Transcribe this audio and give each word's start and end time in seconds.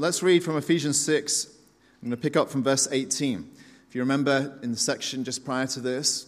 let's 0.00 0.22
read 0.22 0.42
from 0.42 0.56
Ephesians 0.56 0.98
6. 0.98 1.44
I'm 2.02 2.08
going 2.08 2.10
to 2.12 2.16
pick 2.16 2.34
up 2.34 2.48
from 2.48 2.62
verse 2.62 2.88
18. 2.90 3.46
If 3.86 3.94
you 3.94 4.00
remember 4.00 4.58
in 4.62 4.70
the 4.70 4.78
section 4.78 5.24
just 5.24 5.44
prior 5.44 5.66
to 5.66 5.80
this, 5.80 6.26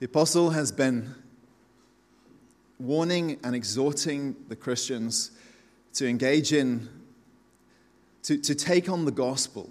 the 0.00 0.04
apostle 0.04 0.50
has 0.50 0.70
been 0.70 1.14
warning 2.78 3.40
and 3.42 3.54
exhorting 3.54 4.36
the 4.48 4.56
Christians 4.56 5.30
to 5.94 6.06
engage 6.06 6.52
in, 6.52 6.90
to, 8.24 8.36
to 8.36 8.54
take 8.54 8.90
on 8.90 9.06
the 9.06 9.12
gospel 9.12 9.70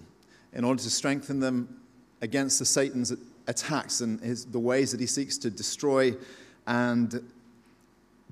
in 0.51 0.63
order 0.63 0.81
to 0.81 0.89
strengthen 0.89 1.39
them 1.39 1.79
against 2.19 2.57
the 2.57 2.65
Satan's 2.65 3.13
attacks 3.45 4.01
and 4.01 4.19
his, 4.21 4.45
the 4.45 4.59
ways 4.59 4.89
that 4.89 4.99
he 4.99 5.05
seeks 5.05 5.37
to 5.37 5.51
destroy 5.51 6.15
and 6.65 7.21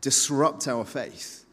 disrupt 0.02 0.68
our 0.68 0.86
faith. 0.86 1.46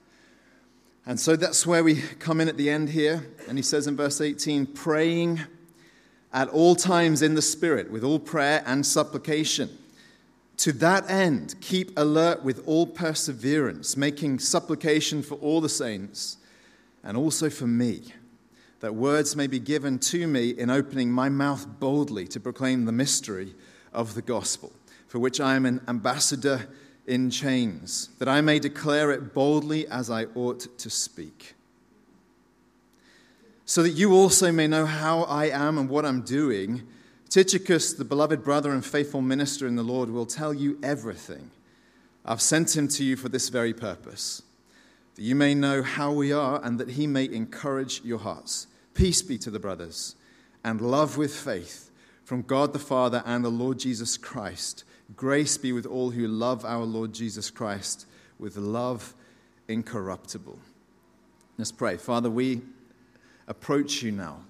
And 1.07 1.21
so 1.21 1.37
that's 1.37 1.67
where 1.67 1.85
we 1.85 2.01
come 2.19 2.41
in 2.41 2.49
at 2.49 2.57
the 2.57 2.71
end 2.71 2.91
here. 2.91 3.27
And 3.49 3.59
he 3.59 3.63
says 3.63 3.87
in 3.87 3.97
verse 3.97 4.21
18, 4.21 4.67
praying 4.67 5.41
at 6.33 6.49
all 6.49 6.75
times 6.75 7.23
in 7.23 7.35
the 7.35 7.43
Spirit 7.43 7.91
with 7.91 8.03
all 8.03 8.19
prayer 8.19 8.63
and 8.67 8.85
supplication. 8.85 9.79
To 10.59 10.73
that 10.73 11.11
end, 11.11 11.57
keep 11.61 11.97
alert 11.99 12.43
with 12.43 12.67
all 12.67 12.87
perseverance, 12.87 13.97
making 13.97 14.39
supplication 14.39 15.23
for 15.23 15.35
all 15.37 15.61
the 15.61 15.69
saints 15.69 16.39
and 17.05 17.17
also 17.17 17.51
for 17.51 17.67
me, 17.67 18.03
that 18.81 18.95
words 18.95 19.37
may 19.37 19.47
be 19.47 19.61
given 19.61 19.99
to 19.99 20.27
me 20.27 20.51
in 20.51 20.71
opening 20.71 21.11
my 21.11 21.29
mouth 21.29 21.67
boldly 21.79 22.27
to 22.29 22.41
proclaim 22.41 22.85
the 22.85 22.93
mystery 22.93 23.55
of 23.93 24.15
the 24.15 24.23
gospel, 24.23 24.73
for 25.07 25.19
which 25.19 25.39
I 25.39 25.55
am 25.55 25.67
an 25.67 25.83
ambassador 25.87 26.67
in 27.07 27.31
chains, 27.31 28.11
that 28.19 28.29
I 28.29 28.41
may 28.41 28.59
declare 28.59 29.11
it 29.11 29.35
boldly 29.35 29.87
as 29.89 30.11
I 30.11 30.25
ought 30.35 30.79
to 30.79 30.91
speak. 30.91 31.55
So 33.67 33.83
that 33.83 33.91
you 33.91 34.15
also 34.15 34.53
may 34.53 34.67
know 34.67 34.87
how 34.87 35.23
I 35.23 35.47
am 35.47 35.79
and 35.79 35.89
what 35.89 36.05
I'm 36.05 36.23
doing, 36.23 36.83
Tychicus, 37.29 37.95
the 37.95 38.05
beloved 38.05 38.45
brother 38.45 38.73
and 38.73 38.85
faithful 38.85 39.23
minister 39.23 39.67
in 39.67 39.77
the 39.77 39.83
Lord, 39.83 40.11
will 40.11 40.27
tell 40.27 40.55
you 40.55 40.79
everything. 40.83 41.51
I've 42.25 42.43
sent 42.43 42.77
him 42.77 42.89
to 42.89 43.05
you 43.05 43.17
for 43.17 43.29
this 43.29 43.49
very 43.49 43.75
purpose, 43.75 44.43
that 45.15 45.23
you 45.23 45.35
may 45.35 45.55
know 45.55 45.83
how 45.83 46.13
we 46.13 46.33
are 46.33 46.63
and 46.65 46.79
that 46.79 46.91
he 46.91 47.07
may 47.07 47.25
encourage 47.25 48.03
your 48.05 48.19
hearts. 48.19 48.67
Peace 48.95 49.23
be 49.23 49.37
to 49.39 49.51
the 49.51 49.59
brothers, 49.59 50.15
and 50.63 50.81
love 50.81 51.17
with 51.17 51.35
faith 51.35 51.91
from 52.25 52.43
God 52.43 52.73
the 52.73 52.79
Father 52.79 53.23
and 53.27 53.45
the 53.45 53.51
Lord 53.51 53.79
Jesus 53.79 54.17
Christ. 54.17 54.85
Grace 55.15 55.59
be 55.59 55.73
with 55.73 55.87
all 55.87 56.11
who 56.11 56.27
love 56.27 56.65
our 56.65 56.85
Lord 56.85 57.13
Jesus 57.13 57.51
Christ 57.51 58.07
with 58.39 58.57
love 58.57 59.15
incorruptible. 59.69 60.59
Let's 61.59 61.73
pray. 61.73 61.97
Father, 61.97 62.31
we 62.31 62.63
approach 63.47 64.03
you 64.03 64.11
now 64.11 64.41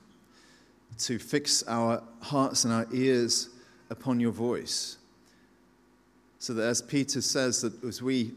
to 0.99 1.19
fix 1.19 1.65
our 1.67 2.03
hearts 2.23 2.65
and 2.65 2.73
our 2.73 2.87
ears 2.93 3.51
upon 3.91 4.21
your 4.21 4.33
voice. 4.33 4.97
So 6.39 6.55
that 6.55 6.67
as 6.67 6.81
Peter 6.81 7.21
says, 7.21 7.63
that 7.63 7.83
as 7.83 8.01
we 8.01 8.33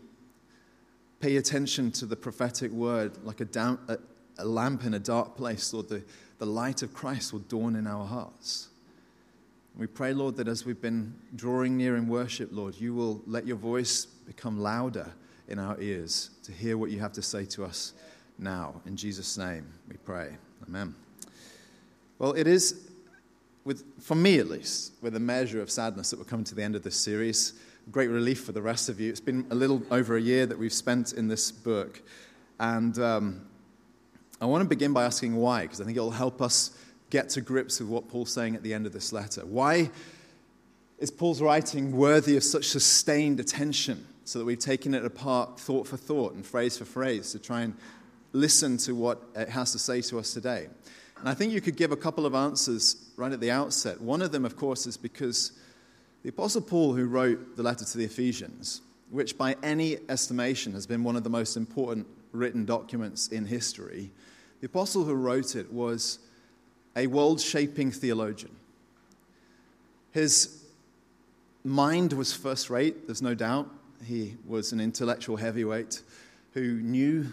pay 1.19 1.37
attention 1.37 1.91
to 1.91 2.05
the 2.05 2.15
prophetic 2.15 2.71
word 2.71 3.17
like 3.23 3.41
a, 3.41 3.45
down, 3.45 3.79
a, 3.87 3.97
a 4.39 4.45
lamp 4.45 4.83
in 4.83 4.93
a 4.93 4.99
dark 4.99 5.37
place, 5.37 5.73
Lord, 5.73 5.89
the, 5.89 6.03
the 6.39 6.45
light 6.45 6.81
of 6.81 6.93
Christ 6.93 7.33
will 7.33 7.39
dawn 7.39 7.75
in 7.75 7.85
our 7.85 8.05
hearts. 8.05 8.69
We 9.77 9.85
pray, 9.85 10.11
Lord, 10.11 10.37
that 10.37 10.47
as 10.47 10.65
we've 10.65 10.81
been 10.81 11.13
drawing 11.35 11.77
near 11.77 11.97
in 11.97 12.07
worship, 12.07 12.49
Lord, 12.51 12.73
you 12.81 12.95
will 12.95 13.21
let 13.27 13.45
your 13.45 13.57
voice 13.57 14.05
become 14.05 14.59
louder 14.59 15.13
in 15.47 15.59
our 15.59 15.79
ears 15.79 16.31
to 16.45 16.51
hear 16.51 16.79
what 16.79 16.89
you 16.89 16.99
have 16.99 17.13
to 17.13 17.21
say 17.21 17.45
to 17.45 17.63
us 17.63 17.93
now. 18.39 18.81
In 18.87 18.95
Jesus' 18.95 19.37
name, 19.37 19.67
we 19.87 19.97
pray. 19.97 20.35
Amen. 20.67 20.95
Well, 22.17 22.33
it 22.33 22.47
is, 22.47 22.89
with, 23.65 23.83
for 24.01 24.15
me 24.15 24.39
at 24.39 24.47
least, 24.47 24.93
with 25.03 25.15
a 25.15 25.19
measure 25.19 25.61
of 25.61 25.69
sadness 25.69 26.09
that 26.09 26.17
we're 26.17 26.25
coming 26.25 26.45
to 26.45 26.55
the 26.55 26.63
end 26.63 26.75
of 26.75 26.81
this 26.81 26.95
series. 26.95 27.53
Great 27.91 28.09
relief 28.09 28.43
for 28.43 28.53
the 28.53 28.61
rest 28.63 28.89
of 28.89 28.99
you. 28.99 29.11
It's 29.11 29.19
been 29.19 29.45
a 29.51 29.55
little 29.55 29.83
over 29.91 30.17
a 30.17 30.21
year 30.21 30.47
that 30.47 30.57
we've 30.57 30.73
spent 30.73 31.13
in 31.13 31.27
this 31.27 31.51
book. 31.51 32.01
And 32.59 32.97
um, 32.97 33.47
I 34.41 34.47
want 34.47 34.63
to 34.63 34.67
begin 34.67 34.91
by 34.91 35.05
asking 35.05 35.35
why, 35.35 35.61
because 35.61 35.81
I 35.81 35.83
think 35.83 35.97
it'll 35.97 36.09
help 36.09 36.41
us 36.41 36.71
get 37.09 37.29
to 37.29 37.41
grips 37.41 37.79
with 37.79 37.89
what 37.89 38.07
Paul's 38.07 38.31
saying 38.31 38.55
at 38.55 38.63
the 38.63 38.73
end 38.73 38.85
of 38.85 38.93
this 38.93 39.13
letter. 39.13 39.45
Why 39.45 39.89
is 40.99 41.11
Paul's 41.11 41.41
writing 41.41 41.95
worthy 41.95 42.35
of 42.37 42.43
such 42.43 42.65
sustained 42.65 43.39
attention 43.39 44.05
so 44.25 44.39
that 44.39 44.45
we've 44.45 44.59
taken 44.59 44.93
it 44.93 45.05
apart 45.05 45.59
thought 45.59 45.87
for 45.87 45.97
thought 45.97 46.33
and 46.33 46.45
phrase 46.45 46.77
for 46.77 46.85
phrase 46.85 47.31
to 47.31 47.39
try 47.39 47.61
and 47.61 47.75
listen 48.33 48.77
to 48.77 48.93
what 48.93 49.21
it 49.35 49.49
has 49.49 49.71
to 49.71 49.79
say 49.79 50.01
to 50.01 50.19
us 50.19 50.33
today? 50.33 50.67
And 51.19 51.29
I 51.29 51.33
think 51.33 51.53
you 51.53 51.61
could 51.61 51.77
give 51.77 51.91
a 51.91 51.97
couple 51.97 52.25
of 52.25 52.35
answers 52.35 53.11
right 53.15 53.31
at 53.31 53.39
the 53.39 53.51
outset. 53.51 54.01
One 54.01 54.21
of 54.21 54.31
them, 54.31 54.45
of 54.45 54.55
course, 54.55 54.85
is 54.85 54.97
because 54.97 55.53
the 56.23 56.29
Apostle 56.29 56.61
Paul, 56.61 56.93
who 56.93 57.05
wrote 57.05 57.55
the 57.55 57.63
letter 57.63 57.85
to 57.85 57.97
the 57.97 58.03
Ephesians, 58.03 58.81
which 59.09 59.37
by 59.37 59.55
any 59.63 59.97
estimation 60.09 60.73
has 60.73 60.85
been 60.85 61.03
one 61.03 61.15
of 61.15 61.23
the 61.23 61.29
most 61.29 61.55
important 61.55 62.05
written 62.31 62.65
documents 62.65 63.29
in 63.29 63.45
history, 63.45 64.11
the 64.59 64.65
apostle 64.65 65.03
who 65.03 65.13
wrote 65.13 65.55
it 65.55 65.71
was 65.71 66.19
a 66.97 67.07
world 67.07 67.39
shaping 67.39 67.91
theologian. 67.91 68.51
His 70.11 70.63
mind 71.63 72.11
was 72.11 72.33
first 72.33 72.69
rate, 72.69 73.05
there's 73.05 73.21
no 73.21 73.35
doubt. 73.35 73.69
He 74.03 74.35
was 74.45 74.71
an 74.71 74.79
intellectual 74.79 75.37
heavyweight 75.37 76.01
who 76.53 76.81
knew 76.81 77.27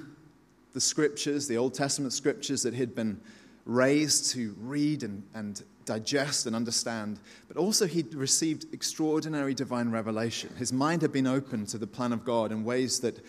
the 0.75 0.81
scriptures, 0.81 1.49
the 1.49 1.57
Old 1.57 1.73
Testament 1.73 2.13
scriptures 2.13 2.63
that 2.63 2.75
he'd 2.75 2.95
been 2.95 3.21
raised 3.65 4.33
to 4.33 4.55
read 4.61 5.03
and, 5.03 5.23
and 5.35 5.63
digest 5.87 6.47
and 6.47 6.55
understand, 6.55 7.19
but 7.49 7.57
also 7.57 7.87
he'd 7.87 8.15
received 8.15 8.67
extraordinary 8.75 9.55
divine 9.55 9.91
revelation. 9.91 10.51
His 10.59 10.73
mind 10.73 11.01
had 11.01 11.13
been 11.13 11.27
opened 11.27 11.69
to 11.69 11.79
the 11.79 11.87
plan 11.87 12.13
of 12.13 12.25
God 12.25 12.53
in 12.53 12.65
ways 12.65 13.01
that 13.01 13.25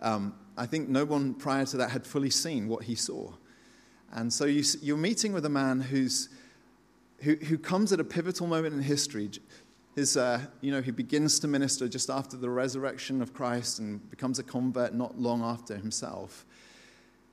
um, 0.00 0.34
I 0.56 0.66
think 0.66 0.88
no 0.88 1.04
one 1.04 1.34
prior 1.34 1.66
to 1.66 1.76
that 1.78 1.90
had 1.90 2.06
fully 2.06 2.30
seen 2.30 2.68
what 2.68 2.84
he 2.84 2.94
saw. 2.94 3.32
And 4.12 4.32
so 4.32 4.44
you, 4.44 4.64
you're 4.82 4.96
meeting 4.96 5.32
with 5.32 5.44
a 5.44 5.50
man 5.50 5.80
who's, 5.80 6.28
who, 7.20 7.36
who 7.36 7.58
comes 7.58 7.92
at 7.92 8.00
a 8.00 8.04
pivotal 8.04 8.46
moment 8.46 8.74
in 8.74 8.82
history. 8.82 9.30
His, 9.94 10.16
uh, 10.16 10.40
you 10.60 10.72
know, 10.72 10.80
he 10.80 10.90
begins 10.90 11.38
to 11.40 11.48
minister 11.48 11.88
just 11.88 12.10
after 12.10 12.36
the 12.36 12.50
resurrection 12.50 13.22
of 13.22 13.32
Christ 13.32 13.78
and 13.78 14.08
becomes 14.10 14.38
a 14.38 14.42
convert 14.42 14.94
not 14.94 15.18
long 15.18 15.42
after 15.42 15.76
himself, 15.76 16.44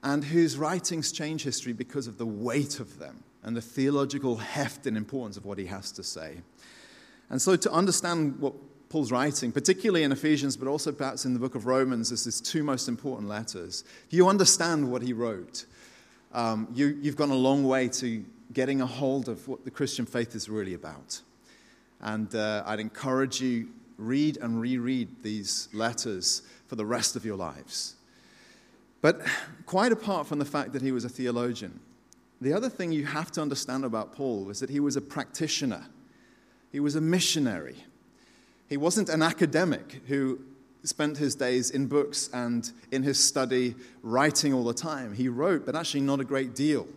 and 0.04 0.24
whose 0.24 0.58
writings 0.58 1.12
change 1.12 1.44
history 1.44 1.74
because 1.74 2.08
of 2.08 2.18
the 2.18 2.26
weight 2.26 2.80
of 2.80 3.00
them 3.00 3.24
and 3.44 3.56
the 3.56 3.62
theological 3.62 4.38
heft 4.38 4.86
and 4.86 4.98
importance 4.98 5.38
of 5.38 5.46
what 5.46 5.58
he 5.58 5.66
has 5.66 5.92
to 5.94 6.04
say. 6.04 6.38
And 7.30 7.42
so, 7.42 7.56
to 7.56 7.72
understand 7.72 8.40
what 8.40 8.54
Paul's 8.90 9.12
writing, 9.12 9.52
particularly 9.52 10.04
in 10.04 10.12
Ephesians, 10.12 10.56
but 10.56 10.68
also 10.68 10.92
perhaps 10.92 11.26
in 11.26 11.34
the 11.34 11.40
book 11.40 11.56
of 11.56 11.66
Romans, 11.66 12.12
as 12.12 12.24
his 12.24 12.40
two 12.40 12.64
most 12.64 12.88
important 12.88 13.28
letters, 13.28 13.84
you 14.10 14.28
understand 14.28 14.90
what 14.90 15.02
he 15.02 15.14
wrote, 15.14 15.66
um, 16.34 16.68
you, 16.74 16.98
you've 17.02 17.16
gone 17.16 17.32
a 17.32 17.36
long 17.36 17.64
way 17.64 17.88
to 17.90 18.24
getting 18.54 18.82
a 18.82 18.86
hold 18.86 19.30
of 19.30 19.48
what 19.48 19.66
the 19.66 19.72
Christian 19.72 20.06
faith 20.06 20.36
is 20.36 20.50
really 20.50 20.74
about. 20.74 21.22
And 22.02 22.34
uh, 22.36 22.64
I'd 22.66 22.80
encourage 22.80 23.42
you 23.42 23.70
read 23.98 24.38
and 24.38 24.62
reread 24.62 25.24
these 25.24 25.70
letters 25.74 26.44
for 26.68 26.76
the 26.76 26.86
rest 26.86 27.16
of 27.16 27.26
your 27.26 27.38
lives. 27.38 27.96
But 29.02 29.22
quite 29.66 29.92
apart 29.92 30.28
from 30.28 30.40
the 30.40 30.46
fact 30.46 30.74
that 30.74 30.82
he 30.82 30.92
was 30.92 31.06
a 31.06 31.10
theologian, 31.10 31.80
the 32.40 32.54
other 32.54 32.70
thing 32.70 32.92
you 32.92 33.06
have 33.06 33.32
to 33.32 33.42
understand 33.42 33.84
about 33.84 34.14
Paul 34.14 34.46
was 34.46 34.60
that 34.60 34.70
he 34.70 34.80
was 34.80 34.96
a 34.96 35.02
practitioner. 35.02 35.86
He 36.72 36.80
was 36.80 36.96
a 36.96 37.02
missionary. 37.02 37.78
He 38.68 38.78
wasn't 38.78 39.10
an 39.10 39.22
academic 39.22 40.02
who 40.08 40.40
spent 40.88 41.18
his 41.18 41.36
days 41.36 41.72
in 41.72 41.88
books 41.88 42.30
and 42.34 42.72
in 42.92 43.04
his 43.04 43.24
study 43.24 43.76
writing 44.04 44.54
all 44.54 44.64
the 44.64 44.74
time. 44.74 45.14
He 45.14 45.30
wrote, 45.30 45.66
but 45.66 45.76
actually 45.76 46.02
not 46.02 46.20
a 46.20 46.26
great 46.26 46.56
deal. 46.56 46.88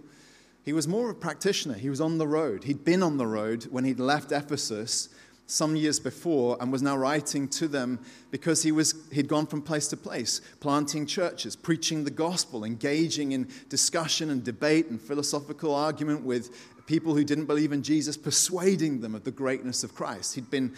He 0.65 0.73
was 0.73 0.87
more 0.87 1.11
of 1.11 1.17
a 1.17 1.19
practitioner. 1.19 1.75
He 1.75 1.91
was 1.91 2.01
on 2.01 2.19
the 2.19 2.27
road. 2.27 2.65
He'd 2.65 2.85
been 2.85 3.03
on 3.03 3.17
the 3.17 3.27
road 3.27 3.65
when 3.65 3.85
he'd 3.85 3.99
left 3.99 4.31
Ephesus 4.31 5.09
some 5.47 5.75
years 5.75 5.99
before 5.99 6.57
and 6.61 6.71
was 6.71 6.83
now 6.83 6.97
writing 6.97 7.49
to 7.49 7.67
them 7.67 7.99
because 8.31 8.63
he 8.63 8.71
was, 8.71 8.95
he'd 9.11 9.27
gone 9.27 9.47
from 9.47 9.61
place 9.61 9.89
to 9.89 9.97
place, 9.97 10.41
planting 10.61 11.07
churches, 11.07 11.57
preaching 11.57 12.05
the 12.05 12.11
gospel, 12.11 12.63
engaging 12.65 13.33
in 13.33 13.49
discussion 13.69 14.31
and 14.31 14.45
debate 14.45 14.87
and 14.91 15.01
philosophical 15.01 15.75
argument 15.75 16.23
with 16.23 16.79
people 16.91 17.15
who 17.15 17.23
didn't 17.23 17.45
believe 17.47 17.71
in 17.71 17.85
Jesus, 17.85 18.17
persuading 18.17 19.01
them 19.01 19.15
of 19.15 19.23
the 19.23 19.31
greatness 19.31 19.85
of 19.85 19.95
Christ. 19.95 20.35
He'd 20.35 20.51
been 20.51 20.75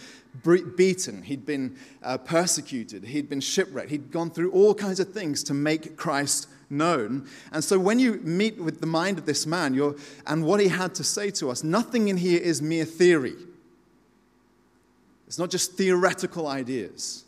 beaten, 0.75 1.23
he'd 1.23 1.43
been 1.43 1.75
uh, 2.03 2.19
persecuted, 2.19 3.03
he'd 3.03 3.27
been 3.27 3.41
shipwrecked, 3.41 3.89
he'd 3.89 4.11
gone 4.11 4.29
through 4.29 4.51
all 4.51 4.75
kinds 4.75 4.99
of 4.99 5.11
things 5.11 5.41
to 5.45 5.55
make 5.55 5.97
Christ 5.97 6.47
known. 6.69 7.27
And 7.51 7.63
so 7.63 7.79
when 7.79 7.97
you 7.97 8.19
meet 8.21 8.59
with 8.59 8.79
the 8.79 8.85
mind 8.85 9.17
of 9.17 9.25
this 9.25 9.47
man 9.47 9.73
you're, 9.73 9.95
and 10.27 10.45
what 10.45 10.59
he 10.59 10.67
had 10.67 10.93
to 10.95 11.03
say 11.03 11.31
to 11.31 11.49
us, 11.49 11.63
nothing 11.63 12.09
in 12.09 12.17
here 12.17 12.39
is 12.39 12.61
mere 12.61 12.85
theory. 12.85 13.33
It's 15.25 15.39
not 15.39 15.49
just 15.49 15.73
theoretical 15.73 16.45
ideas. 16.45 17.25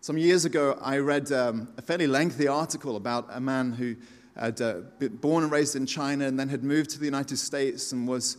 Some 0.00 0.16
years 0.16 0.44
ago, 0.44 0.78
I 0.80 0.98
read 0.98 1.32
um, 1.32 1.66
a 1.76 1.82
fairly 1.82 2.06
lengthy 2.06 2.46
article 2.46 2.94
about 2.94 3.26
a 3.30 3.40
man 3.40 3.72
who 3.72 3.96
had 4.36 4.60
uh, 4.60 4.80
been 4.98 5.16
born 5.16 5.44
and 5.44 5.52
raised 5.52 5.76
in 5.76 5.86
China 5.86 6.26
and 6.26 6.38
then 6.38 6.48
had 6.48 6.64
moved 6.64 6.90
to 6.90 6.98
the 6.98 7.04
United 7.04 7.36
States 7.36 7.92
and 7.92 8.08
was, 8.08 8.36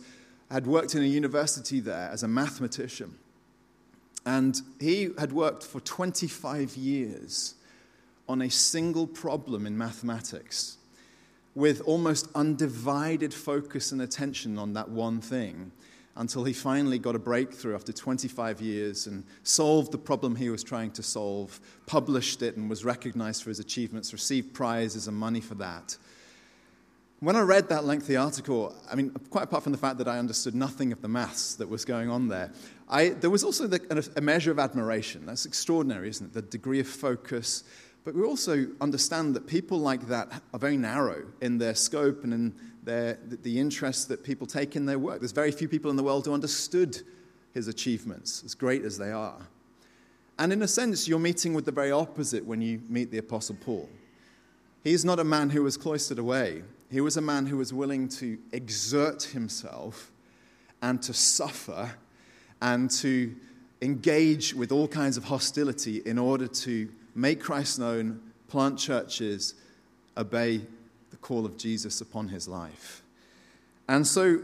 had 0.50 0.66
worked 0.66 0.94
in 0.94 1.02
a 1.02 1.06
university 1.06 1.80
there 1.80 2.10
as 2.10 2.22
a 2.22 2.28
mathematician. 2.28 3.16
And 4.24 4.60
he 4.80 5.10
had 5.18 5.32
worked 5.32 5.62
for 5.62 5.80
25 5.80 6.76
years 6.76 7.54
on 8.28 8.42
a 8.42 8.50
single 8.50 9.06
problem 9.06 9.66
in 9.66 9.78
mathematics 9.78 10.78
with 11.54 11.80
almost 11.82 12.28
undivided 12.34 13.32
focus 13.32 13.92
and 13.92 14.02
attention 14.02 14.58
on 14.58 14.74
that 14.74 14.90
one 14.90 15.20
thing 15.20 15.72
until 16.16 16.44
he 16.44 16.52
finally 16.52 16.98
got 16.98 17.14
a 17.14 17.18
breakthrough 17.18 17.74
after 17.74 17.92
25 17.92 18.60
years 18.60 19.06
and 19.06 19.24
solved 19.42 19.92
the 19.92 19.98
problem 19.98 20.34
he 20.34 20.48
was 20.48 20.64
trying 20.64 20.90
to 20.92 21.02
solve, 21.02 21.60
published 21.86 22.42
it, 22.42 22.56
and 22.56 22.70
was 22.70 22.84
recognized 22.84 23.42
for 23.42 23.50
his 23.50 23.60
achievements, 23.60 24.12
received 24.12 24.54
prizes 24.54 25.08
and 25.08 25.16
money 25.16 25.40
for 25.40 25.54
that. 25.56 25.96
When 27.20 27.36
I 27.36 27.40
read 27.40 27.68
that 27.70 27.84
lengthy 27.84 28.16
article, 28.16 28.74
I 28.90 28.94
mean, 28.94 29.10
quite 29.30 29.44
apart 29.44 29.62
from 29.62 29.72
the 29.72 29.78
fact 29.78 29.98
that 29.98 30.08
I 30.08 30.18
understood 30.18 30.54
nothing 30.54 30.92
of 30.92 31.00
the 31.00 31.08
maths 31.08 31.54
that 31.54 31.68
was 31.68 31.84
going 31.84 32.10
on 32.10 32.28
there, 32.28 32.52
I, 32.88 33.10
there 33.10 33.30
was 33.30 33.42
also 33.42 33.66
the, 33.66 34.10
a 34.16 34.20
measure 34.20 34.50
of 34.50 34.58
admiration. 34.58 35.24
That's 35.24 35.46
extraordinary, 35.46 36.08
isn't 36.10 36.26
it? 36.26 36.32
The 36.34 36.42
degree 36.42 36.80
of 36.80 36.86
focus. 36.86 37.64
But 38.06 38.14
we 38.14 38.22
also 38.22 38.68
understand 38.80 39.34
that 39.34 39.48
people 39.48 39.80
like 39.80 40.06
that 40.06 40.40
are 40.54 40.60
very 40.60 40.76
narrow 40.76 41.24
in 41.40 41.58
their 41.58 41.74
scope 41.74 42.22
and 42.22 42.32
in 42.32 42.54
their, 42.84 43.18
the 43.26 43.58
interest 43.58 44.08
that 44.10 44.22
people 44.22 44.46
take 44.46 44.76
in 44.76 44.86
their 44.86 45.00
work. 45.00 45.18
There's 45.18 45.32
very 45.32 45.50
few 45.50 45.68
people 45.68 45.90
in 45.90 45.96
the 45.96 46.04
world 46.04 46.24
who 46.24 46.32
understood 46.32 47.02
his 47.52 47.66
achievements, 47.66 48.44
as 48.44 48.54
great 48.54 48.84
as 48.84 48.96
they 48.96 49.10
are. 49.10 49.48
And 50.38 50.52
in 50.52 50.62
a 50.62 50.68
sense, 50.68 51.08
you're 51.08 51.18
meeting 51.18 51.52
with 51.52 51.64
the 51.64 51.72
very 51.72 51.90
opposite 51.90 52.46
when 52.46 52.60
you 52.60 52.80
meet 52.88 53.10
the 53.10 53.18
Apostle 53.18 53.56
Paul. 53.60 53.88
He's 54.84 55.04
not 55.04 55.18
a 55.18 55.24
man 55.24 55.50
who 55.50 55.64
was 55.64 55.76
cloistered 55.76 56.20
away, 56.20 56.62
he 56.92 57.00
was 57.00 57.16
a 57.16 57.20
man 57.20 57.46
who 57.46 57.56
was 57.56 57.72
willing 57.72 58.08
to 58.10 58.38
exert 58.52 59.24
himself 59.24 60.12
and 60.80 61.02
to 61.02 61.12
suffer 61.12 61.90
and 62.62 62.88
to 62.88 63.34
engage 63.82 64.54
with 64.54 64.70
all 64.70 64.86
kinds 64.86 65.16
of 65.16 65.24
hostility 65.24 66.02
in 66.06 66.18
order 66.18 66.46
to 66.46 66.88
make 67.16 67.40
Christ 67.40 67.78
known, 67.78 68.20
plant 68.48 68.78
churches, 68.78 69.54
obey 70.16 70.60
the 71.10 71.16
call 71.16 71.44
of 71.44 71.56
Jesus 71.56 72.00
upon 72.00 72.28
his 72.28 72.46
life. 72.46 73.02
And 73.88 74.06
so, 74.06 74.40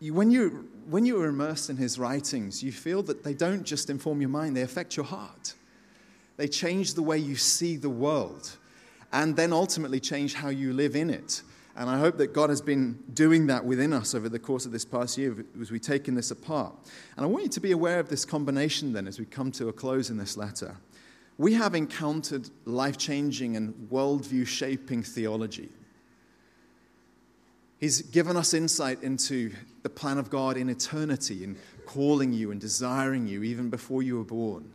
when, 0.00 0.30
you, 0.30 0.68
when 0.90 1.06
you 1.06 1.20
are 1.20 1.26
immersed 1.26 1.70
in 1.70 1.76
his 1.76 1.98
writings, 1.98 2.62
you 2.62 2.72
feel 2.72 3.02
that 3.04 3.24
they 3.24 3.32
don't 3.32 3.64
just 3.64 3.88
inform 3.88 4.20
your 4.20 4.30
mind, 4.30 4.56
they 4.56 4.62
affect 4.62 4.96
your 4.96 5.06
heart. 5.06 5.54
They 6.36 6.48
change 6.48 6.94
the 6.94 7.02
way 7.02 7.18
you 7.18 7.36
see 7.36 7.76
the 7.76 7.88
world 7.88 8.56
and 9.12 9.36
then 9.36 9.52
ultimately 9.52 10.00
change 10.00 10.34
how 10.34 10.48
you 10.48 10.72
live 10.72 10.96
in 10.96 11.08
it. 11.08 11.42
And 11.76 11.88
I 11.88 11.98
hope 11.98 12.18
that 12.18 12.32
God 12.32 12.50
has 12.50 12.60
been 12.60 12.98
doing 13.14 13.46
that 13.46 13.64
within 13.64 13.92
us 13.92 14.14
over 14.14 14.28
the 14.28 14.38
course 14.38 14.66
of 14.66 14.72
this 14.72 14.84
past 14.84 15.16
year 15.18 15.34
as 15.60 15.70
we've 15.70 15.80
taken 15.80 16.14
this 16.14 16.30
apart. 16.30 16.74
And 17.16 17.24
I 17.24 17.28
want 17.28 17.44
you 17.44 17.50
to 17.50 17.60
be 17.60 17.72
aware 17.72 17.98
of 18.00 18.08
this 18.08 18.24
combination 18.24 18.92
then 18.92 19.08
as 19.08 19.18
we 19.18 19.24
come 19.24 19.50
to 19.52 19.68
a 19.68 19.72
close 19.72 20.10
in 20.10 20.16
this 20.16 20.36
letter. 20.36 20.76
We 21.36 21.54
have 21.54 21.74
encountered 21.74 22.48
life 22.64 22.96
changing 22.96 23.56
and 23.56 23.88
worldview 23.90 24.46
shaping 24.46 25.02
theology. 25.02 25.68
He's 27.78 28.02
given 28.02 28.36
us 28.36 28.54
insight 28.54 29.02
into 29.02 29.52
the 29.82 29.90
plan 29.90 30.18
of 30.18 30.30
God 30.30 30.56
in 30.56 30.68
eternity 30.70 31.44
and 31.44 31.56
calling 31.86 32.32
you 32.32 32.50
and 32.50 32.60
desiring 32.60 33.26
you 33.26 33.42
even 33.42 33.68
before 33.68 34.02
you 34.02 34.16
were 34.16 34.24
born 34.24 34.72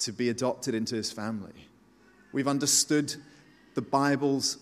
to 0.00 0.12
be 0.12 0.30
adopted 0.30 0.74
into 0.74 0.96
his 0.96 1.12
family. 1.12 1.68
We've 2.32 2.48
understood 2.48 3.14
the 3.74 3.82
Bible's 3.82 4.58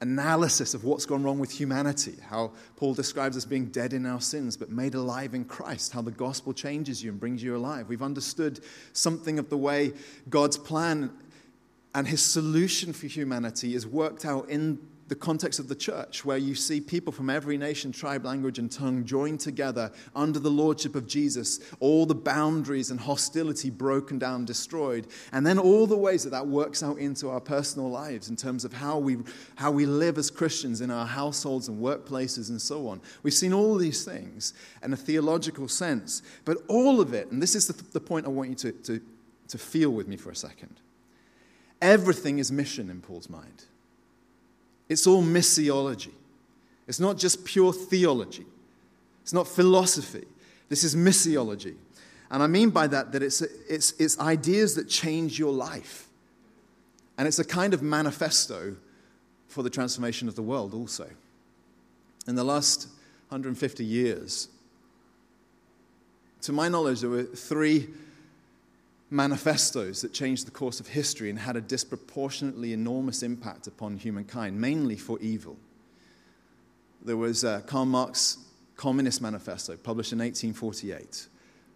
analysis 0.00 0.72
of 0.74 0.84
what's 0.84 1.04
gone 1.04 1.22
wrong 1.22 1.38
with 1.38 1.50
humanity, 1.50 2.14
how 2.28 2.52
Paul 2.76 2.94
describes 2.94 3.36
us 3.36 3.44
being 3.44 3.66
dead 3.66 3.92
in 3.92 4.06
our 4.06 4.20
sins 4.20 4.56
but 4.56 4.70
made 4.70 4.94
alive 4.94 5.34
in 5.34 5.44
Christ, 5.44 5.92
how 5.92 6.02
the 6.02 6.10
gospel 6.10 6.52
changes 6.52 7.02
you 7.02 7.10
and 7.10 7.20
brings 7.20 7.42
you 7.42 7.56
alive. 7.56 7.88
We've 7.88 8.02
understood 8.02 8.60
something 8.92 9.38
of 9.38 9.50
the 9.50 9.58
way 9.58 9.92
God's 10.28 10.56
plan 10.56 11.10
and 11.94 12.06
his 12.06 12.22
solution 12.22 12.92
for 12.92 13.08
humanity 13.08 13.74
is 13.74 13.86
worked 13.86 14.24
out 14.24 14.48
in 14.48 14.78
the 15.10 15.16
context 15.16 15.58
of 15.58 15.66
the 15.66 15.74
church, 15.74 16.24
where 16.24 16.38
you 16.38 16.54
see 16.54 16.80
people 16.80 17.12
from 17.12 17.28
every 17.28 17.58
nation, 17.58 17.90
tribe, 17.90 18.24
language, 18.24 18.60
and 18.60 18.70
tongue 18.70 19.04
joined 19.04 19.40
together 19.40 19.90
under 20.14 20.38
the 20.38 20.48
lordship 20.48 20.94
of 20.94 21.08
Jesus, 21.08 21.58
all 21.80 22.06
the 22.06 22.14
boundaries 22.14 22.92
and 22.92 23.00
hostility 23.00 23.70
broken 23.70 24.20
down, 24.20 24.44
destroyed, 24.44 25.08
and 25.32 25.44
then 25.44 25.58
all 25.58 25.84
the 25.88 25.96
ways 25.96 26.22
that 26.22 26.30
that 26.30 26.46
works 26.46 26.80
out 26.84 26.96
into 26.98 27.28
our 27.28 27.40
personal 27.40 27.90
lives 27.90 28.28
in 28.28 28.36
terms 28.36 28.64
of 28.64 28.72
how 28.72 28.98
we, 28.98 29.16
how 29.56 29.72
we 29.72 29.84
live 29.84 30.16
as 30.16 30.30
Christians 30.30 30.80
in 30.80 30.92
our 30.92 31.06
households 31.06 31.66
and 31.66 31.82
workplaces 31.82 32.48
and 32.48 32.62
so 32.62 32.86
on. 32.86 33.00
We've 33.24 33.34
seen 33.34 33.52
all 33.52 33.74
these 33.74 34.04
things 34.04 34.54
in 34.80 34.92
a 34.92 34.96
theological 34.96 35.66
sense, 35.66 36.22
but 36.44 36.58
all 36.68 37.00
of 37.00 37.12
it, 37.14 37.32
and 37.32 37.42
this 37.42 37.56
is 37.56 37.66
the, 37.66 37.72
the 37.90 38.00
point 38.00 38.26
I 38.26 38.28
want 38.28 38.50
you 38.50 38.54
to, 38.54 38.70
to, 38.70 39.00
to 39.48 39.58
feel 39.58 39.90
with 39.90 40.06
me 40.06 40.16
for 40.16 40.30
a 40.30 40.36
second. 40.36 40.76
Everything 41.82 42.38
is 42.38 42.52
mission 42.52 42.88
in 42.88 43.00
Paul's 43.00 43.28
mind. 43.28 43.64
It's 44.90 45.06
all 45.06 45.22
missiology. 45.22 46.10
It's 46.88 46.98
not 46.98 47.16
just 47.16 47.44
pure 47.44 47.72
theology. 47.72 48.44
It's 49.22 49.32
not 49.32 49.46
philosophy. 49.46 50.26
This 50.68 50.82
is 50.82 50.96
missiology. 50.96 51.76
And 52.30 52.42
I 52.42 52.48
mean 52.48 52.70
by 52.70 52.88
that 52.88 53.12
that 53.12 53.22
it's, 53.22 53.40
it's, 53.40 53.92
it's 53.92 54.18
ideas 54.18 54.74
that 54.74 54.88
change 54.88 55.38
your 55.38 55.52
life. 55.52 56.08
And 57.16 57.28
it's 57.28 57.38
a 57.38 57.44
kind 57.44 57.72
of 57.72 57.82
manifesto 57.82 58.76
for 59.46 59.62
the 59.62 59.70
transformation 59.70 60.26
of 60.26 60.34
the 60.34 60.42
world 60.42 60.74
also. 60.74 61.08
In 62.26 62.34
the 62.34 62.44
last 62.44 62.88
150 63.28 63.84
years, 63.84 64.48
to 66.42 66.52
my 66.52 66.68
knowledge, 66.68 67.00
there 67.00 67.10
were 67.10 67.22
three 67.22 67.88
manifestos 69.10 70.02
that 70.02 70.12
changed 70.12 70.46
the 70.46 70.52
course 70.52 70.78
of 70.78 70.86
history 70.86 71.30
and 71.30 71.38
had 71.38 71.56
a 71.56 71.60
disproportionately 71.60 72.72
enormous 72.72 73.22
impact 73.22 73.66
upon 73.66 73.96
humankind, 73.96 74.58
mainly 74.60 74.96
for 74.96 75.18
evil. 75.20 75.56
There 77.02 77.16
was 77.16 77.44
uh, 77.44 77.60
Karl 77.66 77.86
Marx's 77.86 78.38
Communist 78.76 79.20
Manifesto, 79.20 79.76
published 79.76 80.12
in 80.12 80.20
1848, 80.20 81.26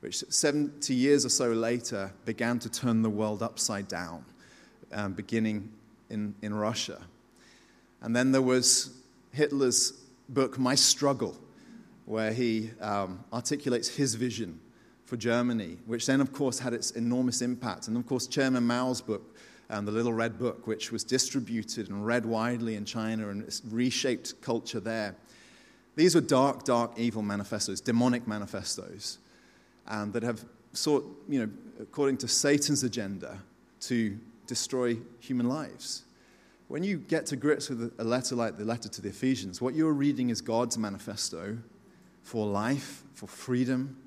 which 0.01 0.25
70 0.29 0.95
years 0.95 1.27
or 1.27 1.29
so 1.29 1.53
later 1.53 2.13
began 2.25 2.59
to 2.61 2.71
turn 2.71 3.03
the 3.03 3.11
world 3.11 3.43
upside 3.43 3.89
down, 3.89 4.25
um, 4.93 5.13
beginning 5.13 5.71
in, 6.09 6.35
in 6.41 6.55
Russia. 6.55 7.03
And 8.01 8.15
then 8.15 8.33
there 8.33 8.43
was 8.43 8.91
Hitler's 9.33 9.93
book, 10.29 10.59
My 10.59 10.75
Struggle, 10.75 11.37
where 12.07 12.33
he 12.33 12.71
um, 12.81 13.25
articulates 13.33 13.89
his 13.89 14.15
vision 14.15 14.61
for 15.15 15.21
Germany, 15.21 15.79
which 15.87 16.07
then, 16.07 16.21
of 16.21 16.33
course, 16.33 16.59
had 16.59 16.73
its 16.73 16.91
enormous 16.91 17.41
impact. 17.41 17.87
And, 17.87 17.97
of 17.97 18.05
course, 18.05 18.27
Chairman 18.27 18.67
Mao's 18.67 19.01
book, 19.01 19.37
um, 19.71 19.85
The 19.85 19.93
Little 19.93 20.13
Red 20.13 20.41
Book, 20.41 20.67
which 20.67 20.91
was 20.91 21.05
distributed 21.05 21.89
and 21.89 22.05
read 22.05 22.27
widely 22.27 22.75
in 22.75 22.85
China 22.85 23.29
and 23.29 23.49
reshaped 23.71 24.41
culture 24.41 24.81
there. 24.81 25.15
These 25.95 26.17
were 26.17 26.21
dark, 26.21 26.65
dark, 26.65 26.95
evil 26.97 27.23
manifestos, 27.23 27.81
demonic 27.81 28.27
manifestos, 28.27 29.19
um, 29.87 30.11
that 30.11 30.25
have 30.25 30.45
sought, 30.73 31.05
you 31.29 31.39
know, 31.39 31.51
according 31.81 32.17
to 32.17 32.27
Satan's 32.27 32.83
agenda, 32.83 33.39
to 33.83 34.19
destroy 34.49 34.97
human 35.21 35.49
lives. 35.49 36.03
When 36.67 36.83
you 36.83 36.97
get 36.97 37.27
to 37.27 37.37
grips 37.37 37.69
with 37.69 37.93
a 37.99 38.05
letter 38.05 38.35
like 38.35 38.57
the 38.57 38.65
letter 38.65 38.89
to 38.89 39.01
the 39.01 39.11
Ephesians, 39.11 39.63
what 39.63 39.77
you're 39.77 39.93
reading 39.93 40.31
is 40.31 40.41
God's 40.41 40.77
manifesto 40.77 41.59
for 42.25 42.49
life, 42.49 43.05
for 43.13 43.29
freedom, 43.29 43.99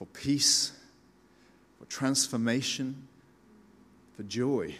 for 0.00 0.06
peace, 0.06 0.72
for 1.78 1.84
transformation, 1.84 3.06
for 4.16 4.22
joy. 4.22 4.74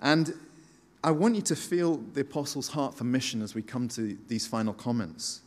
And 0.00 0.32
I 1.04 1.10
want 1.10 1.34
you 1.34 1.42
to 1.42 1.54
feel 1.54 1.98
the 2.14 2.22
apostle's 2.22 2.68
heart 2.68 2.94
for 2.94 3.04
mission 3.04 3.42
as 3.42 3.54
we 3.54 3.60
come 3.60 3.86
to 3.88 4.16
these 4.28 4.46
final 4.46 4.72
comments. 4.72 5.42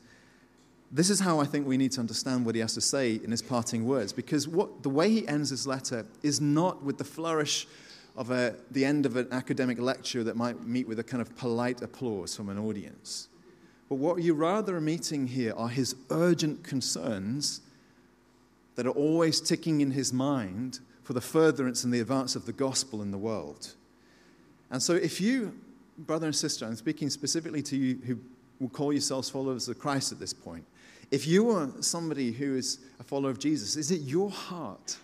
This 0.91 1.09
is 1.09 1.19
how 1.19 1.39
I 1.39 1.45
think 1.45 1.65
we 1.65 1.75
need 1.75 1.91
to 1.93 2.01
understand 2.01 2.45
what 2.45 2.53
he 2.53 2.61
has 2.61 2.75
to 2.75 2.81
say 2.81 3.15
in 3.15 3.31
his 3.31 3.41
parting 3.41 3.87
words, 3.87 4.13
because 4.13 4.47
what, 4.47 4.83
the 4.83 4.89
way 4.89 5.09
he 5.09 5.27
ends 5.27 5.49
his 5.49 5.65
letter 5.65 6.05
is 6.21 6.39
not 6.39 6.83
with 6.83 6.99
the 6.99 7.03
flourish 7.03 7.65
of 8.15 8.29
a, 8.29 8.57
the 8.69 8.85
end 8.85 9.07
of 9.07 9.15
an 9.15 9.27
academic 9.31 9.79
lecture 9.79 10.23
that 10.23 10.35
might 10.35 10.67
meet 10.67 10.87
with 10.87 10.99
a 10.99 11.03
kind 11.03 11.19
of 11.19 11.35
polite 11.35 11.81
applause 11.81 12.35
from 12.35 12.49
an 12.49 12.59
audience. 12.59 13.27
But 13.89 13.95
what 13.95 14.21
you're 14.21 14.35
rather 14.35 14.79
meeting 14.81 15.27
here 15.27 15.53
are 15.55 15.69
his 15.69 15.95
urgent 16.09 16.63
concerns 16.63 17.61
that 18.75 18.85
are 18.85 18.91
always 18.91 19.39
ticking 19.39 19.81
in 19.81 19.91
his 19.91 20.11
mind 20.11 20.79
for 21.03 21.13
the 21.13 21.21
furtherance 21.21 21.83
and 21.83 21.93
the 21.93 21.99
advance 21.99 22.35
of 22.35 22.45
the 22.45 22.53
gospel 22.53 23.01
in 23.01 23.11
the 23.11 23.17
world. 23.17 23.73
And 24.71 24.81
so, 24.81 24.93
if 24.93 25.21
you, 25.21 25.53
brother 25.99 26.25
and 26.25 26.35
sister, 26.35 26.65
I'm 26.65 26.75
speaking 26.75 27.09
specifically 27.09 27.61
to 27.63 27.77
you 27.77 27.99
who 28.05 28.19
will 28.59 28.69
call 28.69 28.91
yourselves 28.91 29.29
followers 29.29 29.69
of 29.69 29.77
Christ 29.77 30.11
at 30.11 30.19
this 30.19 30.33
point, 30.33 30.65
if 31.11 31.27
you 31.27 31.51
are 31.51 31.69
somebody 31.81 32.31
who 32.31 32.55
is 32.55 32.79
a 32.99 33.03
follower 33.03 33.29
of 33.29 33.39
Jesus, 33.39 33.75
is 33.75 33.91
it 33.91 34.01
your 34.01 34.31
heart 34.31 34.97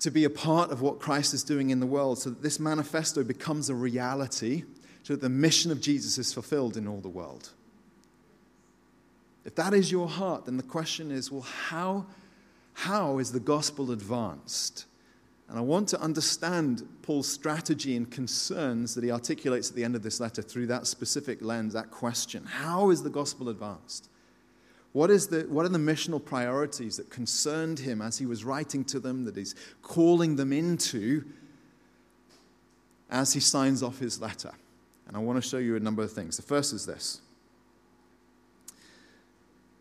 to 0.00 0.10
be 0.10 0.24
a 0.24 0.30
part 0.30 0.70
of 0.70 0.80
what 0.80 0.98
Christ 0.98 1.34
is 1.34 1.44
doing 1.44 1.70
in 1.70 1.78
the 1.78 1.86
world 1.86 2.18
so 2.18 2.30
that 2.30 2.42
this 2.42 2.58
manifesto 2.58 3.22
becomes 3.22 3.68
a 3.68 3.74
reality, 3.74 4.64
so 5.10 5.16
that 5.16 5.22
the 5.22 5.28
mission 5.28 5.72
of 5.72 5.80
Jesus 5.80 6.18
is 6.18 6.32
fulfilled 6.32 6.76
in 6.76 6.86
all 6.86 7.00
the 7.00 7.08
world. 7.08 7.50
If 9.44 9.56
that 9.56 9.74
is 9.74 9.90
your 9.90 10.08
heart, 10.08 10.44
then 10.44 10.56
the 10.56 10.62
question 10.62 11.10
is 11.10 11.32
well, 11.32 11.42
how, 11.42 12.06
how 12.74 13.18
is 13.18 13.32
the 13.32 13.40
gospel 13.40 13.90
advanced? 13.90 14.84
And 15.48 15.58
I 15.58 15.62
want 15.62 15.88
to 15.88 16.00
understand 16.00 16.86
Paul's 17.02 17.26
strategy 17.26 17.96
and 17.96 18.08
concerns 18.08 18.94
that 18.94 19.02
he 19.02 19.10
articulates 19.10 19.70
at 19.70 19.74
the 19.74 19.82
end 19.82 19.96
of 19.96 20.04
this 20.04 20.20
letter 20.20 20.42
through 20.42 20.68
that 20.68 20.86
specific 20.86 21.42
lens, 21.42 21.72
that 21.72 21.90
question. 21.90 22.44
How 22.44 22.90
is 22.90 23.02
the 23.02 23.10
gospel 23.10 23.48
advanced? 23.48 24.08
What, 24.92 25.10
is 25.10 25.26
the, 25.26 25.40
what 25.48 25.66
are 25.66 25.70
the 25.70 25.78
missional 25.78 26.24
priorities 26.24 26.98
that 26.98 27.10
concerned 27.10 27.80
him 27.80 28.00
as 28.00 28.18
he 28.18 28.26
was 28.26 28.44
writing 28.44 28.84
to 28.84 29.00
them, 29.00 29.24
that 29.24 29.36
he's 29.36 29.56
calling 29.82 30.36
them 30.36 30.52
into 30.52 31.24
as 33.10 33.32
he 33.32 33.40
signs 33.40 33.82
off 33.82 33.98
his 33.98 34.20
letter? 34.20 34.52
And 35.10 35.16
I 35.16 35.20
want 35.20 35.42
to 35.42 35.48
show 35.48 35.58
you 35.58 35.74
a 35.74 35.80
number 35.80 36.04
of 36.04 36.12
things. 36.12 36.36
The 36.36 36.44
first 36.44 36.72
is 36.72 36.86
this 36.86 37.20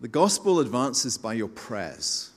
the 0.01 0.07
gospel 0.07 0.59
advances 0.59 1.19
by 1.19 1.33
your 1.33 1.50
prayers. 1.50 2.31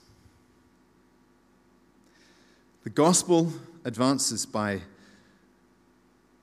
The 2.85 2.91
gospel 2.91 3.51
advances 3.87 4.45
by 4.45 4.83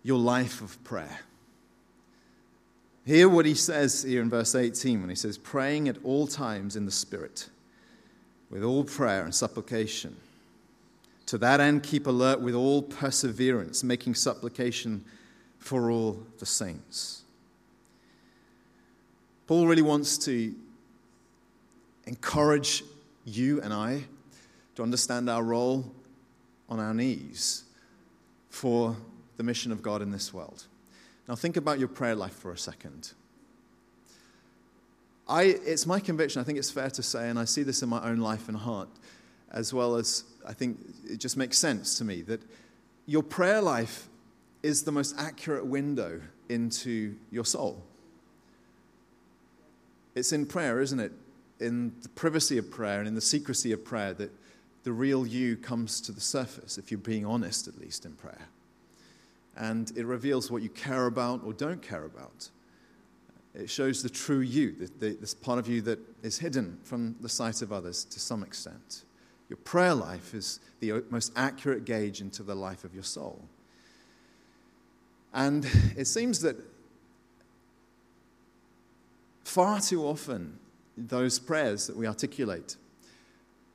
your 0.02 0.18
life 0.18 0.62
of 0.62 0.84
prayer. 0.84 1.20
Hear 3.06 3.30
what 3.30 3.46
he 3.46 3.54
says 3.54 4.02
here 4.02 4.24
in 4.24 4.32
verse 4.32 4.56
18 4.56 5.02
when 5.02 5.10
he 5.12 5.16
says, 5.16 5.38
praying 5.38 5.88
at 5.88 5.98
all 6.04 6.26
times 6.26 6.76
in 6.76 6.86
the 6.86 6.92
Spirit, 6.92 7.48
with 8.50 8.64
all 8.64 8.84
prayer 8.84 9.24
and 9.24 9.36
supplication. 9.36 10.16
To 11.28 11.38
that 11.38 11.60
end, 11.60 11.84
keep 11.84 12.08
alert 12.08 12.42
with 12.42 12.56
all 12.56 12.82
perseverance, 12.82 13.84
making 13.84 14.16
supplication 14.16 15.06
for 15.60 15.92
all 15.92 16.20
the 16.40 16.46
saints. 16.46 17.22
Paul 19.46 19.68
really 19.68 19.82
wants 19.82 20.18
to 20.20 20.54
encourage 22.06 22.84
you 23.26 23.62
and 23.62 23.74
I 23.74 24.04
to 24.76 24.84
understand 24.84 25.30
our 25.30 25.44
role 25.44 25.92
on 26.70 26.80
our 26.80 26.94
knees 26.94 27.64
for 28.50 28.96
the 29.38 29.44
mission 29.44 29.72
of 29.72 29.82
God 29.82 30.02
in 30.02 30.12
this 30.12 30.34
world. 30.34 30.66
Now, 31.28 31.36
think 31.36 31.58
about 31.58 31.80
your 31.80 31.88
prayer 31.88 32.16
life 32.16 32.34
for 32.34 32.52
a 32.52 32.58
second. 32.58 33.14
I, 35.28 35.44
it's 35.44 35.86
my 35.86 36.00
conviction, 36.00 36.42
I 36.42 36.44
think 36.44 36.58
it's 36.58 36.72
fair 36.72 36.90
to 36.90 37.04
say, 37.04 37.30
and 37.30 37.38
I 37.38 37.46
see 37.46 37.62
this 37.62 37.84
in 37.84 37.90
my 37.90 38.04
own 38.04 38.18
life 38.18 38.50
and 38.50 38.58
heart, 38.58 38.90
as 39.52 39.74
well 39.74 39.96
as 39.96 40.24
I 40.48 40.54
think 40.54 40.80
it 41.06 41.20
just 41.20 41.38
makes 41.38 41.58
sense 41.58 41.98
to 42.00 42.04
me, 42.04 42.24
that 42.24 42.42
your 43.06 43.22
prayer 43.22 43.62
life 43.62 44.08
is 44.62 44.84
the 44.84 44.92
most 44.92 45.16
accurate 45.18 45.66
window 45.66 46.22
into 46.50 47.16
your 47.32 47.46
soul. 47.46 47.84
It's 50.16 50.32
in 50.32 50.46
prayer, 50.46 50.82
isn't 50.82 51.00
it? 51.00 51.14
In 51.60 51.94
the 52.02 52.10
privacy 52.10 52.58
of 52.58 52.70
prayer 52.72 53.00
and 53.00 53.08
in 53.08 53.16
the 53.16 53.22
secrecy 53.22 53.72
of 53.72 53.84
prayer 53.86 54.14
that 54.16 54.32
the 54.84 54.92
real 54.92 55.28
you 55.28 55.56
comes 55.58 56.02
to 56.02 56.12
the 56.12 56.22
surface, 56.22 56.78
if 56.78 56.92
you're 56.92 57.00
being 57.00 57.26
honest, 57.26 57.68
at 57.68 57.78
least 57.78 58.06
in 58.06 58.14
prayer 58.14 58.48
and 59.60 59.92
it 59.96 60.06
reveals 60.06 60.50
what 60.50 60.64
you 60.64 60.70
care 60.70 61.06
about 61.06 61.44
or 61.44 61.54
don't 61.54 61.82
care 61.82 62.06
about. 62.06 62.50
It 63.54 63.70
shows 63.70 64.02
the 64.02 64.10
true 64.10 64.40
you, 64.40 64.72
the, 64.72 64.92
the, 65.00 65.16
this 65.16 65.34
part 65.34 65.60
of 65.60 65.68
you 65.68 65.82
that 65.82 66.00
is 66.24 66.40
hidden 66.40 66.80
from 66.84 67.16
the 67.20 67.30
sight 67.30 67.62
of 67.62 67.74
others 67.74 68.06
to 68.06 68.20
some 68.20 68.42
extent. 68.42 69.04
Your 69.50 69.58
prayer 69.58 69.94
life 69.94 70.34
is 70.34 70.60
the 70.80 71.04
most 71.10 71.34
accurate 71.36 71.84
gauge 71.84 72.22
into 72.22 72.42
the 72.42 72.56
life 72.56 72.84
of 72.84 72.94
your 72.94 73.04
soul. 73.04 73.44
And 75.34 75.66
it 75.96 76.06
seems 76.06 76.42
that 76.42 76.58
far 79.44 79.80
too 79.80 80.06
often, 80.06 80.60
those 80.98 81.40
prayers 81.40 81.88
that 81.88 81.96
we 81.96 82.08
articulate, 82.08 82.76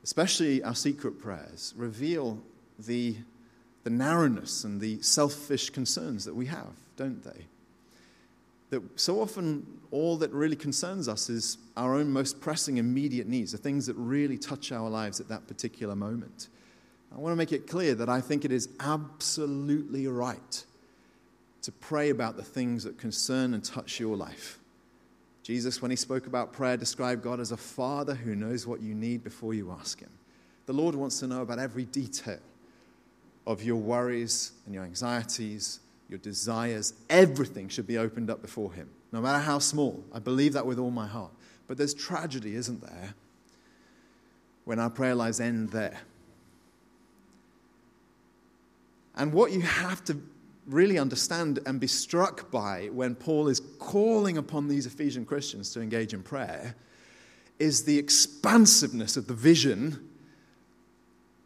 especially 0.03 0.63
our 0.63 0.75
secret 0.75 1.19
prayers, 1.19 1.73
reveal 1.77 2.39
the 2.77 3.15
the 3.85 3.89
narrowness 3.91 4.63
and 4.63 4.81
the 4.81 4.99
selfish 5.01 5.69
concerns 5.69 6.25
that 6.25 6.35
we 6.35 6.47
have, 6.47 6.73
don't 6.97 7.23
they? 7.23 7.45
That 8.71 8.81
so 8.99 9.21
often 9.21 9.79
all 9.91 10.17
that 10.17 10.31
really 10.31 10.55
concerns 10.55 11.07
us 11.07 11.29
is 11.29 11.59
our 11.77 11.93
own 11.93 12.11
most 12.11 12.41
pressing 12.41 12.77
immediate 12.77 13.27
needs, 13.27 13.51
the 13.51 13.59
things 13.59 13.85
that 13.85 13.95
really 13.95 14.39
touch 14.39 14.71
our 14.71 14.89
lives 14.89 15.19
at 15.19 15.29
that 15.29 15.47
particular 15.47 15.95
moment. 15.95 16.49
I 17.15 17.19
want 17.19 17.31
to 17.31 17.37
make 17.37 17.51
it 17.51 17.67
clear 17.67 17.93
that 17.93 18.09
I 18.09 18.21
think 18.21 18.43
it 18.43 18.51
is 18.51 18.69
absolutely 18.79 20.07
right 20.07 20.65
to 21.65 21.71
pray 21.71 22.09
about 22.09 22.37
the 22.37 22.43
things 22.43 22.83
that 22.83 22.97
concern 22.97 23.53
and 23.53 23.63
touch 23.63 23.99
your 23.99 24.15
life. 24.15 24.59
Jesus, 25.43 25.81
when 25.81 25.91
he 25.91 25.97
spoke 25.97 26.27
about 26.27 26.53
prayer, 26.53 26.77
described 26.77 27.21
God 27.21 27.39
as 27.39 27.51
a 27.51 27.57
father 27.57 28.15
who 28.15 28.35
knows 28.35 28.65
what 28.65 28.81
you 28.81 28.95
need 28.95 29.23
before 29.23 29.53
you 29.53 29.71
ask 29.71 29.99
him. 29.99 30.09
The 30.65 30.73
Lord 30.73 30.95
wants 30.95 31.19
to 31.19 31.27
know 31.27 31.41
about 31.41 31.59
every 31.59 31.85
detail 31.85 32.39
of 33.47 33.63
your 33.63 33.77
worries 33.77 34.51
and 34.65 34.73
your 34.73 34.83
anxieties, 34.83 35.79
your 36.09 36.19
desires, 36.19 36.93
everything 37.09 37.69
should 37.69 37.87
be 37.87 37.97
opened 37.97 38.29
up 38.29 38.41
before 38.41 38.71
Him, 38.73 38.89
no 39.11 39.21
matter 39.21 39.39
how 39.39 39.59
small. 39.59 40.03
I 40.13 40.19
believe 40.19 40.53
that 40.53 40.65
with 40.65 40.79
all 40.79 40.91
my 40.91 41.07
heart. 41.07 41.31
But 41.67 41.77
there's 41.77 41.93
tragedy, 41.93 42.55
isn't 42.55 42.81
there, 42.81 43.15
when 44.65 44.79
our 44.79 44.89
prayer 44.89 45.15
lives 45.15 45.39
end 45.39 45.69
there. 45.69 46.01
And 49.15 49.33
what 49.33 49.51
you 49.51 49.61
have 49.61 50.03
to 50.05 50.21
really 50.67 50.97
understand 50.97 51.59
and 51.65 51.79
be 51.79 51.87
struck 51.87 52.49
by 52.51 52.89
when 52.91 53.15
Paul 53.15 53.47
is 53.47 53.61
calling 53.79 54.37
upon 54.37 54.67
these 54.67 54.85
Ephesian 54.85 55.25
Christians 55.25 55.71
to 55.73 55.81
engage 55.81 56.13
in 56.13 56.23
prayer 56.23 56.75
is 57.59 57.83
the 57.83 57.97
expansiveness 57.97 59.15
of 59.15 59.27
the 59.27 59.33
vision 59.33 60.09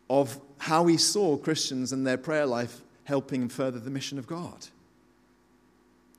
of 0.10 0.40
how 0.58 0.88
he 0.88 0.98
saw 0.98 1.38
Christians 1.38 1.92
and 1.92 2.06
their 2.06 2.18
prayer 2.18 2.46
life 2.46 2.82
helping 3.04 3.50
further 3.50 3.80
the 3.80 3.90
mission 3.90 4.18
of 4.18 4.28
God. 4.28 4.68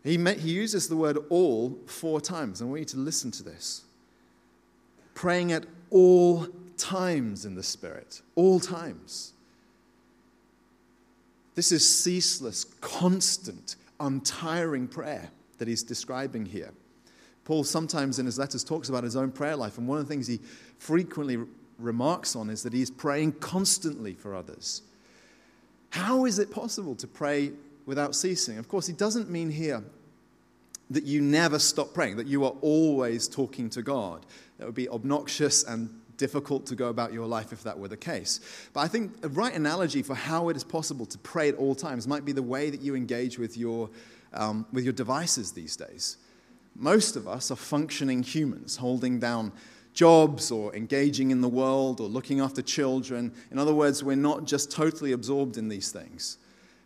He, 0.04 0.16
met, 0.16 0.38
he 0.38 0.50
uses 0.50 0.88
the 0.88 0.96
word 0.96 1.18
all 1.28 1.78
four 1.86 2.20
times. 2.20 2.62
I 2.62 2.64
want 2.64 2.80
you 2.80 2.86
to 2.86 2.98
listen 2.98 3.30
to 3.32 3.42
this. 3.42 3.84
Praying 5.14 5.52
at 5.52 5.66
all 5.90 6.46
times 6.76 7.44
in 7.44 7.54
the 7.54 7.62
Spirit, 7.62 8.22
all 8.34 8.60
times. 8.60 9.34
This 11.54 11.72
is 11.72 11.86
ceaseless, 11.88 12.64
constant, 12.80 13.76
untiring 13.98 14.88
prayer 14.88 15.30
that 15.58 15.68
he's 15.68 15.82
describing 15.82 16.46
here. 16.46 16.72
Paul 17.44 17.64
sometimes 17.64 18.18
in 18.18 18.26
his 18.26 18.38
letters 18.38 18.64
talks 18.64 18.88
about 18.88 19.04
his 19.04 19.16
own 19.16 19.32
prayer 19.32 19.56
life, 19.56 19.78
and 19.78 19.88
one 19.88 19.98
of 19.98 20.06
the 20.06 20.12
things 20.12 20.26
he 20.26 20.40
frequently 20.78 21.38
remarks 21.78 22.36
on 22.36 22.50
is 22.50 22.62
that 22.62 22.72
he's 22.72 22.90
praying 22.90 23.32
constantly 23.32 24.14
for 24.14 24.34
others. 24.34 24.82
How 25.90 26.24
is 26.24 26.38
it 26.38 26.50
possible 26.50 26.94
to 26.96 27.06
pray 27.06 27.52
without 27.86 28.14
ceasing? 28.14 28.58
Of 28.58 28.68
course, 28.68 28.86
he 28.86 28.92
doesn't 28.92 29.28
mean 29.28 29.50
here 29.50 29.82
that 30.90 31.04
you 31.04 31.20
never 31.20 31.58
stop 31.58 31.94
praying, 31.94 32.16
that 32.16 32.26
you 32.26 32.44
are 32.44 32.54
always 32.60 33.28
talking 33.28 33.70
to 33.70 33.82
God. 33.82 34.26
That 34.58 34.66
would 34.66 34.74
be 34.74 34.88
obnoxious 34.88 35.64
and 35.64 35.99
difficult 36.20 36.66
to 36.66 36.76
go 36.76 36.88
about 36.88 37.14
your 37.14 37.26
life 37.26 37.50
if 37.50 37.62
that 37.64 37.78
were 37.78 37.88
the 37.88 37.96
case. 37.96 38.40
But 38.74 38.80
I 38.80 38.88
think 38.88 39.12
a 39.24 39.28
right 39.28 39.54
analogy 39.54 40.02
for 40.02 40.14
how 40.14 40.50
it 40.50 40.56
is 40.56 40.62
possible 40.62 41.06
to 41.06 41.18
pray 41.18 41.48
at 41.48 41.54
all 41.56 41.74
times 41.74 42.06
might 42.06 42.26
be 42.26 42.32
the 42.32 42.42
way 42.42 42.68
that 42.68 42.82
you 42.82 42.94
engage 42.94 43.38
with 43.38 43.56
your, 43.56 43.88
um, 44.34 44.66
with 44.70 44.84
your 44.84 44.92
devices 44.92 45.52
these 45.52 45.76
days. 45.76 46.18
Most 46.76 47.16
of 47.16 47.26
us 47.26 47.50
are 47.50 47.56
functioning 47.56 48.22
humans, 48.22 48.76
holding 48.76 49.18
down 49.18 49.52
jobs 49.94 50.50
or 50.50 50.76
engaging 50.76 51.30
in 51.30 51.40
the 51.40 51.48
world 51.48 52.00
or 52.00 52.08
looking 52.08 52.40
after 52.40 52.60
children. 52.60 53.32
In 53.50 53.58
other 53.58 53.74
words, 53.74 54.04
we're 54.04 54.14
not 54.14 54.44
just 54.44 54.70
totally 54.70 55.12
absorbed 55.12 55.56
in 55.56 55.68
these 55.68 55.90
things. 55.90 56.36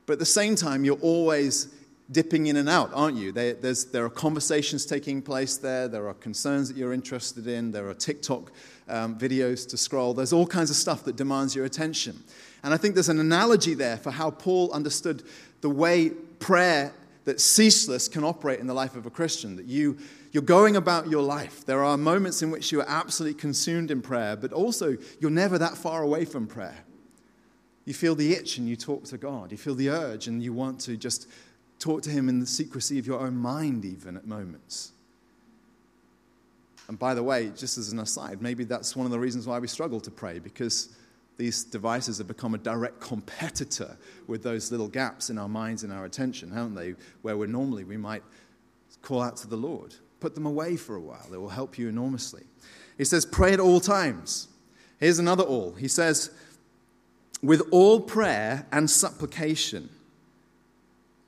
But 0.07 0.15
at 0.15 0.19
the 0.21 0.27
same 0.27 0.55
time, 0.55 0.85
you're 0.85 1.03
always 1.03 1.75
dipping 2.11 2.47
in 2.47 2.57
and 2.57 2.69
out, 2.69 2.91
aren't 2.95 3.17
you? 3.17 3.33
There, 3.33 3.55
there 3.55 4.05
are 4.05 4.11
conversations 4.11 4.85
taking 4.85 5.23
place 5.23 5.57
there, 5.57 5.89
there 5.89 6.07
are 6.09 6.15
concerns 6.15 6.69
that 6.69 6.77
you're 6.77 6.93
interested 6.93 7.47
in, 7.47 7.73
there 7.73 7.89
are 7.89 7.95
TikTok 7.95 8.53
um, 8.89 9.19
videos 9.19 9.69
to 9.69 9.77
scroll, 9.77 10.15
there's 10.15 10.33
all 10.33 10.47
kinds 10.47 10.71
of 10.71 10.77
stuff 10.77 11.05
that 11.05 11.17
demands 11.17 11.55
your 11.55 11.65
attention. 11.65 12.23
And 12.63 12.73
I 12.73 12.77
think 12.77 12.95
there's 12.95 13.09
an 13.09 13.21
analogy 13.21 13.75
there 13.75 13.97
for 13.97 14.11
how 14.11 14.31
Paul 14.31 14.73
understood 14.73 15.23
the 15.61 15.71
way 15.71 16.11
prayer 16.39 16.93
that's 17.25 17.43
ceaseless 17.43 18.09
can 18.09 18.25
operate 18.25 18.61
in 18.61 18.67
the 18.67 18.75
life 18.75 18.97
of 18.97 19.07
a 19.07 19.11
Christian, 19.11 19.57
that 19.57 19.67
you 19.67 19.99
you're 20.33 20.43
going 20.43 20.75
about 20.75 21.09
your 21.09 21.23
life. 21.23 21.65
There 21.65 21.85
are 21.85 21.97
moments 21.97 22.43
in 22.43 22.51
which 22.51 22.73
you 22.73 22.81
are 22.81 22.89
absolutely 22.89 23.39
consumed 23.39 23.93
in 23.93 24.03
prayer, 24.03 24.35
but 24.35 24.53
also 24.53 24.97
you're 25.21 25.31
never 25.31 25.59
that 25.59 25.77
far 25.77 26.03
away 26.03 26.25
from 26.25 26.49
prayer. 26.49 26.85
You 27.85 27.95
feel 27.95 28.17
the 28.17 28.33
itch 28.33 28.59
and 28.59 28.69
you 28.69 28.75
talk 28.75 29.05
to 29.05 29.17
God. 29.17 29.53
You 29.53 29.59
feel 29.59 29.77
the 29.77 29.91
urge 29.91 30.27
and 30.27 30.43
you 30.43 30.53
want 30.53 30.81
to 30.81 30.97
just 30.97 31.29
talk 31.79 32.03
to 32.03 32.11
Him 32.11 32.29
in 32.29 32.41
the 32.41 32.47
secrecy 32.47 32.99
of 32.99 33.07
your 33.07 33.21
own 33.21 33.37
mind, 33.37 33.85
even 33.85 34.17
at 34.17 34.27
moments. 34.27 34.91
And 36.89 36.99
by 36.99 37.15
the 37.15 37.23
way, 37.23 37.51
just 37.57 37.79
as 37.79 37.93
an 37.93 37.99
aside, 37.99 38.43
maybe 38.43 38.65
that's 38.65 38.95
one 38.95 39.07
of 39.07 39.13
the 39.13 39.19
reasons 39.19 39.47
why 39.47 39.59
we 39.59 39.69
struggle 39.69 40.01
to 40.01 40.11
pray, 40.11 40.39
because 40.39 40.95
these 41.37 41.65
devices 41.65 42.19
have 42.19 42.29
become 42.29 42.55
a 42.55 42.59
direct 42.59 43.01
competitor 43.01 43.97
with 44.27 44.43
those 44.43 44.71
little 44.71 44.89
gaps 44.89 45.31
in 45.31 45.39
our 45.39 45.49
minds 45.49 45.83
and 45.83 45.93
our 45.93 46.05
attention, 46.05 46.51
haven't 46.51 46.75
they? 46.75 46.95
Where 47.23 47.37
we're 47.37 47.47
normally 47.47 47.85
we 47.85 47.97
might 47.97 48.23
call 49.03 49.23
out 49.23 49.37
to 49.39 49.49
the 49.49 49.57
Lord. 49.57 49.95
Put 50.21 50.35
them 50.35 50.47
away 50.47 50.77
for 50.77 50.95
a 50.95 51.01
while. 51.01 51.27
It 51.33 51.39
will 51.39 51.49
help 51.49 51.77
you 51.79 51.89
enormously. 51.89 52.45
He 52.97 53.05
says, 53.05 53.27
pray 53.27 53.53
at 53.53 53.61
all 53.61 53.81
times. 53.81 54.49
Here's 55.01 55.19
another 55.19 55.43
all. 55.43 55.75
He 55.75 55.89
says, 55.89 56.31
with 57.43 57.63
all 57.71 58.01
prayer 58.01 58.67
and 58.73 58.89
supplication. 58.89 59.91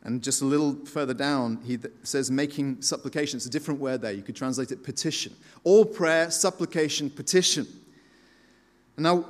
And 0.07 0.23
just 0.23 0.41
a 0.41 0.45
little 0.45 0.77
further 0.87 1.15
down, 1.15 1.59
he 1.65 1.79
says, 2.05 2.31
making 2.31 2.81
supplication. 2.81 3.39
It's 3.39 3.47
a 3.47 3.51
different 3.51 3.81
word 3.81 4.03
there. 4.03 4.13
You 4.13 4.23
could 4.23 4.37
translate 4.37 4.71
it 4.71 4.85
petition. 4.85 5.35
All 5.65 5.85
prayer, 5.85 6.31
supplication, 6.31 7.11
petition. 7.11 7.67
Now, 8.97 9.25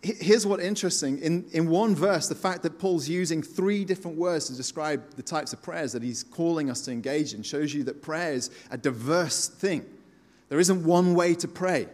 here's 0.00 0.46
what 0.46 0.60
interesting. 0.60 1.18
In, 1.18 1.44
in 1.52 1.68
one 1.68 1.94
verse, 1.94 2.28
the 2.28 2.34
fact 2.34 2.62
that 2.62 2.78
Paul's 2.78 3.10
using 3.10 3.42
three 3.42 3.84
different 3.84 4.16
words 4.16 4.46
to 4.46 4.56
describe 4.56 5.02
the 5.16 5.22
types 5.22 5.52
of 5.52 5.60
prayers 5.60 5.92
that 5.92 6.02
he's 6.02 6.22
calling 6.22 6.70
us 6.70 6.80
to 6.86 6.92
engage 6.92 7.34
in 7.34 7.42
shows 7.42 7.74
you 7.74 7.84
that 7.84 8.00
prayer 8.00 8.32
is 8.32 8.50
a 8.70 8.78
diverse 8.78 9.48
thing. 9.48 9.84
There 10.48 10.58
isn't 10.58 10.82
one 10.82 11.14
way 11.14 11.34
to 11.34 11.46
pray. 11.46 11.88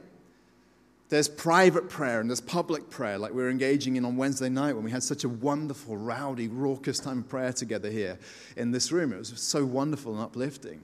There's 1.08 1.28
private 1.28 1.88
prayer 1.88 2.20
and 2.20 2.28
there's 2.28 2.40
public 2.40 2.90
prayer, 2.90 3.18
like 3.18 3.32
we 3.32 3.42
were 3.42 3.50
engaging 3.50 3.96
in 3.96 4.04
on 4.04 4.16
Wednesday 4.16 4.48
night 4.48 4.74
when 4.74 4.84
we 4.84 4.90
had 4.90 5.02
such 5.02 5.24
a 5.24 5.28
wonderful, 5.28 5.96
rowdy, 5.96 6.48
raucous 6.48 6.98
time 6.98 7.20
of 7.20 7.28
prayer 7.28 7.52
together 7.52 7.90
here 7.90 8.18
in 8.56 8.72
this 8.72 8.92
room. 8.92 9.12
It 9.12 9.18
was 9.18 9.40
so 9.40 9.64
wonderful 9.64 10.12
and 10.12 10.22
uplifting. 10.22 10.82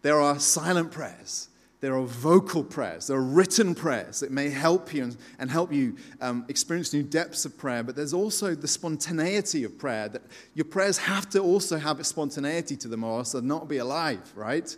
There 0.00 0.20
are 0.20 0.38
silent 0.38 0.90
prayers 0.90 1.48
there 1.82 1.96
are 1.96 2.06
vocal 2.06 2.62
prayers, 2.62 3.08
there 3.08 3.16
are 3.16 3.22
written 3.22 3.74
prayers 3.74 4.20
that 4.20 4.30
may 4.30 4.48
help 4.48 4.94
you 4.94 5.02
and, 5.02 5.16
and 5.40 5.50
help 5.50 5.72
you 5.72 5.96
um, 6.20 6.44
experience 6.48 6.92
new 6.92 7.02
depths 7.02 7.44
of 7.44 7.58
prayer. 7.58 7.82
But 7.82 7.96
there's 7.96 8.14
also 8.14 8.54
the 8.54 8.68
spontaneity 8.68 9.64
of 9.64 9.76
prayer 9.78 10.08
that 10.10 10.22
your 10.54 10.64
prayers 10.64 10.96
have 10.96 11.28
to 11.30 11.40
also 11.40 11.78
have 11.78 11.98
a 11.98 12.04
spontaneity 12.04 12.76
to 12.76 12.88
them 12.88 13.02
or 13.02 13.18
else 13.18 13.32
they'll 13.32 13.42
not 13.42 13.68
be 13.68 13.78
alive, 13.78 14.32
right? 14.36 14.74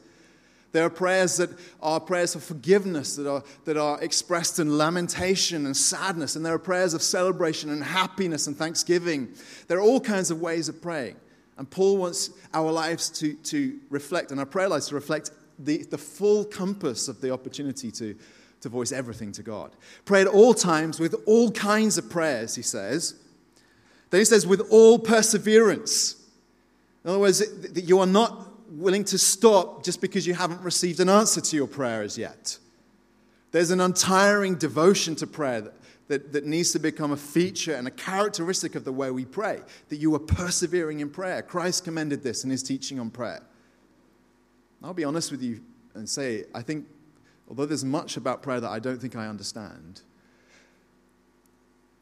There 0.75 0.85
are 0.85 0.91
prayers 0.91 1.37
that 1.37 1.51
are 1.81 2.01
prayers 2.01 2.35
of 2.35 2.43
forgiveness 2.43 3.15
that 3.15 3.31
are, 3.31 3.45
that 3.65 3.77
are 3.77 4.03
expressed 4.03 4.59
in 4.59 4.77
lamentation 4.77 5.67
and 5.67 5.77
sadness. 5.77 6.35
And 6.35 6.45
there 6.45 6.53
are 6.53 6.59
prayers 6.59 6.95
of 6.95 7.03
celebration 7.03 7.71
and 7.71 7.85
happiness 7.85 8.49
and 8.49 8.57
thanksgiving. 8.57 9.29
There 9.69 9.79
are 9.79 9.81
all 9.81 10.01
kinds 10.01 10.33
of 10.33 10.41
ways 10.41 10.69
of 10.69 10.83
praying. 10.83 11.15
And 11.59 11.71
Paul 11.71 11.99
wants 11.99 12.31
our 12.53 12.73
lives 12.73 13.09
to, 13.21 13.35
to 13.35 13.79
reflect, 13.89 14.33
and 14.33 14.41
our 14.41 14.47
prayer 14.47 14.69
lives 14.69 14.89
to 14.89 14.97
reflect 14.97 15.31
the, 15.61 15.85
the 15.85 15.97
full 15.97 16.45
compass 16.45 17.07
of 17.07 17.21
the 17.21 17.31
opportunity 17.31 17.93
to, 17.93 18.17
to 18.63 18.69
voice 18.69 18.91
everything 18.91 19.31
to 19.31 19.45
God. 19.45 19.71
Pray 20.05 20.23
at 20.23 20.27
all 20.27 20.55
times 20.55 20.99
with 20.99 21.15
all 21.25 21.53
kinds 21.53 21.99
of 21.99 22.11
prayers, 22.11 22.57
he 22.57 22.63
says. 22.63 23.15
Then 24.11 24.21
he 24.21 24.25
says, 24.25 24.45
with 24.45 24.67
all 24.73 24.99
perseverance. 24.99 26.21
In 27.05 27.11
other 27.11 27.21
words, 27.21 27.39
that 27.39 27.85
you 27.85 28.01
are 28.01 28.07
not 28.09 28.54
willing 28.79 29.05
to 29.05 29.19
stop 29.19 29.85
just 29.85 30.01
because 30.01 30.27
you 30.27 30.35
haven't 30.35 30.61
received 30.63 31.01
an 31.01 31.09
answer 31.09 31.41
to 31.41 31.57
your 31.57 31.67
prayer 31.67 32.03
as 32.03 32.19
yet. 32.19 32.59
There's 33.53 33.71
an 33.71 33.81
untiring 33.81 34.57
devotion 34.57 35.15
to 35.17 35.27
prayer 35.27 35.61
that, 35.61 35.75
that, 36.09 36.33
that, 36.33 36.45
needs 36.45 36.73
to 36.73 36.79
become 36.79 37.13
a 37.13 37.17
feature 37.17 37.75
and 37.75 37.87
a 37.87 37.91
characteristic 37.91 38.75
of 38.75 38.85
the 38.85 38.93
way 38.93 39.11
we 39.11 39.25
pray, 39.25 39.61
that 39.89 39.97
you 39.97 40.15
are 40.15 40.19
persevering 40.19 41.01
in 41.01 41.09
prayer. 41.09 41.41
Christ 41.41 41.85
commended 41.85 42.23
this 42.23 42.45
in 42.45 42.51
his 42.51 42.63
teaching 42.63 42.99
on 42.99 43.11
prayer. 43.11 43.43
I'll 44.83 44.93
be 44.93 45.05
honest 45.05 45.31
with 45.31 45.43
you 45.43 45.63
and 45.95 46.09
say, 46.09 46.45
I 46.55 46.63
think, 46.63 46.87
although 47.49 47.65
there's 47.65 47.85
much 47.85 48.17
about 48.17 48.43
prayer 48.43 48.61
that 48.61 48.71
I 48.71 48.81
don't 48.81 49.01
think 49.01 49.17
I 49.17 49.29
understand, 49.29 50.03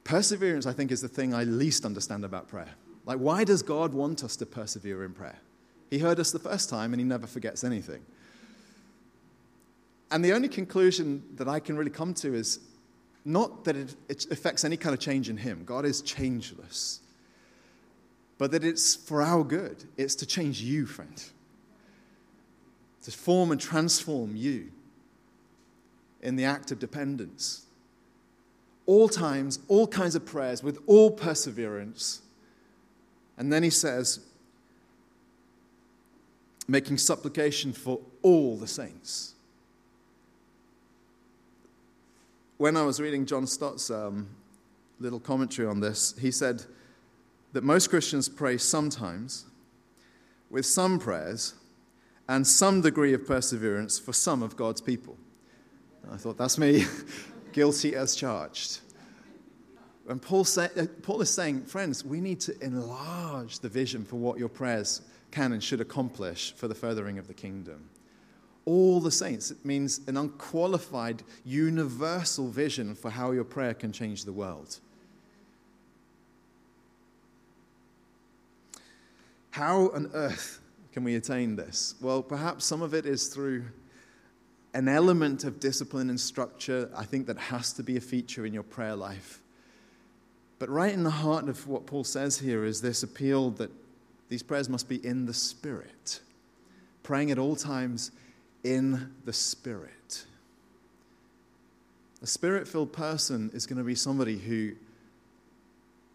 perseverance, 0.05 0.67
I 0.67 0.73
think, 0.73 0.91
is 0.91 1.01
the 1.01 1.09
thing 1.09 1.35
I 1.35 1.45
least 1.45 1.85
understand 1.85 2.25
about 2.25 2.49
prayer. 2.49 2.75
Like, 3.05 3.19
why 3.19 3.45
does 3.45 3.63
God 3.63 3.93
want 3.93 4.25
us 4.25 4.37
to 4.37 4.47
persevere 4.47 5.05
in 5.05 5.13
prayer? 5.13 5.39
He 5.93 5.99
heard 5.99 6.19
us 6.19 6.31
the 6.33 6.39
first 6.39 6.71
time 6.71 6.95
and 6.95 7.01
he 7.01 7.05
never 7.05 7.27
forgets 7.27 7.65
anything. 7.65 8.01
And 10.11 10.25
the 10.25 10.33
only 10.33 10.49
conclusion 10.49 11.23
that 11.37 11.49
I 11.49 11.61
can 11.61 11.77
really 11.77 11.91
come 11.91 12.15
to 12.15 12.35
is 12.35 12.61
not 13.27 13.65
that 13.65 13.77
it, 13.77 13.95
it 14.09 14.31
affects 14.31 14.65
any 14.65 14.77
kind 14.79 14.95
of 14.95 15.01
change 15.01 15.29
in 15.29 15.37
him, 15.37 15.65
God 15.65 15.85
is 15.85 16.01
changeless, 16.01 17.01
but 18.39 18.53
that 18.53 18.65
it's 18.65 18.97
for 18.97 19.21
our 19.21 19.45
good. 19.45 19.85
It's 19.97 20.15
to 20.17 20.27
change 20.27 20.63
you, 20.63 20.87
friend 20.87 21.23
to 23.03 23.11
form 23.11 23.51
and 23.51 23.61
transform 23.61 24.35
you 24.37 24.71
in 26.23 26.37
the 26.37 26.45
act 26.45 26.71
of 26.71 26.79
dependence. 26.79 27.67
All 28.87 29.09
times, 29.09 29.59
all 29.69 29.87
kinds 29.87 30.15
of 30.15 30.25
prayers 30.25 30.63
with 30.63 30.79
all 30.87 31.11
perseverance. 31.11 32.23
And 33.37 33.53
then 33.53 33.63
he 33.63 33.71
says, 33.71 34.21
making 36.69 36.99
supplication 36.99 37.73
for 37.73 38.01
all 38.23 38.57
the 38.57 38.67
saints. 38.67 39.35
When 42.59 42.77
I 42.77 42.83
was 42.83 43.01
reading 43.01 43.27
John 43.27 43.47
Stott's 43.47 43.91
um, 43.91 44.29
little 45.01 45.19
commentary 45.19 45.67
on 45.67 45.81
this, 45.81 46.15
he 46.21 46.31
said 46.31 46.65
that 47.53 47.65
most 47.65 47.91
Christians 47.91 48.29
pray 48.29 48.57
sometimes 48.57 49.47
with 50.49 50.65
some 50.67 50.99
prayers 50.99 51.55
and 52.29 52.47
some 52.47 52.81
degree 52.81 53.13
of 53.15 53.27
perseverance 53.27 53.99
for 53.99 54.13
some 54.13 54.43
of 54.43 54.57
God's 54.57 54.81
people. 54.81 55.17
I 56.11 56.17
thought, 56.17 56.39
that's 56.39 56.59
me, 56.59 56.85
guilty 57.53 57.95
as 57.97 58.15
charged. 58.15 58.81
And 60.09 60.21
Paul, 60.21 60.45
say, 60.45 60.69
uh, 60.77 60.87
Paul 61.03 61.21
is 61.21 61.31
saying, 61.31 61.67
friends, 61.67 62.05
we 62.05 62.21
need 62.21 62.41
to 62.41 62.65
enlarge 62.65 63.61
the 63.61 63.69
vision 63.69 64.05
for 64.05 64.17
what 64.17 64.39
your 64.39 64.49
prayers 64.49 65.01
can 65.33 65.53
and 65.53 65.63
should 65.63 65.81
accomplish 65.81 66.55
for 66.55 66.69
the 66.69 66.75
furthering 66.75 67.19
of 67.19 67.27
the 67.27 67.35
kingdom. 67.35 67.89
All 68.65 69.01
the 69.01 69.11
saints, 69.11 69.51
it 69.51 69.65
means 69.65 70.01
an 70.07 70.17
unqualified, 70.17 71.25
universal 71.45 72.49
vision 72.49 72.95
for 72.95 73.11
how 73.11 73.33
your 73.33 73.43
prayer 73.43 73.75
can 73.75 73.91
change 73.91 74.25
the 74.25 74.33
world. 74.33 74.79
How 79.51 79.91
on 79.91 80.11
earth 80.15 80.61
can 80.93 81.03
we 81.03 81.17
attain 81.17 81.57
this? 81.57 81.97
Well, 82.01 82.23
perhaps 82.23 82.65
some 82.65 82.83
of 82.83 82.95
it 82.95 83.05
is 83.05 83.27
through 83.27 83.65
an 84.75 84.89
element 84.89 85.45
of 85.45 85.61
discipline 85.61 86.09
and 86.09 86.19
structure, 86.19 86.91
I 86.97 87.05
think 87.05 87.27
that 87.27 87.37
has 87.37 87.73
to 87.75 87.83
be 87.83 87.97
a 87.97 88.01
feature 88.01 88.47
in 88.47 88.55
your 88.55 88.63
prayer 88.63 88.97
life. 88.97 89.43
But 90.59 90.71
right 90.71 90.93
in 90.93 91.03
the 91.03 91.11
heart 91.11 91.49
of 91.49 91.67
what 91.67 91.87
Paul 91.87 92.05
says 92.05 92.39
here 92.39 92.65
is 92.65 92.81
this 92.81 93.03
appeal 93.03 93.51
that 93.53 93.71
these 94.33 94.43
prayers 94.43 94.71
must 94.71 94.89
be 94.89 94.97
in 95.07 95.27
the 95.27 95.35
Spirit, 95.35 96.21
praying 97.03 97.31
at 97.31 97.39
all 97.39 97.55
times 97.55 98.13
in 98.65 99.13
the 99.27 99.33
Spirit. 99.35 100.25
A 102.23 102.27
spirit 102.27 102.67
filled 102.67 102.95
person 102.95 103.51
is 103.53 103.67
going 103.67 103.77
to 103.77 103.85
be 103.85 103.95
somebody 103.95 104.39
who, 104.39 104.73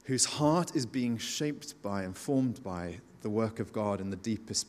whose 0.05 0.25
heart 0.25 0.75
is 0.75 0.83
being 0.83 1.19
shaped 1.19 1.79
by 1.83 2.01
and 2.01 2.17
formed 2.17 2.63
by 2.63 2.95
the 3.21 3.29
work 3.29 3.59
of 3.59 3.71
God 3.71 4.01
in 4.01 4.09
the 4.09 4.15
deepest, 4.15 4.65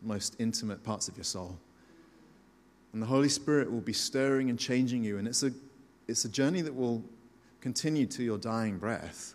most 0.00 0.34
intimate 0.38 0.82
parts 0.82 1.06
of 1.06 1.18
your 1.18 1.24
soul. 1.24 1.58
And 2.94 3.02
the 3.02 3.06
Holy 3.06 3.28
Spirit 3.28 3.70
will 3.70 3.82
be 3.82 3.92
stirring 3.92 4.48
and 4.48 4.58
changing 4.58 5.04
you. 5.04 5.18
And 5.18 5.28
it's 5.28 5.42
a, 5.42 5.52
it's 6.08 6.24
a 6.24 6.30
journey 6.30 6.62
that 6.62 6.74
will 6.74 7.04
continue 7.60 8.06
to 8.06 8.22
your 8.22 8.38
dying 8.38 8.78
breath. 8.78 9.34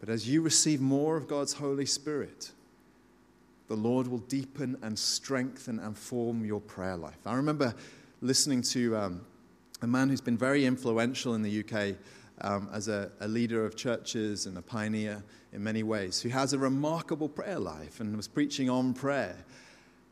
But 0.00 0.08
as 0.08 0.26
you 0.26 0.40
receive 0.40 0.80
more 0.80 1.18
of 1.18 1.28
God's 1.28 1.52
Holy 1.52 1.84
Spirit, 1.84 2.52
the 3.68 3.76
Lord 3.76 4.06
will 4.06 4.18
deepen 4.18 4.76
and 4.82 4.98
strengthen 4.98 5.78
and 5.78 5.96
form 5.96 6.44
your 6.44 6.60
prayer 6.60 6.96
life. 6.96 7.18
I 7.26 7.34
remember 7.34 7.74
listening 8.20 8.62
to 8.62 8.96
um, 8.96 9.20
a 9.82 9.86
man 9.86 10.08
who's 10.08 10.20
been 10.20 10.38
very 10.38 10.64
influential 10.64 11.34
in 11.34 11.42
the 11.42 11.60
UK 11.60 11.96
um, 12.40 12.68
as 12.72 12.88
a, 12.88 13.10
a, 13.20 13.28
leader 13.28 13.64
of 13.64 13.76
churches 13.76 14.46
and 14.46 14.56
a 14.58 14.62
pioneer 14.62 15.22
in 15.52 15.62
many 15.62 15.82
ways, 15.82 16.20
who 16.20 16.28
has 16.30 16.52
a 16.52 16.58
remarkable 16.58 17.28
prayer 17.28 17.58
life 17.58 18.00
and 18.00 18.16
was 18.16 18.28
preaching 18.28 18.70
on 18.70 18.94
prayer. 18.94 19.36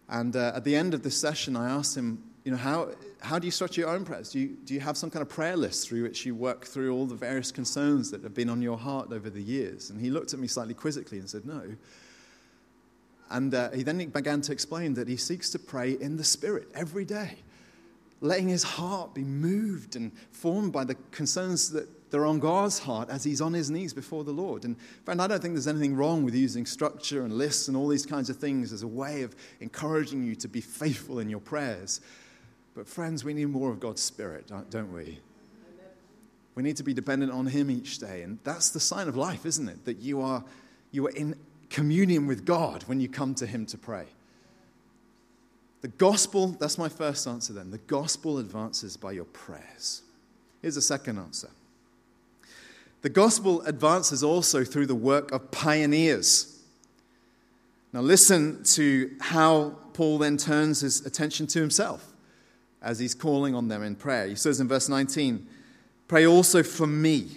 And 0.08 0.34
uh, 0.36 0.52
at 0.54 0.64
the 0.64 0.76
end 0.76 0.94
of 0.94 1.02
the 1.02 1.10
session, 1.10 1.56
I 1.56 1.70
asked 1.70 1.96
him, 1.96 2.22
you 2.44 2.52
know, 2.52 2.58
how, 2.58 2.90
how 3.20 3.38
do 3.38 3.46
you 3.46 3.50
structure 3.50 3.82
your 3.82 3.90
own 3.90 4.04
prayers? 4.04 4.30
Do 4.30 4.40
you, 4.40 4.56
do 4.64 4.74
you 4.74 4.80
have 4.80 4.96
some 4.96 5.10
kind 5.10 5.22
of 5.22 5.28
prayer 5.28 5.56
list 5.56 5.88
through 5.88 6.02
which 6.02 6.24
you 6.24 6.34
work 6.34 6.64
through 6.64 6.92
all 6.92 7.06
the 7.06 7.14
various 7.14 7.52
concerns 7.52 8.10
that 8.10 8.22
have 8.22 8.34
been 8.34 8.48
on 8.48 8.62
your 8.62 8.78
heart 8.78 9.12
over 9.12 9.30
the 9.30 9.42
years? 9.42 9.90
And 9.90 10.00
he 10.00 10.10
looked 10.10 10.34
at 10.34 10.40
me 10.40 10.46
slightly 10.46 10.74
quizzically 10.74 11.18
and 11.18 11.28
said, 11.28 11.44
no. 11.44 11.62
And 13.30 13.54
uh, 13.54 13.70
he 13.70 13.82
then 13.82 14.04
began 14.08 14.40
to 14.42 14.52
explain 14.52 14.94
that 14.94 15.08
he 15.08 15.16
seeks 15.16 15.50
to 15.50 15.58
pray 15.58 15.92
in 15.92 16.16
the 16.16 16.24
Spirit 16.24 16.68
every 16.74 17.04
day, 17.04 17.36
letting 18.20 18.48
his 18.48 18.64
heart 18.64 19.14
be 19.14 19.22
moved 19.22 19.94
and 19.96 20.12
formed 20.32 20.72
by 20.72 20.84
the 20.84 20.96
concerns 21.12 21.70
that 21.70 21.88
they're 22.10 22.26
on 22.26 22.40
God's 22.40 22.80
heart 22.80 23.08
as 23.08 23.22
he's 23.22 23.40
on 23.40 23.52
his 23.52 23.70
knees 23.70 23.94
before 23.94 24.24
the 24.24 24.32
Lord. 24.32 24.64
And 24.64 24.76
friend, 25.04 25.22
I 25.22 25.28
don't 25.28 25.40
think 25.40 25.54
there's 25.54 25.68
anything 25.68 25.94
wrong 25.94 26.24
with 26.24 26.34
using 26.34 26.66
structure 26.66 27.22
and 27.22 27.32
lists 27.32 27.68
and 27.68 27.76
all 27.76 27.86
these 27.86 28.04
kinds 28.04 28.28
of 28.30 28.36
things 28.36 28.72
as 28.72 28.82
a 28.82 28.88
way 28.88 29.22
of 29.22 29.36
encouraging 29.60 30.24
you 30.24 30.34
to 30.36 30.48
be 30.48 30.60
faithful 30.60 31.20
in 31.20 31.30
your 31.30 31.40
prayers. 31.40 32.00
But 32.74 32.88
friends, 32.88 33.24
we 33.24 33.34
need 33.34 33.46
more 33.46 33.70
of 33.70 33.78
God's 33.78 34.02
Spirit, 34.02 34.50
don't 34.70 34.92
we? 34.92 35.20
We 36.56 36.64
need 36.64 36.76
to 36.76 36.82
be 36.82 36.92
dependent 36.92 37.30
on 37.32 37.46
Him 37.46 37.70
each 37.70 37.98
day. 37.98 38.22
And 38.22 38.38
that's 38.42 38.70
the 38.70 38.80
sign 38.80 39.06
of 39.06 39.16
life, 39.16 39.46
isn't 39.46 39.68
it? 39.68 39.84
That 39.84 39.98
you 39.98 40.20
are, 40.20 40.44
you 40.90 41.06
are 41.06 41.10
in 41.10 41.36
communion 41.70 42.26
with 42.26 42.44
God 42.44 42.82
when 42.84 43.00
you 43.00 43.08
come 43.08 43.34
to 43.36 43.46
Him 43.46 43.64
to 43.66 43.78
pray. 43.78 44.06
The 45.80 45.88
gospel, 45.88 46.48
that's 46.48 46.76
my 46.76 46.88
first 46.88 47.26
answer 47.26 47.52
then. 47.52 47.70
The 47.70 47.78
gospel 47.78 48.38
advances 48.38 48.96
by 48.96 49.12
your 49.12 49.24
prayers. 49.24 50.02
Here's 50.60 50.76
a 50.76 50.82
second 50.82 51.18
answer. 51.18 51.48
The 53.02 53.08
gospel 53.08 53.62
advances 53.62 54.22
also 54.22 54.62
through 54.62 54.86
the 54.86 54.94
work 54.94 55.32
of 55.32 55.50
pioneers. 55.50 56.58
Now, 57.94 58.00
listen 58.00 58.62
to 58.64 59.10
how 59.20 59.76
Paul 59.94 60.18
then 60.18 60.36
turns 60.36 60.80
his 60.80 61.04
attention 61.06 61.46
to 61.48 61.60
himself 61.60 62.12
as 62.82 62.98
he's 62.98 63.14
calling 63.14 63.54
on 63.54 63.68
them 63.68 63.82
in 63.82 63.96
prayer. 63.96 64.26
He 64.26 64.34
says 64.34 64.60
in 64.60 64.68
verse 64.68 64.88
19, 64.88 65.46
Pray 66.08 66.26
also 66.26 66.62
for 66.62 66.86
me, 66.86 67.28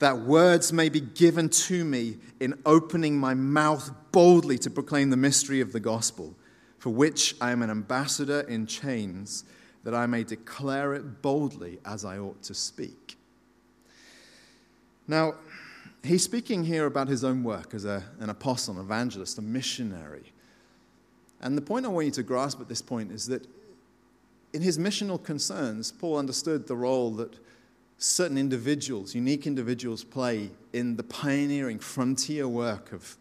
that 0.00 0.18
words 0.18 0.72
may 0.72 0.88
be 0.88 1.00
given 1.00 1.48
to 1.48 1.84
me 1.84 2.16
in 2.40 2.58
opening 2.66 3.18
my 3.18 3.34
mouth 3.34 3.90
boldly 4.12 4.58
to 4.58 4.70
proclaim 4.70 5.10
the 5.10 5.16
mystery 5.16 5.60
of 5.60 5.72
the 5.72 5.80
gospel, 5.80 6.34
for 6.78 6.90
which 6.90 7.36
I 7.40 7.52
am 7.52 7.62
an 7.62 7.70
ambassador 7.70 8.40
in 8.40 8.66
chains, 8.66 9.44
that 9.84 9.94
I 9.94 10.06
may 10.06 10.24
declare 10.24 10.94
it 10.94 11.22
boldly 11.22 11.78
as 11.84 12.04
I 12.04 12.18
ought 12.18 12.42
to 12.44 12.54
speak. 12.54 13.16
Now, 15.06 15.34
he's 16.02 16.24
speaking 16.24 16.64
here 16.64 16.86
about 16.86 17.08
his 17.08 17.22
own 17.22 17.42
work 17.42 17.74
as 17.74 17.84
a, 17.84 18.02
an 18.20 18.30
apostle, 18.30 18.74
an 18.74 18.80
evangelist, 18.80 19.38
a 19.38 19.42
missionary. 19.42 20.32
And 21.42 21.58
the 21.58 21.62
point 21.62 21.84
I 21.84 21.88
want 21.88 22.06
you 22.06 22.12
to 22.12 22.22
grasp 22.22 22.60
at 22.60 22.68
this 22.68 22.82
point 22.82 23.12
is 23.12 23.26
that 23.26 23.46
in 24.54 24.62
his 24.62 24.78
missional 24.78 25.22
concerns, 25.22 25.92
Paul 25.92 26.16
understood 26.16 26.66
the 26.66 26.76
role 26.76 27.10
that 27.12 27.38
certain 28.00 28.38
individuals, 28.38 29.14
unique 29.14 29.46
individuals, 29.46 30.02
play 30.02 30.50
in 30.72 30.96
the 30.96 31.02
pioneering 31.02 31.78
frontier 31.78 32.48
work 32.48 32.92
of 32.92 33.16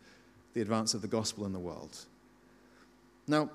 the 0.53 0.61
advance 0.61 0.93
of 0.93 1.01
the 1.01 1.07
gospel 1.07 1.45
in 1.45 1.51
the 1.51 1.59
world. 1.59 2.05
Now, 3.27 3.49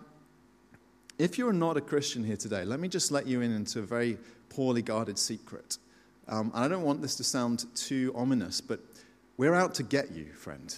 if 1.19 1.39
you're 1.39 1.53
not 1.53 1.77
a 1.77 1.81
Christian 1.81 2.25
here 2.25 2.37
today, 2.37 2.65
let 2.65 2.79
me 2.79 2.89
just 2.89 3.11
let 3.11 3.27
you 3.27 3.41
in 3.41 3.53
into 3.53 3.81
a 3.81 3.83
very 3.83 4.19
poorly 4.51 4.83
guarded 4.83 5.19
secret. 5.19 5.79
Um, 6.29 6.53
and 6.55 6.65
I 6.65 6.69
don't 6.69 6.83
want 6.83 7.01
this 7.01 7.17
to 7.17 7.25
sound 7.25 7.67
too 7.75 8.13
ominous, 8.15 8.61
but 8.61 8.81
we're 9.39 9.55
out 9.55 9.75
to 9.77 9.83
get 9.83 10.13
you, 10.13 10.27
friend. 10.35 10.75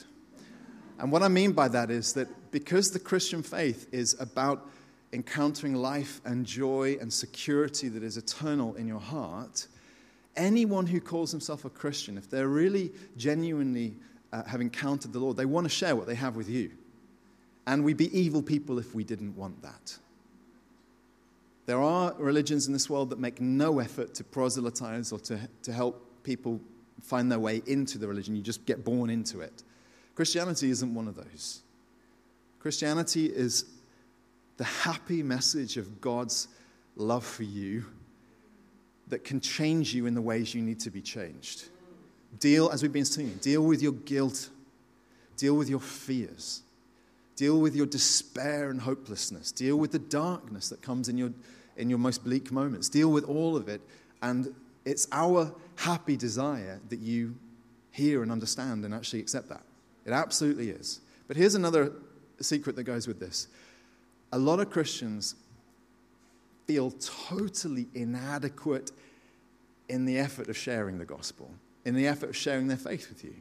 And 0.99 1.11
what 1.11 1.23
I 1.23 1.29
mean 1.29 1.53
by 1.53 1.69
that 1.69 1.91
is 1.91 2.13
that 2.15 2.29
because 2.53 2.93
the 2.93 3.01
Christian 3.01 3.43
faith 3.43 3.89
is 3.93 4.19
about 4.21 4.71
encountering 5.13 5.75
life 5.75 6.21
and 6.25 6.47
joy 6.47 6.99
and 7.01 7.13
security 7.13 7.89
that 7.89 8.03
is 8.03 8.17
eternal 8.17 8.75
in 8.77 8.87
your 8.87 9.01
heart, 9.01 9.67
anyone 10.37 10.87
who 10.87 11.01
calls 11.01 11.31
himself 11.31 11.65
a 11.65 11.71
Christian, 11.71 12.19
if 12.19 12.31
they're 12.31 12.49
really 12.49 12.93
genuinely 13.17 13.95
uh, 14.33 14.45
have 14.45 14.61
encountered 14.61 15.13
the 15.13 15.19
Lord, 15.19 15.37
they 15.37 15.45
want 15.45 15.65
to 15.65 15.71
share 15.71 15.97
what 15.97 16.07
they 16.07 16.15
have 16.15 16.37
with 16.37 16.49
you. 16.49 16.71
And 17.67 17.85
we'd 17.85 17.97
be 17.97 18.17
evil 18.17 18.43
people 18.43 18.79
if 18.79 18.95
we 18.95 19.05
didn't 19.05 19.37
want 19.37 19.63
that. 19.63 19.99
There 21.67 21.83
are 21.83 22.15
religions 22.19 22.69
in 22.69 22.73
this 22.73 22.89
world 22.89 23.11
that 23.11 23.19
make 23.19 23.41
no 23.41 23.81
effort 23.81 24.15
to 24.15 24.25
proselytize 24.25 25.11
or 25.11 25.19
to, 25.21 25.41
to 25.63 25.73
help 25.73 26.23
people 26.23 26.61
find 27.03 27.31
their 27.31 27.41
way 27.41 27.63
into 27.67 27.99
the 27.99 28.07
religion. 28.07 28.37
You 28.37 28.43
just 28.43 28.65
get 28.67 28.85
born 28.85 29.11
into 29.11 29.41
it. 29.41 29.65
Christianity 30.15 30.71
isn't 30.71 30.95
one 30.95 31.09
of 31.09 31.17
those. 31.17 31.63
Christianity 32.61 33.27
is 33.27 33.65
the 34.57 34.65
happy 34.65 35.23
message 35.23 35.77
of 35.77 36.01
God's 36.01 36.49
love 36.97 37.25
for 37.25 37.43
you 37.43 37.85
that 39.09 39.25
can 39.25 39.41
change 39.41 39.95
you 39.95 40.07
in 40.07 40.15
the 40.15 40.21
ways 40.21 40.55
you 40.55 40.63
need 40.63 40.81
to 40.81 40.91
be 40.91 41.01
changed. 41.01 41.69
Deal, 42.39 42.71
as 42.71 42.83
we've 42.83 42.93
been 42.93 43.05
singing, 43.05 43.37
deal 43.37 43.63
with 43.63 43.81
your 43.81 43.93
guilt, 43.93 44.51
deal 45.37 45.55
with 45.55 45.69
your 45.69 45.81
fears, 45.81 46.63
deal 47.37 47.61
with 47.61 47.77
your 47.77 47.87
despair 47.87 48.71
and 48.71 48.81
hopelessness, 48.81 49.53
deal 49.53 49.77
with 49.77 49.93
the 49.93 49.99
darkness 49.99 50.69
that 50.69 50.83
comes 50.83 51.09
in 51.09 51.17
your, 51.17 51.33
in 51.77 51.89
your 51.89 51.99
most 51.99 52.25
bleak 52.25 52.51
moments, 52.51 52.89
deal 52.89 53.11
with 53.11 53.25
all 53.25 53.57
of 53.57 53.69
it. 53.69 53.81
And 54.23 54.55
it's 54.85 55.07
our 55.13 55.55
happy 55.77 56.17
desire 56.17 56.81
that 56.89 56.99
you 56.99 57.37
hear 57.91 58.23
and 58.23 58.33
understand 58.33 58.85
and 58.85 58.93
actually 58.93 59.21
accept 59.21 59.49
that. 59.49 59.63
It 60.05 60.13
absolutely 60.13 60.71
is. 60.71 61.01
But 61.29 61.37
here's 61.37 61.55
another 61.55 61.93
secret 62.41 62.77
that 62.77 62.85
goes 62.85 63.07
with 63.07 63.21
this 63.21 63.49
a 64.33 64.39
lot 64.39 64.61
of 64.61 64.71
Christians 64.71 65.35
feel 66.67 66.91
totally 66.91 67.89
inadequate 67.95 68.93
in 69.89 70.05
the 70.05 70.19
effort 70.19 70.49
of 70.49 70.57
sharing 70.57 70.99
the 70.99 71.05
gospel, 71.05 71.51
in 71.85 71.95
the 71.95 72.07
effort 72.07 72.31
of 72.31 72.37
sharing 72.37 72.67
their 72.67 72.77
faith 72.77 73.09
with 73.09 73.25
you, 73.25 73.35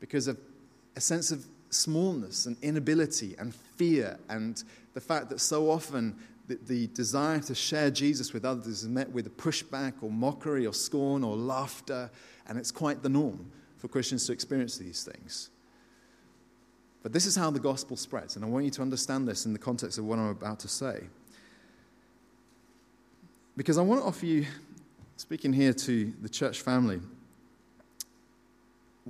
because 0.00 0.26
of 0.26 0.38
a 0.96 1.00
sense 1.00 1.30
of 1.30 1.44
smallness 1.70 2.46
and 2.46 2.56
inability 2.62 3.34
and 3.38 3.54
fear, 3.54 4.18
and 4.28 4.64
the 4.94 5.00
fact 5.00 5.28
that 5.28 5.40
so 5.40 5.70
often 5.70 6.16
the, 6.46 6.58
the 6.66 6.86
desire 6.88 7.40
to 7.40 7.54
share 7.54 7.90
Jesus 7.90 8.32
with 8.32 8.44
others 8.44 8.66
is 8.66 8.88
met 8.88 9.10
with 9.10 9.26
a 9.26 9.30
pushback 9.30 9.94
or 10.02 10.10
mockery 10.10 10.66
or 10.66 10.72
scorn 10.72 11.24
or 11.24 11.36
laughter, 11.36 12.10
and 12.46 12.58
it's 12.58 12.70
quite 12.70 13.02
the 13.02 13.08
norm 13.08 13.50
for 13.76 13.88
Christians 13.88 14.26
to 14.26 14.32
experience 14.32 14.78
these 14.78 15.04
things. 15.04 15.50
But 17.02 17.12
this 17.12 17.26
is 17.26 17.36
how 17.36 17.50
the 17.50 17.60
gospel 17.60 17.98
spreads, 17.98 18.36
and 18.36 18.44
I 18.44 18.48
want 18.48 18.64
you 18.64 18.70
to 18.72 18.82
understand 18.82 19.28
this 19.28 19.44
in 19.44 19.52
the 19.52 19.58
context 19.58 19.98
of 19.98 20.06
what 20.06 20.18
I'm 20.18 20.28
about 20.28 20.60
to 20.60 20.68
say. 20.68 21.02
Because 23.56 23.78
I 23.78 23.82
want 23.82 24.00
to 24.00 24.06
offer 24.06 24.26
you, 24.26 24.46
speaking 25.16 25.52
here 25.52 25.72
to 25.72 26.12
the 26.22 26.28
church 26.28 26.60
family, 26.60 27.00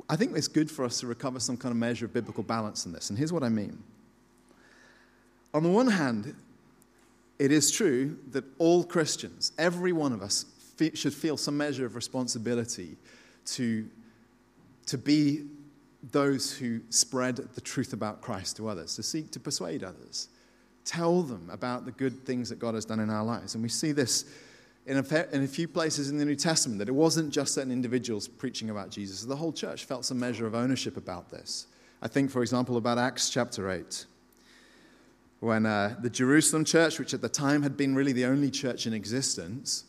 I 0.09 0.16
think 0.16 0.37
it's 0.37 0.48
good 0.48 0.70
for 0.70 0.85
us 0.85 1.00
to 1.00 1.07
recover 1.07 1.40
some 1.40 1.57
kind 1.57 1.72
of 1.72 1.78
measure 1.78 2.07
of 2.07 2.12
biblical 2.12 2.42
balance 2.42 2.85
in 2.85 2.92
this. 2.92 3.11
And 3.11 3.18
here's 3.18 3.33
what 3.33 3.42
I 3.42 3.48
mean. 3.48 3.83
On 5.52 5.62
the 5.62 5.70
one 5.70 5.87
hand, 5.87 6.35
it 7.38 7.52
is 7.52 7.70
true 7.70 8.18
that 8.33 8.44
all 8.59 8.85
Christians, 8.85 9.52
every 9.57 9.92
one 9.92 10.12
of 10.12 10.22
us, 10.22 10.46
should 10.94 11.14
feel 11.14 11.37
some 11.37 11.57
measure 11.57 11.87
of 11.87 11.94
responsibility 11.94 12.96
to 13.46 13.88
to 14.87 14.98
be 14.98 15.46
those 16.12 16.52
who 16.52 16.80
spread 16.90 17.37
the 17.37 17.61
truth 17.61 17.92
about 17.92 18.20
Christ 18.20 18.57
to 18.59 18.68
others, 18.68 18.96
to 18.96 19.02
seek 19.02 19.30
to 19.30 19.40
persuade 19.40 19.83
others, 19.83 20.28
tell 20.85 21.23
them 21.23 21.49
about 21.51 21.85
the 21.85 21.92
good 21.92 22.25
things 22.25 22.49
that 22.49 22.59
God 22.59 22.75
has 22.75 22.85
done 22.85 23.01
in 23.01 23.11
our 23.11 23.25
lives. 23.25 23.55
And 23.55 23.62
we 23.62 23.68
see 23.68 23.92
this 23.92 24.25
in 24.87 24.99
a, 24.99 25.27
in 25.33 25.42
a 25.42 25.49
few 25.49 25.66
places 25.66 26.11
in 26.11 26.18
the 26.18 26.25
New 26.25 26.37
Testament 26.37 26.79
that 26.79 26.88
it 26.88 26.94
wasn't 26.94 27.33
just 27.33 27.55
certain 27.55 27.73
individuals 27.73 28.29
preaching 28.29 28.68
about 28.70 28.90
Jesus, 28.90 29.23
the 29.23 29.37
whole 29.37 29.53
church 29.53 29.87
felt 29.87 30.05
some 30.05 30.18
measure 30.18 30.47
of 30.47 30.55
ownership 30.55 30.97
about 30.97 31.31
this. 31.31 31.66
I 32.03 32.09
think, 32.09 32.31
for 32.31 32.42
example, 32.42 32.77
about 32.77 32.99
Acts 32.99 33.31
chapter 33.31 33.70
8 33.70 34.05
when 35.44 35.66
uh, 35.66 35.94
the 36.01 36.09
Jerusalem 36.09 36.64
church, 36.64 36.99
which 36.99 37.12
at 37.12 37.20
the 37.20 37.29
time 37.29 37.62
had 37.62 37.77
been 37.77 37.94
really 37.94 38.12
the 38.12 38.25
only 38.25 38.51
church 38.51 38.87
in 38.87 38.94
existence, 38.94 39.85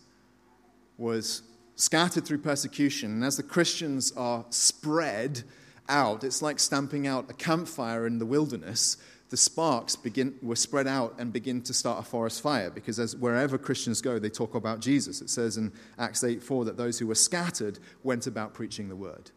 was 0.97 1.43
scattered 1.75 2.25
through 2.25 2.39
persecution. 2.39 3.12
And 3.12 3.23
as 3.23 3.38
the 3.38 3.43
Christians 3.43 4.12
are 4.17 4.45
spread 4.49 5.43
out, 5.88 6.25
it's 6.25 6.41
like 6.41 6.60
stamping 6.60 7.08
out 7.08 7.29
a 7.29 7.34
campfire 7.34 8.05
in 8.05 8.19
the 8.19 8.25
wilderness. 8.25 8.97
The 9.36 9.41
sparks 9.41 9.98
begin, 9.98 10.36
were 10.41 10.56
spread 10.56 10.88
out 10.88 11.15
and 11.17 11.34
begin 11.34 11.62
to 11.63 11.74
start 11.74 12.00
a 12.00 12.04
forest 12.04 12.41
fire 12.41 12.69
because 12.69 13.00
as 13.00 13.17
wherever 13.17 13.58
Christians 13.58 14.02
go, 14.02 14.17
they 14.17 14.30
talk 14.30 14.56
about 14.56 14.80
Jesus. 14.80 15.19
It 15.19 15.30
says 15.30 15.58
in 15.58 15.74
Acts 16.00 16.24
8 16.24 16.41
4 16.41 16.63
that 16.63 16.78
those 16.78 17.00
who 17.00 17.08
were 17.08 17.15
scattered 17.15 17.78
went 18.02 18.28
about 18.28 18.54
preaching 18.54 18.88
the 18.88 18.95
word. 18.95 19.32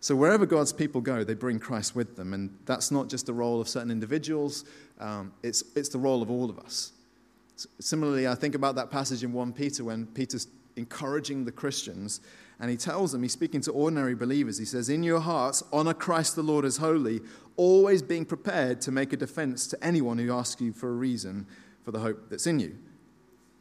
So 0.00 0.14
wherever 0.14 0.44
God's 0.44 0.74
people 0.74 1.00
go, 1.00 1.24
they 1.24 1.32
bring 1.32 1.58
Christ 1.58 1.96
with 1.96 2.14
them. 2.14 2.34
And 2.34 2.58
that's 2.66 2.90
not 2.90 3.08
just 3.08 3.24
the 3.24 3.32
role 3.32 3.58
of 3.58 3.70
certain 3.70 3.90
individuals, 3.90 4.66
um, 5.00 5.32
it's, 5.42 5.64
it's 5.74 5.88
the 5.88 5.98
role 5.98 6.20
of 6.20 6.30
all 6.30 6.50
of 6.50 6.58
us. 6.58 6.92
Similarly, 7.80 8.28
I 8.28 8.34
think 8.34 8.54
about 8.54 8.74
that 8.74 8.90
passage 8.90 9.24
in 9.24 9.32
1 9.32 9.54
Peter 9.54 9.82
when 9.82 10.08
Peter's 10.08 10.46
encouraging 10.76 11.46
the 11.46 11.52
Christians. 11.52 12.20
And 12.60 12.70
he 12.70 12.76
tells 12.76 13.12
them, 13.12 13.22
he's 13.22 13.32
speaking 13.32 13.60
to 13.62 13.72
ordinary 13.72 14.14
believers. 14.14 14.58
He 14.58 14.64
says, 14.64 14.88
In 14.88 15.02
your 15.02 15.20
hearts, 15.20 15.62
honor 15.72 15.94
Christ 15.94 16.34
the 16.34 16.42
Lord 16.42 16.64
as 16.64 16.78
holy, 16.78 17.20
always 17.56 18.02
being 18.02 18.24
prepared 18.24 18.80
to 18.82 18.92
make 18.92 19.12
a 19.12 19.16
defense 19.16 19.66
to 19.68 19.84
anyone 19.84 20.18
who 20.18 20.32
asks 20.32 20.60
you 20.60 20.72
for 20.72 20.88
a 20.88 20.92
reason 20.92 21.46
for 21.84 21.92
the 21.92 22.00
hope 22.00 22.28
that's 22.30 22.46
in 22.46 22.58
you. 22.58 22.76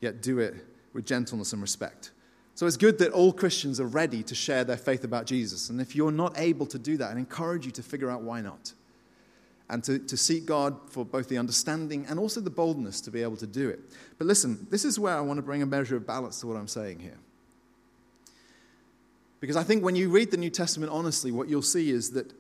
Yet 0.02 0.22
do 0.22 0.40
it 0.40 0.56
with 0.94 1.06
gentleness 1.06 1.54
and 1.54 1.62
respect. 1.62 2.12
So 2.56 2.66
it's 2.66 2.78
good 2.78 2.98
that 2.98 3.12
all 3.12 3.32
Christians 3.32 3.80
are 3.80 3.86
ready 3.86 4.24
to 4.24 4.34
share 4.34 4.64
their 4.64 4.78
faith 4.78 5.04
about 5.04 5.28
Jesus. 5.28 5.70
And 5.70 5.80
if 5.80 5.96
you're 5.96 6.12
not 6.12 6.34
able 6.40 6.66
to 6.66 6.80
do 6.80 6.98
that, 6.98 7.16
I 7.16 7.20
encourage 7.20 7.68
you 7.68 7.72
to 7.74 7.84
figure 7.84 8.10
out 8.10 8.24
why 8.24 8.42
not. 8.42 8.74
And 9.70 9.84
to, 9.84 10.00
to 10.00 10.18
seek 10.18 10.48
God 10.48 10.76
for 10.90 11.06
both 11.06 11.30
the 11.30 11.38
understanding 11.38 12.08
and 12.10 12.18
also 12.18 12.42
the 12.42 12.50
boldness 12.50 13.00
to 13.02 13.12
be 13.12 13.22
able 13.22 13.38
to 13.38 13.46
do 13.46 13.70
it. 13.70 13.80
But 14.18 14.26
listen, 14.26 14.66
this 14.72 14.86
is 14.86 14.98
where 14.98 15.16
I 15.16 15.22
want 15.22 15.38
to 15.38 15.44
bring 15.44 15.62
a 15.62 15.68
measure 15.68 15.98
of 15.98 16.08
balance 16.08 16.40
to 16.40 16.48
what 16.48 16.58
I'm 16.58 16.68
saying 16.68 17.00
here. 17.00 17.18
Because 19.40 19.56
I 19.56 19.64
think 19.64 19.84
when 19.84 19.96
you 19.96 20.10
read 20.10 20.32
the 20.32 20.38
New 20.38 20.50
Testament 20.50 20.92
honestly, 20.92 21.32
what 21.32 21.48
you'll 21.48 21.62
see 21.62 21.92
is 21.92 22.12
that 22.12 22.34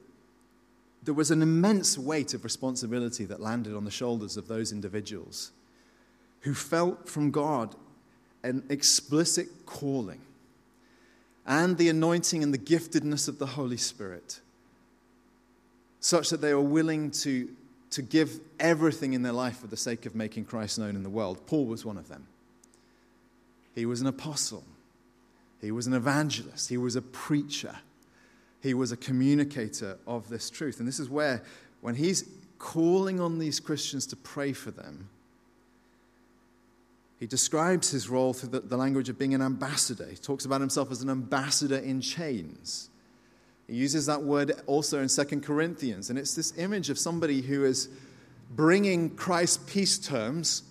there 1.03 1.13
was 1.13 1.31
an 1.31 1.41
immense 1.41 1.97
weight 1.97 2.33
of 2.33 2.43
responsibility 2.43 3.25
that 3.25 3.39
landed 3.39 3.75
on 3.75 3.85
the 3.85 3.91
shoulders 3.91 4.35
of 4.35 4.47
those 4.47 4.71
individuals 4.71 5.51
who 6.41 6.53
felt 6.53 7.07
from 7.07 7.31
God 7.31 7.75
an 8.43 8.63
explicit 8.69 9.47
calling 9.65 10.21
and 11.45 11.77
the 11.77 11.89
anointing 11.89 12.43
and 12.43 12.53
the 12.53 12.57
giftedness 12.57 13.27
of 13.27 13.39
the 13.39 13.45
Holy 13.45 13.77
Spirit, 13.77 14.41
such 15.99 16.29
that 16.29 16.41
they 16.41 16.53
were 16.53 16.61
willing 16.61 17.09
to, 17.09 17.49
to 17.91 18.01
give 18.01 18.39
everything 18.59 19.13
in 19.13 19.21
their 19.21 19.31
life 19.31 19.59
for 19.59 19.67
the 19.67 19.77
sake 19.77 20.05
of 20.05 20.13
making 20.13 20.45
Christ 20.45 20.77
known 20.77 20.95
in 20.95 21.03
the 21.03 21.09
world. 21.09 21.45
Paul 21.47 21.65
was 21.65 21.85
one 21.85 21.97
of 21.97 22.09
them. 22.09 22.27
He 23.75 23.85
was 23.85 24.01
an 24.01 24.07
apostle, 24.07 24.63
he 25.61 25.71
was 25.71 25.87
an 25.87 25.93
evangelist, 25.93 26.69
he 26.69 26.77
was 26.77 26.95
a 26.95 27.01
preacher, 27.01 27.75
he 28.61 28.73
was 28.73 28.91
a 28.91 28.97
communicator 28.97 29.97
of 30.05 30.29
this 30.29 30.49
truth. 30.49 30.79
And 30.79 30.87
this 30.87 30.99
is 30.99 31.09
where, 31.09 31.43
when 31.81 31.95
he's 31.95 32.29
calling 32.59 33.19
on 33.19 33.39
these 33.39 33.59
Christians 33.59 34.05
to 34.07 34.15
pray 34.15 34.53
for 34.53 34.71
them, 34.71 35.09
he 37.19 37.25
describes 37.25 37.89
his 37.89 38.09
role 38.09 38.33
through 38.33 38.49
the, 38.49 38.59
the, 38.59 38.77
language 38.77 39.09
of 39.09 39.17
being 39.17 39.33
an 39.33 39.41
ambassador. 39.41 40.05
He 40.07 40.17
talks 40.17 40.45
about 40.45 40.61
himself 40.61 40.91
as 40.91 41.01
an 41.01 41.09
ambassador 41.09 41.77
in 41.77 41.99
chains. 41.99 42.89
He 43.67 43.75
uses 43.75 44.05
that 44.05 44.21
word 44.21 44.53
also 44.67 45.01
in 45.01 45.09
2 45.09 45.41
Corinthians, 45.41 46.09
and 46.09 46.19
it's 46.19 46.35
this 46.35 46.55
image 46.57 46.89
of 46.89 46.99
somebody 46.99 47.41
who 47.41 47.65
is 47.65 47.89
bringing 48.51 49.09
Christ's 49.15 49.71
peace 49.71 49.97
terms 49.97 50.63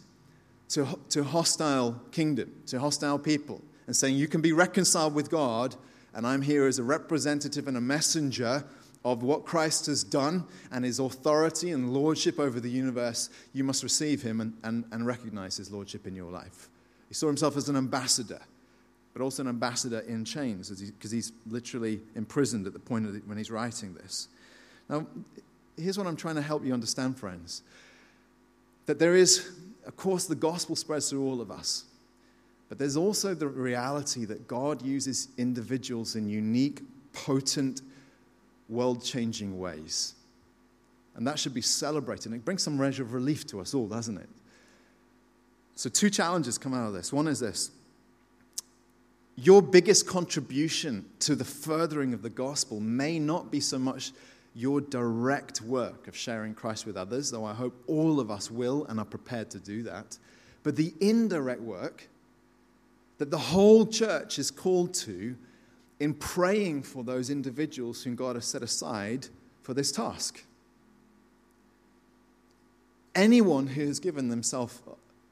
to, 0.71 0.99
to 1.11 1.25
hostile 1.25 2.01
kingdom, 2.11 2.53
to 2.67 2.79
hostile 2.79 3.19
people, 3.19 3.61
and 3.87 3.95
saying, 3.95 4.17
You 4.17 4.29
can 4.29 4.41
be 4.41 4.53
reconciled 4.53 5.15
with 5.15 5.31
God, 5.31 5.77
and 6.15 6.27
I'm 6.27 6.43
here 6.43 6.67
as 6.67 6.79
a 6.79 6.83
representative 6.83 7.69
and 7.69 7.77
a 7.77 7.81
messenger 7.81 8.65
of 9.05 9.23
what 9.23 9.45
Christ 9.45 9.87
has 9.87 10.03
done 10.03 10.45
and 10.73 10.85
his 10.85 10.99
authority 10.99 11.71
and 11.71 11.93
lordship 11.93 12.41
over 12.41 12.59
the 12.59 12.69
universe, 12.69 13.31
you 13.53 13.63
must 13.63 13.85
receive 13.85 14.21
him 14.21 14.41
and, 14.41 14.53
and, 14.65 14.85
and 14.91 15.07
recognize 15.07 15.57
his 15.57 15.71
lordship 15.71 16.09
in 16.09 16.17
your 16.17 16.33
life. 16.33 16.69
He 17.09 17.15
saw 17.15 17.29
himself 17.29 17.57
as 17.57 17.69
an 17.69 17.77
ambassador, 17.77 18.41
but 19.13 19.23
also 19.23 19.43
an 19.43 19.49
ambassador 19.49 20.01
in 20.01 20.25
chains 20.25 20.71
because 20.71 21.13
he, 21.13 21.19
he's 21.19 21.33
literally 21.47 22.01
imprisoned 22.17 22.67
at 22.67 22.73
the 22.73 22.81
point 22.81 23.05
the, 23.13 23.21
when 23.27 23.39
he's 23.39 23.51
writing 23.51 23.95
this. 23.95 24.27
Now, 24.89 25.07
here's 25.77 25.97
what 25.97 26.09
I'm 26.09 26.17
trying 26.17 26.35
to 26.35 26.43
help 26.43 26.65
you 26.65 26.73
understand, 26.73 27.17
friends 27.17 27.63
that 28.87 28.99
there 28.99 29.15
is, 29.15 29.51
of 29.85 29.97
course, 29.97 30.27
the 30.27 30.35
gospel 30.35 30.77
spreads 30.77 31.11
through 31.11 31.25
all 31.25 31.41
of 31.41 31.51
us. 31.51 31.85
But 32.69 32.79
there's 32.79 32.97
also 32.97 33.35
the 33.35 33.49
reality 33.49 34.25
that 34.25 34.49
God 34.49 34.83
uses 34.83 35.29
individuals 35.39 36.17
in 36.17 36.29
unique, 36.29 36.83
potent, 37.13 37.83
world 38.69 39.05
changing 39.05 39.59
ways. 39.59 40.15
And 41.15 41.27
that 41.27 41.39
should 41.39 41.55
be 41.55 41.63
celebrated. 41.63 42.27
And 42.27 42.35
it 42.35 42.45
brings 42.45 42.63
some 42.63 42.77
measure 42.77 43.03
of 43.03 43.13
relief 43.13 43.47
to 43.49 43.61
us 43.61 43.73
all, 43.73 43.87
doesn't 43.87 44.19
it? 44.19 44.29
So, 45.77 45.89
two 45.91 46.11
challenges 46.11 46.59
come 46.59 46.75
out 46.75 46.89
of 46.89 46.95
this. 46.95 47.13
One 47.13 47.29
is 47.29 47.41
this 47.41 47.71
your 49.37 49.61
biggest 49.61 50.07
contribution 50.07 51.05
to 51.21 51.35
the 51.35 51.45
furthering 51.45 52.15
of 52.15 52.23
the 52.23 52.31
gospel 52.31 52.81
may 52.81 53.19
not 53.19 53.51
be 53.51 53.61
so 53.61 53.79
much 53.79 54.13
your 54.55 54.81
direct 54.81 55.61
work 55.61 56.09
of 56.09 56.17
sharing 56.17 56.55
Christ 56.55 56.87
with 56.87 56.97
others, 56.97 57.31
though 57.31 57.45
I 57.45 57.53
hope 57.53 57.75
all 57.87 58.19
of 58.19 58.31
us 58.31 58.51
will 58.51 58.87
and 58.87 58.99
are 58.99 59.05
prepared 59.05 59.51
to 59.51 59.59
do 59.59 59.83
that, 59.83 60.17
but 60.63 60.77
the 60.77 60.95
indirect 61.01 61.61
work 61.61 62.09
that 63.19 63.31
the 63.31 63.39
whole 63.39 63.87
church 63.87 64.39
is 64.39 64.51
called 64.51 64.95
to 64.95 65.37
in 65.99 66.15
praying 66.15 66.83
for 66.83 67.03
those 67.03 67.31
individuals 67.31 68.03
whom 68.03 68.15
God 68.15 68.37
has 68.37 68.45
set 68.45 68.63
aside 68.63 69.29
for 69.63 69.75
this 69.75 69.91
task. 69.91 70.45
Anyone 73.15 73.67
who 73.67 73.87
has 73.87 73.99
given 73.99 74.29
themselves 74.29 74.83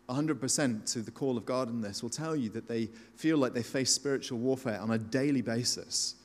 100% 0.08 0.92
to 0.92 1.00
the 1.00 1.10
call 1.10 1.36
of 1.36 1.44
God 1.44 1.68
in 1.68 1.82
this 1.82 2.02
will 2.02 2.10
tell 2.10 2.34
you 2.34 2.48
that 2.50 2.66
they 2.66 2.88
feel 3.16 3.36
like 3.36 3.52
they 3.52 3.62
face 3.62 3.92
spiritual 3.92 4.38
warfare 4.38 4.80
on 4.80 4.90
a 4.90 4.98
daily 4.98 5.42
basis. 5.42 6.16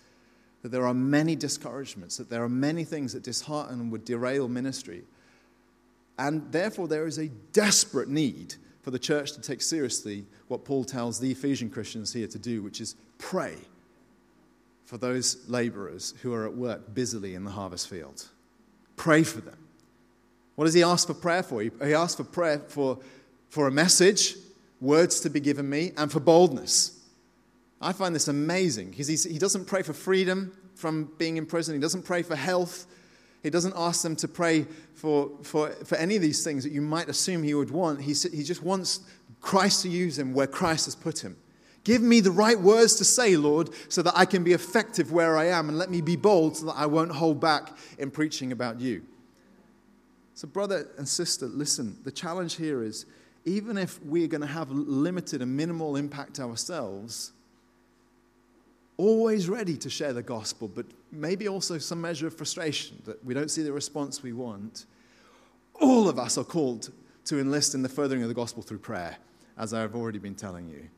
That 0.62 0.70
there 0.70 0.86
are 0.86 0.94
many 0.94 1.36
discouragements, 1.36 2.18
that 2.18 2.30
there 2.30 2.44
are 2.44 2.50
many 2.50 2.84
things 2.84 3.14
that 3.14 3.24
dishearten 3.24 3.80
and 3.80 3.92
would 3.92 4.06
derail 4.06 4.48
ministry. 4.48 5.04
And 6.18 6.52
therefore, 6.52 6.88
there 6.88 7.08
is 7.08 7.18
a 7.18 7.30
desperate 7.54 8.10
need 8.10 8.56
for 8.90 8.94
the 8.94 8.98
church 8.98 9.34
to 9.34 9.40
take 9.40 9.62
seriously 9.62 10.26
what 10.48 10.66
Paul 10.66 10.84
tells 10.84 11.20
the 11.20 11.30
Ephesian 11.30 11.70
Christians 11.70 12.12
here 12.12 12.26
to 12.26 12.40
do, 12.40 12.64
which 12.64 12.82
is 12.82 12.96
pray 13.20 13.54
for 14.84 14.98
those 14.98 15.48
laborers 15.48 16.16
who 16.24 16.34
are 16.34 16.48
at 16.48 16.56
work 16.56 16.92
busily 16.96 17.36
in 17.36 17.44
the 17.44 17.52
harvest 17.52 17.88
field. 17.88 18.28
Pray 18.96 19.22
for 19.22 19.42
them. 19.42 19.60
What 20.56 20.66
does 20.66 20.74
he 20.74 20.82
ask 20.82 21.06
for 21.06 21.14
prayer 21.14 21.44
for? 21.44 21.62
He, 21.62 21.94
asks 21.94 22.16
for 22.16 22.24
prayer 22.24 22.64
for, 22.68 22.98
for 23.50 23.68
a 23.68 23.72
message, 23.72 24.34
words 24.82 25.20
to 25.20 25.30
be 25.30 25.40
given 25.40 25.70
me, 25.70 25.92
and 25.96 26.12
for 26.12 26.20
boldness. 26.20 27.00
I 27.80 27.94
find 27.94 28.16
this 28.16 28.28
amazing 28.28 28.90
because 28.90 29.08
he 29.08 29.38
doesn't 29.38 29.66
pray 29.66 29.84
for 29.84 29.94
freedom 29.94 30.52
from 30.74 31.12
being 31.20 31.38
in 31.38 31.46
prison, 31.46 31.76
he 31.76 31.80
doesn't 31.80 32.06
pray 32.06 32.24
for 32.24 32.36
health. 32.36 32.88
He 33.44 33.50
doesn't 33.50 33.74
ask 33.76 34.02
them 34.02 34.16
to 34.18 34.28
pray 34.28 34.66
for, 34.96 35.32
for, 35.44 35.70
for 35.70 35.96
any 35.96 36.16
of 36.16 36.22
these 36.22 36.44
things 36.44 36.64
that 36.64 36.72
you 36.72 36.82
might 36.82 37.08
assume 37.08 37.44
he 37.44 37.54
would 37.54 37.72
want. 37.72 38.02
He, 38.02 38.14
he 38.14 38.44
just 38.44 38.64
wants 38.64 39.02
Christ 39.40 39.84
to 39.84 39.90
use 39.90 40.20
him 40.20 40.34
where 40.34 40.48
Christ 40.48 40.86
has 40.86 40.96
put 40.96 41.24
him. 41.24 41.38
Give 41.86 42.02
me 42.02 42.20
the 42.20 42.32
right 42.32 42.60
words 42.60 42.96
to 42.96 43.06
say, 43.06 43.38
Lord, 43.38 43.70
so 43.88 44.02
that 44.02 44.14
I 44.16 44.26
can 44.26 44.44
be 44.44 44.52
effective 44.52 45.12
where 45.12 45.38
I 45.38 45.46
am, 45.46 45.70
and 45.70 45.78
let 45.78 45.90
me 45.90 46.02
be 46.02 46.18
bold 46.18 46.58
so 46.58 46.66
that 46.68 46.76
I 46.76 46.86
won't 46.86 47.12
hold 47.12 47.40
back 47.40 47.78
in 47.98 48.12
preaching 48.12 48.52
about 48.52 48.82
you. 48.82 49.04
So, 50.34 50.48
brother 50.48 50.88
and 50.98 51.08
sister, 51.08 51.48
listen, 51.48 51.98
the 52.04 52.12
challenge 52.12 52.56
here 52.56 52.84
is 52.84 53.06
even 53.46 53.78
if 53.78 54.02
we're 54.04 54.28
going 54.28 54.42
to 54.42 54.48
have 54.48 54.70
limited 54.72 55.42
and 55.42 55.56
minimal 55.56 55.96
impact 55.96 56.40
ourselves, 56.40 57.32
always 59.00 59.48
ready 59.48 59.78
to 59.78 59.90
share 59.90 60.12
the 60.12 60.22
gospel, 60.22 60.68
but 60.68 60.86
maybe 61.12 61.48
also 61.48 61.78
some 61.78 62.02
measure 62.02 62.28
of 62.28 62.36
frustration 62.36 63.02
that 63.06 63.24
we 63.24 63.34
don't 63.34 63.50
see 63.50 63.64
the 63.64 63.72
response 63.72 64.22
we 64.22 64.34
want, 64.34 64.86
all 65.80 66.10
of 66.10 66.20
us 66.20 66.38
are 66.38 66.44
called 66.44 66.92
to 67.24 67.40
enlist 67.40 67.74
in 67.74 67.82
the 67.82 67.90
furthering 67.90 68.22
of 68.22 68.28
the 68.28 68.34
gospel 68.34 68.62
through 68.62 68.80
prayer, 68.80 69.18
as 69.58 69.74
I've 69.74 69.96
already 69.96 70.20
been 70.20 70.36
telling 70.36 70.68
you 70.68 70.90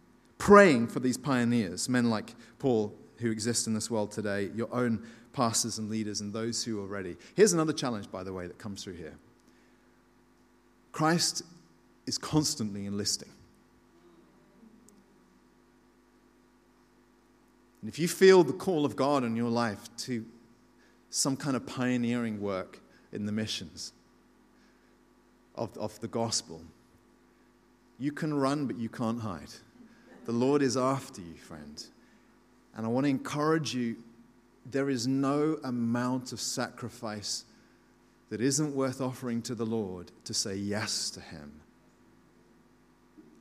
praying 0.41 0.87
for 0.87 0.99
these 0.99 1.19
pioneers, 1.19 1.87
men 1.87 2.09
like 2.09 2.33
Paul 2.57 2.91
who 3.19 3.29
exist 3.29 3.67
in 3.67 3.75
this 3.75 3.91
world 3.91 4.11
today, 4.11 4.49
your 4.55 4.73
own 4.73 5.05
pastors 5.33 5.77
and 5.77 5.87
leaders, 5.87 6.19
and 6.19 6.33
those 6.33 6.63
who 6.63 6.83
are 6.83 6.87
ready. 6.87 7.15
Here's 7.35 7.53
another 7.53 7.73
challenge, 7.73 8.09
by 8.11 8.23
the 8.23 8.33
way, 8.33 8.47
that 8.47 8.57
comes 8.57 8.83
through 8.83 8.95
here 8.95 9.13
Christ 10.91 11.43
is 12.07 12.17
constantly 12.17 12.87
enlisting. 12.87 13.29
And 17.81 17.89
if 17.89 17.97
you 17.97 18.07
feel 18.07 18.43
the 18.43 18.53
call 18.53 18.85
of 18.85 18.95
God 18.95 19.23
in 19.23 19.35
your 19.35 19.49
life 19.49 19.79
to 19.99 20.25
some 21.09 21.35
kind 21.35 21.55
of 21.55 21.65
pioneering 21.65 22.39
work 22.39 22.79
in 23.11 23.25
the 23.25 23.31
missions 23.31 23.91
of, 25.55 25.75
of 25.77 25.99
the 25.99 26.07
gospel, 26.07 26.61
you 27.97 28.11
can 28.11 28.33
run, 28.33 28.65
but 28.65 28.77
you 28.77 28.89
can't 28.89 29.21
hide. 29.21 29.49
The 30.25 30.31
Lord 30.31 30.61
is 30.61 30.77
after 30.77 31.21
you, 31.21 31.35
friend. 31.35 31.83
And 32.75 32.85
I 32.85 32.89
want 32.89 33.05
to 33.05 33.09
encourage 33.09 33.73
you 33.73 33.97
there 34.65 34.89
is 34.89 35.07
no 35.07 35.57
amount 35.63 36.31
of 36.31 36.39
sacrifice 36.39 37.45
that 38.29 38.41
isn't 38.41 38.75
worth 38.75 39.01
offering 39.01 39.41
to 39.41 39.55
the 39.55 39.65
Lord 39.65 40.11
to 40.23 40.33
say 40.33 40.55
yes 40.55 41.09
to 41.11 41.19
Him 41.19 41.51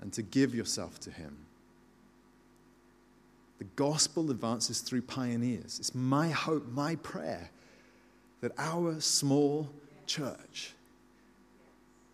and 0.00 0.12
to 0.14 0.22
give 0.22 0.54
yourself 0.54 0.98
to 1.00 1.10
Him. 1.10 1.36
The 3.60 3.66
gospel 3.76 4.30
advances 4.30 4.80
through 4.80 5.02
pioneers. 5.02 5.78
It's 5.78 5.94
my 5.94 6.30
hope, 6.30 6.66
my 6.72 6.96
prayer 6.96 7.50
that 8.40 8.52
our 8.56 8.98
small 9.00 9.68
church 10.06 10.72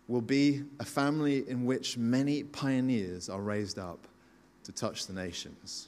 will 0.09 0.21
be 0.21 0.63
a 0.81 0.83
family 0.83 1.47
in 1.49 1.65
which 1.65 1.97
many 1.97 2.43
pioneers 2.43 3.29
are 3.29 3.39
raised 3.39 3.79
up 3.79 4.07
to 4.65 4.73
touch 4.73 5.07
the 5.07 5.13
nations. 5.13 5.87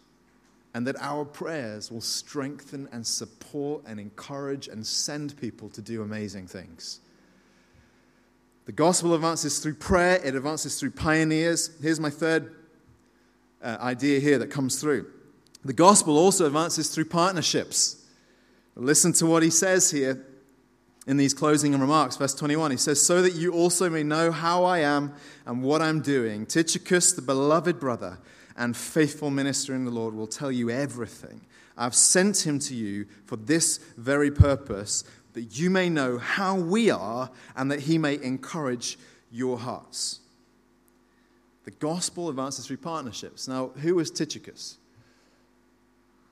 And 0.74 0.88
that 0.88 0.96
our 1.02 1.26
prayers 1.26 1.92
will 1.92 2.00
strengthen 2.00 2.88
and 2.94 3.06
support 3.06 3.84
and 3.86 4.00
encourage 4.00 4.70
and 4.70 4.88
send 4.88 5.36
people 5.42 5.68
to 5.72 5.82
do 5.82 6.04
amazing 6.04 6.48
things. 6.48 7.02
The 8.64 8.72
gospel 8.72 9.14
advances 9.14 9.60
through 9.60 9.74
prayer, 9.74 10.22
it 10.24 10.36
advances 10.36 10.80
through 10.80 10.92
pioneers. 10.92 11.72
Here's 11.82 12.00
my 12.00 12.12
third 12.12 12.56
uh, 13.62 13.76
idea 13.82 14.22
here 14.22 14.38
that 14.38 14.48
comes 14.48 14.80
through. 14.80 15.12
The 15.66 15.74
gospel 15.74 16.18
also 16.18 16.46
advances 16.46 16.90
through 16.90 17.06
partnerships. 17.06 18.06
Listen 18.76 19.12
to 19.14 19.26
what 19.26 19.44
he 19.44 19.50
says 19.50 19.92
here 19.92 20.26
in 21.06 21.18
these 21.18 21.34
closing 21.34 21.78
remarks. 21.78 22.16
Verse 22.16 22.34
21, 22.34 22.72
he 22.72 22.78
says, 22.78 23.06
So 23.06 23.22
that 23.22 23.34
you 23.34 23.52
also 23.52 23.90
may 23.90 24.04
know 24.04 24.32
how 24.32 24.64
I 24.64 24.80
am 24.80 25.14
and 25.46 25.62
what 25.62 25.82
I'm 25.82 26.02
doing. 26.02 26.46
Tychicus, 26.46 27.14
the 27.14 27.22
beloved 27.22 27.80
brother, 27.80 28.20
and 28.56 28.76
faithful 28.76 29.30
minister 29.30 29.74
in 29.74 29.86
the 29.86 29.92
Lord 29.92 30.14
will 30.14 30.28
tell 30.28 30.52
you 30.52 30.70
everything. 30.70 31.42
I've 31.78 31.96
sent 31.96 32.46
him 32.46 32.60
to 32.60 32.76
you 32.76 33.06
for 33.26 33.38
this 33.38 33.80
very 33.98 34.32
purpose, 34.32 35.04
that 35.34 35.58
you 35.58 35.70
may 35.70 35.90
know 35.90 36.18
how 36.18 36.56
we 36.56 36.90
are 36.90 37.32
and 37.56 37.72
that 37.72 37.82
he 37.82 37.98
may 37.98 38.22
encourage 38.22 38.98
your 39.32 39.58
hearts. 39.60 40.20
The 41.64 41.72
gospel 41.72 42.30
advances 42.30 42.66
through 42.66 42.78
partnerships. 42.78 43.48
Now, 43.48 43.68
who 43.82 43.96
was 43.96 44.10
Tychicus? 44.10 44.79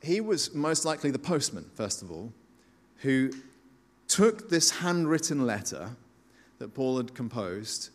He 0.01 0.21
was 0.21 0.53
most 0.53 0.85
likely 0.85 1.11
the 1.11 1.19
postman, 1.19 1.69
first 1.75 2.01
of 2.01 2.11
all, 2.11 2.31
who 2.97 3.31
took 4.07 4.49
this 4.49 4.71
handwritten 4.71 5.45
letter 5.45 5.91
that 6.59 6.73
Paul 6.73 6.97
had 6.97 7.13
composed, 7.13 7.89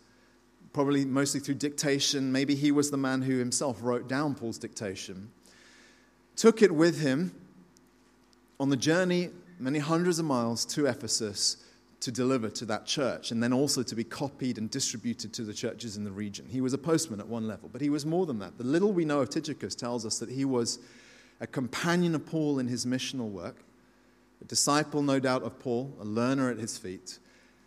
probably 0.73 1.05
mostly 1.05 1.41
through 1.41 1.55
dictation. 1.57 2.33
Maybe 2.33 2.55
he 2.55 2.71
was 2.71 2.91
the 2.91 2.97
man 2.97 3.23
who 3.23 3.39
himself 3.39 3.79
wrote 3.83 4.09
down 4.09 4.35
Paul's 4.35 4.59
dictation, 4.59 5.31
took 6.37 6.63
it 6.63 6.75
with 6.75 7.01
him 7.01 7.35
on 8.61 8.69
the 8.69 8.77
journey, 8.77 9.31
many 9.59 9.79
hundreds 9.79 10.19
of 10.19 10.25
miles 10.25 10.65
to 10.67 10.87
Ephesus, 10.87 11.57
to 12.01 12.11
deliver 12.11 12.51
to 12.51 12.65
that 12.65 12.85
church 12.85 13.31
and 13.31 13.41
then 13.41 13.53
also 13.53 13.83
to 13.83 13.95
be 13.95 14.03
copied 14.03 14.59
and 14.59 14.71
distributed 14.71 15.33
to 15.33 15.45
the 15.45 15.55
churches 15.55 15.97
in 15.97 16.03
the 16.03 16.11
region. 16.11 16.47
He 16.49 16.61
was 16.61 16.73
a 16.73 16.79
postman 16.79 17.21
at 17.21 17.29
one 17.29 17.47
level, 17.47 17.69
but 17.73 17.81
he 17.81 17.91
was 17.91 18.05
more 18.05 18.27
than 18.27 18.41
that. 18.41 18.59
The 18.59 18.65
little 18.65 18.93
we 18.93 19.05
know 19.05 19.21
of 19.21 19.31
Tychicus 19.31 19.77
tells 19.77 20.05
us 20.05 20.19
that 20.19 20.29
he 20.29 20.45
was 20.45 20.81
a 21.43 21.47
companion 21.47 22.15
of 22.15 22.25
Paul 22.25 22.61
in 22.61 22.69
his 22.69 22.87
missional 22.87 23.29
work, 23.29 23.57
a 24.41 24.45
disciple, 24.45 25.03
no 25.03 25.19
doubt, 25.19 25.43
of 25.43 25.59
Paul, 25.59 25.93
a 26.01 26.05
learner 26.05 26.49
at 26.49 26.59
his 26.59 26.79
feet. 26.79 27.19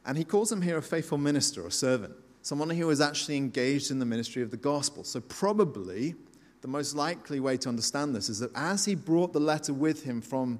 And 0.05 0.17
he 0.17 0.23
calls 0.23 0.49
him 0.49 0.61
here 0.61 0.77
a 0.77 0.81
faithful 0.81 1.17
minister 1.17 1.61
or 1.61 1.69
servant, 1.69 2.13
someone 2.41 2.69
who 2.69 2.87
was 2.87 3.01
actually 3.01 3.35
engaged 3.35 3.91
in 3.91 3.99
the 3.99 4.05
ministry 4.05 4.41
of 4.41 4.49
the 4.49 4.57
gospel. 4.57 5.03
So, 5.03 5.19
probably 5.19 6.15
the 6.61 6.69
most 6.69 6.95
likely 6.95 7.41
way 7.41 7.57
to 7.57 7.69
understand 7.69 8.15
this 8.15 8.29
is 8.29 8.39
that 8.39 8.51
as 8.55 8.85
he 8.85 8.95
brought 8.95 9.33
the 9.33 9.41
letter 9.41 9.73
with 9.73 10.03
him 10.03 10.21
from, 10.21 10.57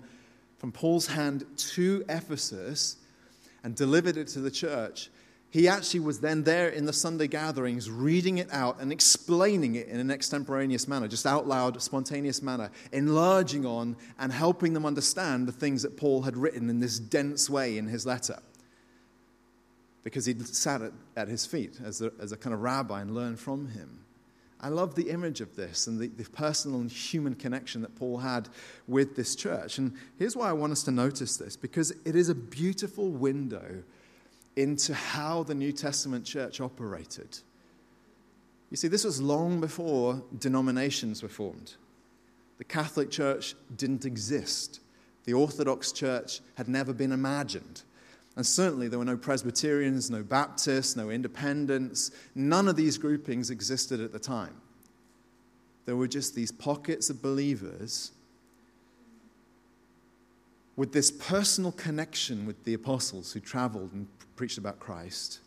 from 0.57 0.73
Paul's 0.73 1.07
hand 1.07 1.45
to 1.55 2.03
Ephesus 2.09 2.97
and 3.63 3.75
delivered 3.75 4.17
it 4.17 4.27
to 4.27 4.41
the 4.41 4.51
church, 4.51 5.09
he 5.55 5.69
actually 5.69 6.01
was 6.01 6.19
then 6.19 6.43
there 6.43 6.67
in 6.67 6.83
the 6.83 6.91
Sunday 6.91 7.29
gatherings 7.29 7.89
reading 7.89 8.39
it 8.39 8.49
out 8.51 8.81
and 8.81 8.91
explaining 8.91 9.75
it 9.75 9.87
in 9.87 10.01
an 10.01 10.11
extemporaneous 10.11 10.85
manner, 10.85 11.07
just 11.07 11.25
out 11.25 11.47
loud, 11.47 11.81
spontaneous 11.81 12.41
manner, 12.41 12.69
enlarging 12.91 13.65
on 13.65 13.95
and 14.19 14.33
helping 14.33 14.73
them 14.73 14.85
understand 14.85 15.47
the 15.47 15.53
things 15.53 15.83
that 15.83 15.95
Paul 15.95 16.23
had 16.23 16.35
written 16.35 16.69
in 16.69 16.81
this 16.81 16.99
dense 16.99 17.49
way 17.49 17.77
in 17.77 17.87
his 17.87 18.05
letter. 18.05 18.39
Because 20.03 20.25
he'd 20.25 20.45
sat 20.45 20.81
at, 20.81 20.91
at 21.15 21.29
his 21.29 21.45
feet 21.45 21.79
as 21.81 22.01
a, 22.01 22.11
as 22.19 22.33
a 22.33 22.37
kind 22.37 22.53
of 22.53 22.59
rabbi 22.59 22.99
and 22.99 23.15
learned 23.15 23.39
from 23.39 23.69
him. 23.69 24.01
I 24.59 24.67
love 24.67 24.95
the 24.95 25.09
image 25.09 25.39
of 25.39 25.55
this 25.55 25.87
and 25.87 25.97
the, 25.97 26.07
the 26.07 26.29
personal 26.31 26.81
and 26.81 26.91
human 26.91 27.33
connection 27.33 27.81
that 27.83 27.95
Paul 27.95 28.17
had 28.17 28.49
with 28.89 29.15
this 29.15 29.37
church. 29.37 29.77
And 29.77 29.93
here's 30.19 30.35
why 30.35 30.49
I 30.49 30.53
want 30.53 30.73
us 30.73 30.83
to 30.83 30.91
notice 30.91 31.37
this 31.37 31.55
because 31.55 31.91
it 32.03 32.17
is 32.17 32.27
a 32.27 32.35
beautiful 32.35 33.09
window 33.09 33.83
into 34.55 34.93
how 34.93 35.43
the 35.43 35.55
New 35.55 35.71
Testament 35.71 36.25
church 36.25 36.61
operated. 36.61 37.39
You 38.71 38.77
see, 38.77 38.87
this 38.87 39.03
was 39.03 39.21
long 39.21 39.59
before 39.61 40.23
denominations 40.37 41.21
were 41.21 41.29
formed. 41.29 41.73
The 42.57 42.63
Catholic 42.63 43.11
Church 43.11 43.55
didn't 43.75 44.05
exist, 44.05 44.79
the 45.25 45.33
Orthodox 45.33 45.91
Church 45.91 46.39
had 46.55 46.67
never 46.67 46.93
been 46.93 47.11
imagined. 47.11 47.83
And 48.35 48.45
certainly 48.45 48.87
there 48.87 48.99
were 48.99 49.05
no 49.05 49.17
Presbyterians, 49.17 50.11
no 50.11 50.21
Baptists, 50.21 50.95
no 50.95 51.09
Independents. 51.09 52.11
None 52.35 52.67
of 52.67 52.75
these 52.75 52.97
groupings 52.97 53.49
existed 53.49 54.01
at 54.01 54.11
the 54.11 54.19
time. 54.19 54.61
There 55.85 55.95
were 55.95 56.07
just 56.07 56.35
these 56.35 56.51
pockets 56.51 57.09
of 57.09 57.21
believers 57.21 58.11
with 60.75 60.91
this 60.91 61.11
personal 61.11 61.71
connection 61.71 62.45
with 62.45 62.63
the 62.65 62.73
apostles 62.73 63.31
who 63.31 63.39
traveled 63.39 63.93
and 63.93 64.07
preached 64.35 64.57
about 64.57 64.79
Christ, 64.79 65.39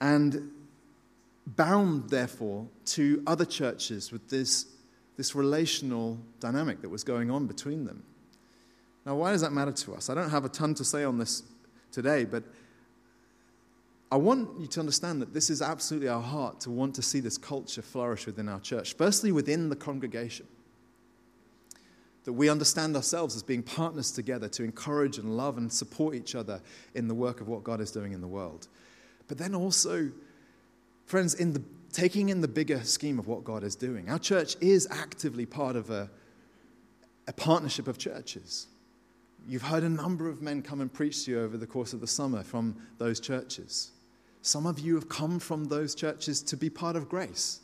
and 0.00 0.50
bound, 1.46 2.10
therefore, 2.10 2.68
to 2.84 3.22
other 3.26 3.44
churches 3.44 4.12
with 4.12 4.28
this, 4.28 4.66
this 5.16 5.34
relational 5.34 6.18
dynamic 6.40 6.82
that 6.82 6.88
was 6.88 7.02
going 7.02 7.30
on 7.30 7.46
between 7.46 7.84
them. 7.84 8.02
Now, 9.04 9.16
why 9.16 9.32
does 9.32 9.40
that 9.40 9.52
matter 9.52 9.72
to 9.72 9.94
us? 9.94 10.10
I 10.10 10.14
don't 10.14 10.30
have 10.30 10.44
a 10.44 10.48
ton 10.48 10.74
to 10.74 10.84
say 10.84 11.02
on 11.02 11.18
this 11.18 11.42
today, 11.90 12.24
but 12.24 12.44
I 14.12 14.16
want 14.16 14.60
you 14.60 14.66
to 14.68 14.80
understand 14.80 15.20
that 15.22 15.34
this 15.34 15.50
is 15.50 15.60
absolutely 15.60 16.08
our 16.08 16.22
heart 16.22 16.60
to 16.60 16.70
want 16.70 16.94
to 16.94 17.02
see 17.02 17.20
this 17.20 17.36
culture 17.36 17.82
flourish 17.82 18.26
within 18.26 18.48
our 18.48 18.60
church, 18.60 18.94
firstly, 18.94 19.32
within 19.32 19.68
the 19.68 19.76
congregation 19.76 20.46
that 22.28 22.34
we 22.34 22.50
understand 22.50 22.94
ourselves 22.94 23.34
as 23.34 23.42
being 23.42 23.62
partners 23.62 24.10
together 24.10 24.50
to 24.50 24.62
encourage 24.62 25.16
and 25.16 25.34
love 25.34 25.56
and 25.56 25.72
support 25.72 26.14
each 26.14 26.34
other 26.34 26.60
in 26.94 27.08
the 27.08 27.14
work 27.14 27.40
of 27.40 27.48
what 27.48 27.64
God 27.64 27.80
is 27.80 27.90
doing 27.90 28.12
in 28.12 28.20
the 28.20 28.28
world. 28.28 28.68
But 29.28 29.38
then 29.38 29.54
also, 29.54 30.10
friends, 31.06 31.32
in 31.32 31.54
the 31.54 31.62
taking 31.90 32.28
in 32.28 32.42
the 32.42 32.46
bigger 32.46 32.84
scheme 32.84 33.18
of 33.18 33.28
what 33.28 33.44
God 33.44 33.64
is 33.64 33.74
doing. 33.74 34.10
Our 34.10 34.18
church 34.18 34.56
is 34.60 34.86
actively 34.90 35.46
part 35.46 35.74
of 35.74 35.88
a, 35.88 36.10
a 37.26 37.32
partnership 37.32 37.88
of 37.88 37.96
churches. 37.96 38.66
You've 39.48 39.62
heard 39.62 39.82
a 39.82 39.88
number 39.88 40.28
of 40.28 40.42
men 40.42 40.60
come 40.60 40.82
and 40.82 40.92
preach 40.92 41.24
to 41.24 41.30
you 41.30 41.40
over 41.40 41.56
the 41.56 41.66
course 41.66 41.94
of 41.94 42.02
the 42.02 42.06
summer 42.06 42.42
from 42.42 42.76
those 42.98 43.20
churches. 43.20 43.92
Some 44.42 44.66
of 44.66 44.78
you 44.78 44.96
have 44.96 45.08
come 45.08 45.38
from 45.38 45.64
those 45.64 45.94
churches 45.94 46.42
to 46.42 46.58
be 46.58 46.68
part 46.68 46.94
of 46.94 47.08
grace. 47.08 47.60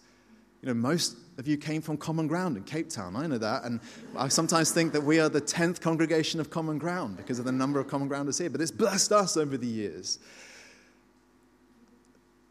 You 0.65 0.73
know, 0.73 0.81
most 0.81 1.19
of 1.37 1.47
you 1.47 1.59
came 1.59 1.83
from 1.83 1.99
Common 1.99 2.27
Ground 2.27 2.57
in 2.57 2.63
Cape 2.63 2.89
Town. 2.89 3.17
I 3.17 3.27
know 3.27 3.37
that. 3.37 3.65
And 3.65 3.81
I 4.17 4.29
sometimes 4.29 4.71
think 4.71 4.95
that 4.95 5.03
we 5.03 5.21
are 5.21 5.29
the 5.29 5.43
10th 5.43 5.83
congregation 5.83 6.41
of 6.41 6.49
Common 6.49 6.79
Ground 6.79 7.19
because 7.19 7.39
of 7.39 7.45
the 7.45 7.53
number 7.53 7.79
of 7.79 7.87
Common 7.87 8.09
Grounders 8.09 8.39
here. 8.39 8.49
But 8.49 8.63
it's 8.63 8.71
blessed 8.71 9.13
us 9.13 9.37
over 9.37 9.59
the 9.59 9.67
years. 9.67 10.21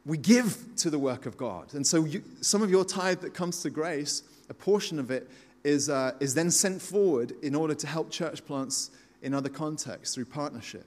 We 0.05 0.19
give 0.19 0.55
to 0.75 0.91
the 0.91 0.99
work 0.99 1.25
of 1.25 1.37
God. 1.37 1.73
And 1.73 1.87
so 1.87 2.05
you, 2.05 2.21
some 2.41 2.61
of 2.61 2.69
your 2.69 2.85
tithe 2.85 3.21
that 3.21 3.33
comes 3.33 3.63
to 3.63 3.71
grace, 3.71 4.21
a 4.47 4.53
portion 4.53 4.99
of 4.99 5.09
it 5.09 5.27
is, 5.63 5.89
uh, 5.89 6.11
is 6.19 6.35
then 6.35 6.51
sent 6.51 6.83
forward 6.83 7.33
in 7.41 7.55
order 7.55 7.73
to 7.73 7.87
help 7.87 8.11
church 8.11 8.45
plants 8.45 8.91
in 9.23 9.33
other 9.33 9.49
contexts 9.49 10.13
through 10.13 10.25
partnership. 10.25 10.85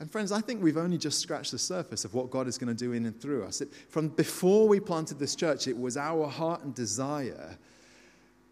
And 0.00 0.10
friends, 0.10 0.30
I 0.30 0.40
think 0.40 0.62
we've 0.62 0.76
only 0.76 0.98
just 0.98 1.18
scratched 1.20 1.50
the 1.50 1.58
surface 1.58 2.04
of 2.04 2.14
what 2.14 2.30
God 2.30 2.46
is 2.46 2.56
going 2.56 2.68
to 2.68 2.84
do 2.84 2.92
in 2.92 3.06
and 3.06 3.20
through 3.20 3.44
us. 3.44 3.60
It, 3.60 3.72
from 3.88 4.08
before 4.08 4.68
we 4.68 4.78
planted 4.78 5.18
this 5.18 5.34
church, 5.34 5.66
it 5.66 5.76
was 5.76 5.96
our 5.96 6.28
heart 6.28 6.62
and 6.62 6.74
desire 6.74 7.58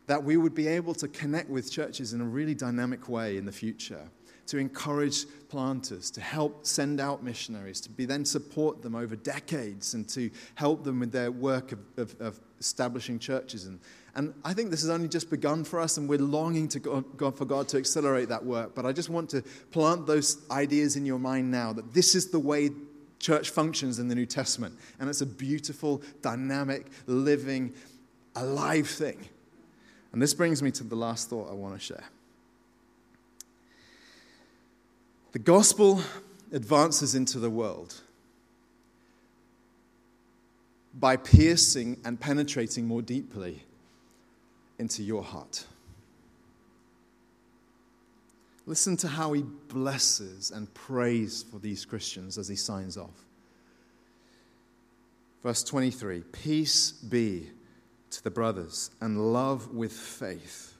that 0.07 0.23
we 0.23 0.37
would 0.37 0.55
be 0.55 0.67
able 0.67 0.95
to 0.95 1.09
connect 1.09 1.49
with 1.49 1.71
churches 1.71 2.13
in 2.13 2.21
a 2.21 2.25
really 2.25 2.55
dynamic 2.55 3.09
way 3.09 3.37
in 3.37 3.45
the 3.45 3.53
future, 3.53 4.09
to 4.47 4.59
encourage 4.59 5.27
planters, 5.49 6.11
to 6.13 6.21
help 6.21 6.67
send 6.67 7.01
out 7.01 7.23
missionaries, 7.23 7.81
to 7.81 7.91
be 7.91 8.05
then 8.05 8.25
support 8.25 8.83
them 8.83 8.95
over 8.95 9.17
decades, 9.17 9.95
and 9.95 10.09
to 10.11 10.31
help 10.55 10.85
them 10.85 11.01
with 11.01 11.13
their 11.13 11.31
work 11.31 11.73
of, 11.73 11.81
of, 11.97 12.21
of 12.21 12.41
establishing 12.59 13.19
churches 13.19 13.67
and, 13.67 13.81
and 14.17 14.33
I 14.45 14.55
think 14.55 14.71
this 14.71 14.81
has 14.81 14.89
only 14.89 15.09
just 15.09 15.29
begun 15.29 15.63
for 15.63 15.79
us, 15.79 15.99
and 15.99 16.09
we're 16.09 16.19
longing 16.19 16.69
to 16.69 16.81
God, 16.81 17.37
for 17.37 17.45
God 17.45 17.69
to 17.69 17.77
accelerate 17.77 18.31
that 18.31 18.43
work. 18.43 18.75
But 18.75 18.87
I 18.87 18.93
just 18.93 19.11
want 19.11 19.29
to 19.31 19.43
plant 19.71 20.07
those 20.07 20.39
ideas 20.51 20.97
in 20.97 21.05
your 21.05 21.19
mind 21.19 21.51
now 21.51 21.75
that 21.75 21.93
this 21.93 22.15
is 22.15 22.31
the 22.31 22.39
way 22.39 22.71
church 23.19 23.51
functions 23.51 23.99
in 23.99 24.09
the 24.09 24.15
New 24.15 24.25
Testament. 24.25 24.75
And 24.99 25.11
it's 25.11 25.21
a 25.21 25.27
beautiful, 25.27 26.01
dynamic, 26.23 26.87
living, 27.07 27.75
alive 28.35 28.89
thing. 28.89 29.19
And 30.13 30.23
this 30.23 30.33
brings 30.33 30.63
me 30.63 30.71
to 30.73 30.85
the 30.85 30.97
last 30.97 31.29
thought 31.29 31.51
I 31.51 31.55
want 31.55 31.75
to 31.75 31.81
share. 31.81 32.05
The 35.33 35.39
gospel 35.39 36.01
advances 36.53 37.15
into 37.15 37.39
the 37.39 37.51
world 37.51 38.01
by 40.99 41.17
piercing 41.17 42.01
and 42.05 42.19
penetrating 42.19 42.87
more 42.87 43.03
deeply 43.03 43.63
into 44.79 45.03
your 45.03 45.23
heart. 45.23 45.67
Listen 48.67 48.97
to 48.99 49.09
how 49.09 49.33
he 49.33 49.43
blesses 49.43 50.51
and 50.51 50.73
prays 50.75 51.45
for 51.51 51.59
these 51.59 51.85
Christians 51.85 52.37
as 52.37 52.49
he 52.49 52.57
signs 52.57 52.97
off. 52.97 53.25
Verse 55.43 55.63
23 55.63 56.23
Peace 56.33 56.91
be 56.91 57.51
to 58.11 58.25
the 58.25 58.31
brothers 58.31 58.91
and 59.01 59.33
love 59.33 59.73
with 59.73 59.93
faith 59.93 60.76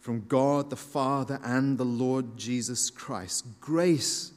from 0.00 0.26
God 0.26 0.70
the 0.70 0.76
Father 0.76 1.38
and 1.44 1.78
the 1.78 1.84
Lord 1.84 2.36
Jesus 2.36 2.90
Christ. 2.90 3.44
Grace 3.60 4.32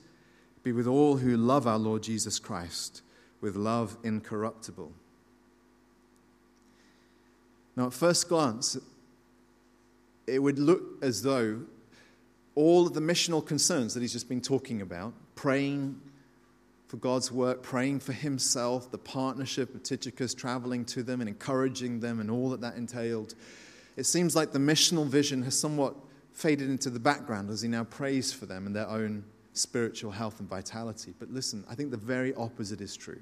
be 0.62 0.72
with 0.72 0.88
all 0.88 1.18
who 1.18 1.36
love 1.36 1.66
our 1.68 1.78
Lord 1.78 2.04
Jesus 2.04 2.40
Christ 2.40 3.02
with 3.42 3.56
love 3.56 3.98
incorruptible. 4.04 4.92
Now, 7.76 7.88
at 7.88 7.94
first 7.94 8.30
glance, 8.30 8.78
it 10.28 10.40
would 10.40 10.60
look 10.60 10.82
as 11.02 11.24
though 11.24 11.62
all 12.56 12.88
of 12.88 12.94
the 12.94 13.02
missional 13.02 13.46
concerns 13.46 13.94
that 13.94 14.02
he's 14.02 14.14
just 14.14 14.30
been 14.30 14.42
talking 14.42 14.82
about, 14.82 15.14
praying 15.36 16.00
for 16.88 16.98
God's 16.98 17.32
work, 17.32 17.64
praying 17.64 18.00
for 18.00 18.14
himself, 18.14 18.92
the 18.92 18.98
partnership 18.98 19.74
of 19.74 19.82
Tychicus, 19.82 20.36
traveling 20.36 20.86
to 20.86 21.02
them 21.02 21.20
and 21.20 21.28
encouraging 21.28 22.00
them, 22.00 22.20
and 22.20 22.30
all 22.30 22.52
that 22.52 22.62
that 22.62 22.76
entailed, 22.76 23.34
it 23.96 24.06
seems 24.06 24.36
like 24.36 24.52
the 24.52 24.60
missional 24.60 25.06
vision 25.06 25.44
has 25.44 25.58
somewhat 25.58 25.96
faded 26.32 26.70
into 26.70 26.90
the 26.90 27.00
background 27.00 27.50
as 27.50 27.62
he 27.62 27.68
now 27.68 27.84
prays 27.84 28.34
for 28.34 28.46
them 28.46 28.66
and 28.66 28.76
their 28.76 28.90
own 28.90 29.24
spiritual 29.54 30.12
health 30.12 30.40
and 30.40 30.50
vitality. 30.50 31.14
But 31.20 31.32
listen, 31.32 31.64
I 31.70 31.76
think 31.76 31.92
the 31.92 31.98
very 31.98 32.34
opposite 32.34 32.82
is 32.82 32.98
true. 32.98 33.22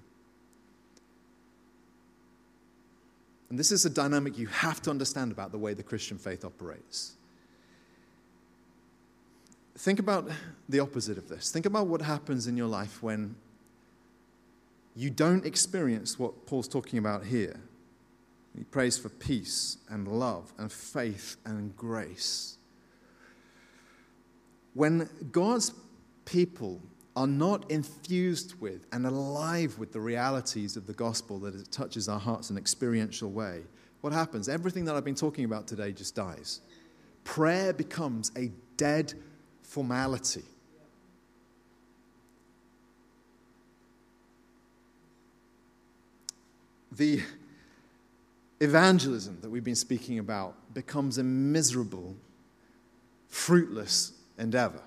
And 3.50 3.60
this 3.60 3.72
is 3.72 3.84
a 3.84 3.90
dynamic 3.90 4.38
you 4.38 4.48
have 4.48 4.82
to 4.84 4.90
understand 4.90 5.34
about 5.34 5.52
the 5.52 5.58
way 5.58 5.74
the 5.74 5.84
Christian 5.84 6.18
faith 6.18 6.46
operates. 6.46 7.16
Think 9.78 10.00
about 10.00 10.30
the 10.70 10.80
opposite 10.80 11.18
of 11.18 11.28
this. 11.28 11.52
Think 11.52 11.66
about 11.66 11.88
what 11.88 12.02
happens 12.02 12.48
in 12.48 12.56
your 12.56 12.68
life 12.68 13.04
when 13.04 13.36
you 14.96 15.10
don't 15.10 15.46
experience 15.46 16.18
what 16.18 16.46
Paul's 16.46 16.68
talking 16.68 16.98
about 16.98 17.26
here. 17.26 17.60
He 18.58 18.64
prays 18.66 18.98
for 18.98 19.10
peace 19.10 19.78
and 19.90 20.08
love 20.08 20.54
and 20.58 20.72
faith 20.72 21.38
and 21.46 21.76
grace. 21.76 22.58
When 24.74 25.10
God's 25.32 25.74
people 26.26 26.82
are 27.16 27.28
not 27.28 27.70
infused 27.70 28.60
with 28.62 28.86
and 28.92 29.06
alive 29.06 29.78
with 29.78 29.92
the 29.92 30.00
realities 30.00 30.78
of 30.78 30.88
the 30.88 30.94
gospel 30.94 31.40
that 31.40 31.56
it 31.56 31.72
touches 31.72 32.08
our 32.08 32.20
hearts 32.20 32.50
in 32.50 32.58
an 32.58 32.62
experiential 32.62 33.30
way, 33.32 33.62
what 34.02 34.14
happens? 34.14 34.50
Everything 34.50 34.86
that 34.86 34.96
I've 34.96 35.06
been 35.06 35.16
talking 35.16 35.46
about 35.46 35.68
today 35.68 35.92
just 35.92 36.16
dies. 36.16 36.62
Prayer 37.24 37.72
becomes 37.72 38.32
a 38.36 38.52
dead 38.78 39.14
formality. 39.62 40.44
The 46.94 47.22
evangelism 48.62 49.40
that 49.42 49.50
we've 49.50 49.64
been 49.64 49.76
speaking 49.76 50.20
about 50.20 50.56
becomes 50.74 51.18
a 51.18 51.24
miserable, 51.24 52.16
fruitless 53.28 54.14
endeavor. 54.38 54.82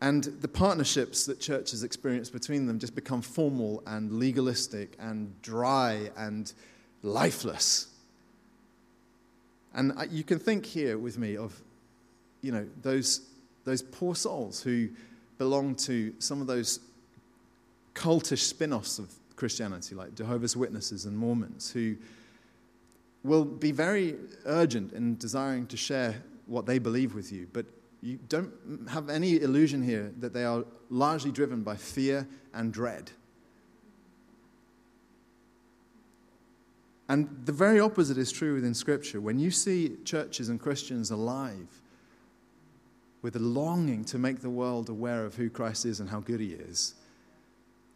And 0.00 0.24
the 0.24 0.48
partnerships 0.48 1.26
that 1.26 1.38
churches 1.38 1.84
experience 1.84 2.30
between 2.30 2.66
them 2.66 2.80
just 2.80 2.94
become 2.94 3.22
formal 3.22 3.82
and 3.86 4.18
legalistic 4.18 4.96
and 4.98 5.40
dry 5.42 6.10
and 6.16 6.52
lifeless. 7.02 7.88
And 9.74 9.92
you 10.10 10.24
can 10.24 10.38
think 10.38 10.66
here 10.66 10.98
with 10.98 11.18
me 11.18 11.36
of, 11.36 11.60
you 12.40 12.50
know, 12.50 12.66
those, 12.80 13.20
those 13.64 13.82
poor 13.82 14.16
souls 14.16 14.62
who 14.62 14.88
belong 15.38 15.74
to 15.74 16.14
some 16.18 16.40
of 16.40 16.46
those 16.46 16.80
cultish 17.94 18.40
spin 18.40 18.72
offs 18.72 18.98
of 18.98 19.12
Christianity, 19.36 19.94
like 19.94 20.14
Jehovah's 20.14 20.56
Witnesses 20.56 21.04
and 21.04 21.16
Mormons, 21.16 21.70
who 21.70 21.96
will 23.24 23.44
be 23.44 23.72
very 23.72 24.16
urgent 24.44 24.92
in 24.92 25.16
desiring 25.16 25.66
to 25.68 25.76
share 25.76 26.22
what 26.46 26.66
they 26.66 26.78
believe 26.78 27.14
with 27.14 27.32
you, 27.32 27.48
but 27.52 27.66
you 28.00 28.18
don't 28.28 28.52
have 28.90 29.08
any 29.08 29.40
illusion 29.40 29.82
here 29.82 30.12
that 30.18 30.32
they 30.32 30.44
are 30.44 30.64
largely 30.90 31.30
driven 31.30 31.62
by 31.62 31.76
fear 31.76 32.26
and 32.52 32.72
dread. 32.72 33.12
And 37.08 37.28
the 37.44 37.52
very 37.52 37.78
opposite 37.78 38.18
is 38.18 38.32
true 38.32 38.54
within 38.54 38.74
Scripture. 38.74 39.20
When 39.20 39.38
you 39.38 39.50
see 39.50 39.96
churches 40.04 40.48
and 40.48 40.58
Christians 40.58 41.10
alive 41.10 41.68
with 43.20 43.36
a 43.36 43.40
longing 43.40 44.04
to 44.06 44.18
make 44.18 44.40
the 44.40 44.50
world 44.50 44.88
aware 44.88 45.24
of 45.24 45.36
who 45.36 45.48
Christ 45.48 45.84
is 45.84 46.00
and 46.00 46.10
how 46.10 46.20
good 46.20 46.40
he 46.40 46.52
is, 46.52 46.94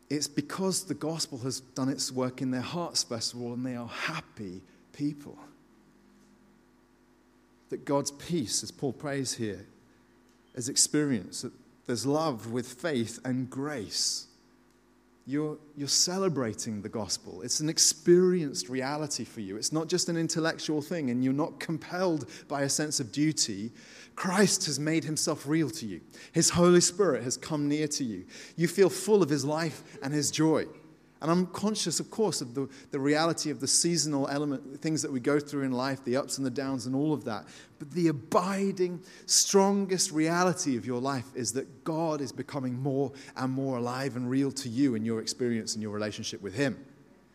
it's 0.09 0.29
because 0.29 0.85
the 0.85 0.95
gospel 0.95 1.39
has 1.39 1.61
done 1.61 1.89
its 1.89 2.13
work 2.13 2.41
in 2.41 2.51
their 2.51 2.61
hearts, 2.61 3.03
first 3.03 3.35
of 3.35 3.43
all, 3.43 3.53
and 3.55 3.67
they 3.67 3.75
are 3.75 3.89
happy 3.89 4.63
people. 4.93 5.37
That 7.71 7.85
God's 7.85 8.13
peace, 8.13 8.63
as 8.63 8.71
Paul 8.71 8.93
prays 8.93 9.35
here, 9.35 9.67
is 10.55 10.69
experienced. 10.69 11.43
That 11.43 11.53
there's 11.87 12.07
love 12.07 12.53
with 12.53 12.67
faith 12.67 13.19
and 13.25 13.51
grace. 13.51 14.27
You're, 15.29 15.59
you're 15.77 15.89
celebrating 15.89 16.83
the 16.83 16.89
gospel. 16.89 17.43
It's 17.43 17.59
an 17.59 17.69
experienced 17.69 18.69
reality 18.69 19.25
for 19.25 19.41
you. 19.41 19.57
It's 19.57 19.73
not 19.73 19.89
just 19.89 20.09
an 20.09 20.17
intellectual 20.17 20.81
thing, 20.81 21.11
and 21.11 21.25
you're 21.25 21.33
not 21.33 21.59
compelled 21.59 22.31
by 22.47 22.63
a 22.63 22.69
sense 22.69 23.01
of 23.01 23.11
duty. 23.11 23.73
Christ 24.15 24.67
has 24.67 24.79
made 24.79 25.03
himself 25.03 25.45
real 25.47 25.69
to 25.71 25.87
you. 25.87 26.01
His 26.31 26.51
Holy 26.51 26.81
Spirit 26.81 27.25
has 27.25 27.37
come 27.37 27.69
near 27.69 27.89
to 27.89 28.05
you. 28.05 28.25
You 28.55 28.69
feel 28.69 28.89
full 28.89 29.21
of 29.21 29.29
his 29.29 29.45
life 29.45 29.83
and 30.01 30.15
his 30.15 30.31
joy. 30.31 30.67
And 31.27 31.33
I'm 31.33 31.47
conscious, 31.47 31.99
of 31.99 32.09
course, 32.09 32.41
of 32.41 32.55
the, 32.55 32.69
the 32.93 33.01
reality 33.01 33.51
of 33.51 33.59
the 33.59 33.67
seasonal 33.67 34.29
element, 34.29 34.81
things 34.81 35.03
that 35.03 35.11
we 35.11 35.19
go 35.19 35.41
through 35.41 35.65
in 35.65 35.73
life, 35.73 36.05
the 36.05 36.17
ups 36.17 36.39
and 36.39 36.47
the 36.47 36.53
downs, 36.53 36.87
and 36.87 36.95
all 36.95 37.13
of 37.13 37.25
that. 37.25 37.47
But 37.81 37.91
the 37.91 38.07
abiding, 38.07 39.01
strongest 39.27 40.13
reality 40.13 40.77
of 40.77 40.87
your 40.87 41.01
life 41.01 41.27
is 41.35 41.53
that 41.55 41.83
God 41.83 42.21
is 42.21 42.31
becoming 42.31 42.81
more 42.81 43.11
and 43.37 43.53
more 43.53 43.79
alive 43.79 44.15
and 44.15 44.31
real 44.31 44.53
to 44.53 44.69
you 44.69 44.95
in 44.95 45.05
your 45.05 45.21
experience 45.21 45.75
and 45.75 45.83
your 45.83 45.91
relationship 45.91 46.41
with 46.43 46.55
Him. 46.55 46.79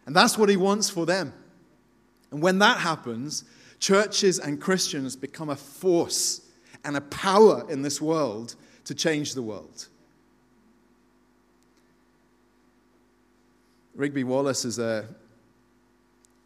And 0.05 0.15
that's 0.15 0.37
what 0.37 0.47
He 0.47 0.55
wants 0.55 0.89
for 0.89 1.05
them. 1.05 1.33
And 2.31 2.41
when 2.41 2.59
that 2.59 2.77
happens, 2.77 3.43
churches 3.81 4.39
and 4.39 4.61
Christians 4.61 5.17
become 5.17 5.49
a 5.49 5.57
force 5.57 6.47
and 6.85 6.95
a 6.95 7.01
power 7.01 7.69
in 7.69 7.81
this 7.81 7.99
world 7.99 8.55
to 8.85 8.95
change 8.95 9.33
the 9.33 9.41
world. 9.41 9.89
Rigby 13.95 14.23
Wallace 14.23 14.65
is 14.65 14.79
a, 14.79 15.05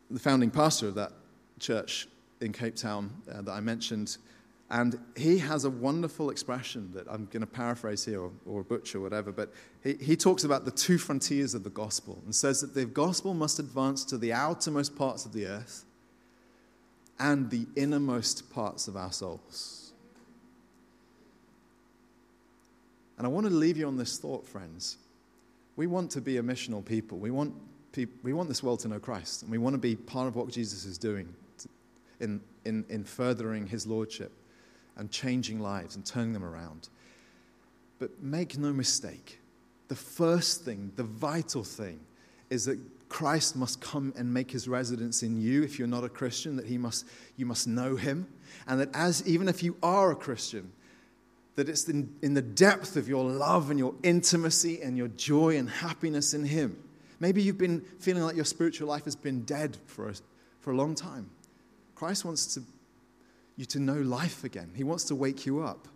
the 0.09 0.19
founding 0.19 0.49
pastor 0.49 0.87
of 0.87 0.95
that 0.95 1.11
church 1.59 2.07
in 2.41 2.51
Cape 2.51 2.75
Town 2.75 3.11
uh, 3.31 3.41
that 3.41 3.51
I 3.51 3.59
mentioned. 3.59 4.17
And 4.71 4.99
he 5.15 5.37
has 5.37 5.63
a 5.63 5.69
wonderful 5.69 6.31
expression 6.31 6.89
that 6.93 7.05
I'm 7.07 7.25
going 7.25 7.41
to 7.41 7.47
paraphrase 7.47 8.03
here 8.03 8.21
or, 8.21 8.31
or 8.47 8.63
butcher 8.63 8.99
whatever, 8.99 9.31
but 9.31 9.53
he, 9.83 9.93
he 9.93 10.15
talks 10.15 10.43
about 10.43 10.65
the 10.65 10.71
two 10.71 10.97
frontiers 10.97 11.53
of 11.53 11.63
the 11.63 11.69
gospel 11.69 12.19
and 12.25 12.33
says 12.33 12.61
that 12.61 12.73
the 12.73 12.85
gospel 12.85 13.35
must 13.35 13.59
advance 13.59 14.03
to 14.05 14.17
the 14.17 14.33
outermost 14.33 14.95
parts 14.95 15.25
of 15.25 15.33
the 15.33 15.45
earth 15.45 15.85
and 17.19 17.51
the 17.51 17.67
innermost 17.75 18.49
parts 18.49 18.87
of 18.87 18.97
our 18.97 19.11
souls. 19.11 19.93
And 23.17 23.25
I 23.25 23.29
want 23.29 23.45
to 23.45 23.53
leave 23.53 23.77
you 23.77 23.87
on 23.87 23.97
this 23.97 24.17
thought, 24.17 24.45
friends. 24.47 24.97
We 25.75 25.87
want 25.87 26.11
to 26.11 26.21
be 26.21 26.37
a 26.37 26.43
missional 26.43 26.83
people. 26.83 27.17
We 27.17 27.31
want, 27.31 27.53
we 28.23 28.33
want 28.33 28.49
this 28.49 28.63
world 28.63 28.79
to 28.81 28.87
know 28.87 28.99
Christ, 28.99 29.43
and 29.43 29.51
we 29.51 29.57
want 29.57 29.73
to 29.73 29.79
be 29.79 29.95
part 29.95 30.27
of 30.27 30.35
what 30.35 30.49
Jesus 30.49 30.85
is 30.85 30.97
doing 30.97 31.33
in, 32.19 32.41
in, 32.63 32.85
in 32.89 33.03
furthering 33.03 33.67
his 33.67 33.85
lordship 33.85 34.31
and 34.95 35.11
changing 35.11 35.59
lives 35.59 35.95
and 35.95 36.05
turning 36.05 36.33
them 36.33 36.43
around. 36.43 36.89
But 37.99 38.21
make 38.21 38.57
no 38.57 38.71
mistake, 38.73 39.39
the 39.87 39.95
first 39.95 40.63
thing, 40.63 40.91
the 40.95 41.03
vital 41.03 41.63
thing, 41.63 41.99
is 42.49 42.65
that 42.65 42.79
Christ 43.09 43.55
must 43.55 43.81
come 43.81 44.13
and 44.17 44.33
make 44.33 44.51
his 44.51 44.67
residence 44.67 45.23
in 45.23 45.39
you 45.39 45.63
if 45.63 45.77
you're 45.77 45.87
not 45.87 46.03
a 46.03 46.09
Christian, 46.09 46.55
that 46.57 46.65
he 46.65 46.77
must, 46.77 47.05
you 47.37 47.45
must 47.45 47.67
know 47.67 47.95
him. 47.95 48.27
And 48.67 48.79
that 48.79 48.89
as 48.93 49.25
even 49.27 49.47
if 49.47 49.63
you 49.63 49.77
are 49.83 50.11
a 50.11 50.15
Christian, 50.15 50.71
that 51.55 51.69
it's 51.69 51.87
in, 51.87 52.13
in 52.21 52.33
the 52.33 52.41
depth 52.41 52.97
of 52.97 53.07
your 53.07 53.23
love 53.23 53.69
and 53.69 53.79
your 53.79 53.95
intimacy 54.03 54.81
and 54.81 54.97
your 54.97 55.07
joy 55.09 55.57
and 55.57 55.69
happiness 55.69 56.33
in 56.33 56.45
Him. 56.45 56.77
Maybe 57.19 57.41
you've 57.41 57.57
been 57.57 57.81
feeling 57.99 58.23
like 58.23 58.35
your 58.35 58.45
spiritual 58.45 58.89
life 58.89 59.05
has 59.05 59.15
been 59.15 59.43
dead 59.43 59.77
for 59.87 60.09
a, 60.09 60.13
for 60.59 60.71
a 60.71 60.75
long 60.75 60.95
time. 60.95 61.29
Christ 61.95 62.25
wants 62.25 62.53
to, 62.55 62.63
you 63.55 63.65
to 63.65 63.79
know 63.79 63.93
life 63.93 64.43
again, 64.43 64.71
He 64.75 64.83
wants 64.83 65.05
to 65.05 65.15
wake 65.15 65.45
you 65.45 65.61
up. 65.61 65.87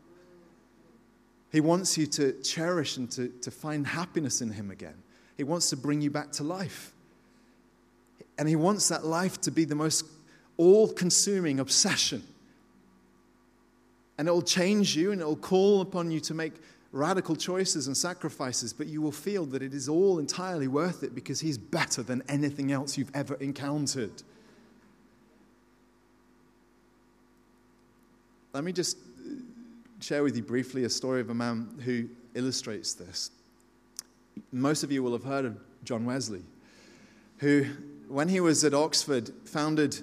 He 1.51 1.62
wants 1.62 1.97
you 1.97 2.05
to 2.05 2.34
cherish 2.43 2.97
and 2.97 3.10
to, 3.12 3.30
to 3.41 3.51
find 3.51 3.86
happiness 3.86 4.39
in 4.41 4.51
Him 4.51 4.72
again. 4.72 5.01
He 5.36 5.43
wants 5.43 5.70
to 5.72 5.78
bring 5.78 5.99
you 5.99 6.12
back 6.12 6.32
to 6.34 6.43
life. 6.43 6.93
And 8.38 8.47
He 8.47 8.55
wants 8.55 8.88
that 8.89 9.03
life 9.03 9.41
to 9.41 9.51
be 9.51 9.66
the 9.66 9.76
most 9.76 10.05
all 10.57 10.88
consuming 10.88 11.60
obsession 11.60 12.24
and 14.20 14.28
it 14.28 14.32
will 14.32 14.42
change 14.42 14.98
you 14.98 15.14
and 15.14 15.22
it 15.22 15.26
will 15.26 15.38
call 15.38 15.80
upon 15.80 16.12
you 16.12 16.20
to 16.20 16.34
make 16.34 16.52
radical 16.92 17.38
choices 17.38 17.88
and 17.88 17.96
sacrifices, 17.96 18.74
but 18.74 18.86
you 18.86 19.02
will 19.02 19.14
feel 19.14 19.46
that 19.46 19.62
it 19.62 19.74
is 19.74 19.88
all 19.88 20.20
entirely 20.20 20.68
worth 20.68 21.04
it 21.04 21.16
because 21.16 21.40
He's 21.40 21.58
better 21.58 22.04
than 22.04 22.22
anything 22.28 22.74
else 22.74 22.98
you've 22.98 23.16
ever 23.16 23.36
encountered. 23.36 24.12
Let 28.52 28.66
me 28.66 28.74
just 28.74 28.98
share 30.02 30.22
with 30.22 30.36
you 30.36 30.44
briefly 30.44 30.84
a 30.84 30.90
story 30.90 31.22
of 31.22 31.30
a 31.30 31.34
man 31.34 31.80
who 31.86 32.10
illustrates 32.34 32.94
this. 32.94 33.32
Most 34.52 34.84
of 34.84 34.92
you 34.92 35.02
will 35.02 35.14
have 35.14 35.24
heard 35.24 35.46
of 35.46 35.58
John 35.86 36.04
Wesley, 36.04 36.44
who, 37.38 37.68
when 38.10 38.28
he 38.28 38.42
was 38.42 38.66
at 38.66 38.74
Oxford, 38.74 39.32
founded 39.46 39.98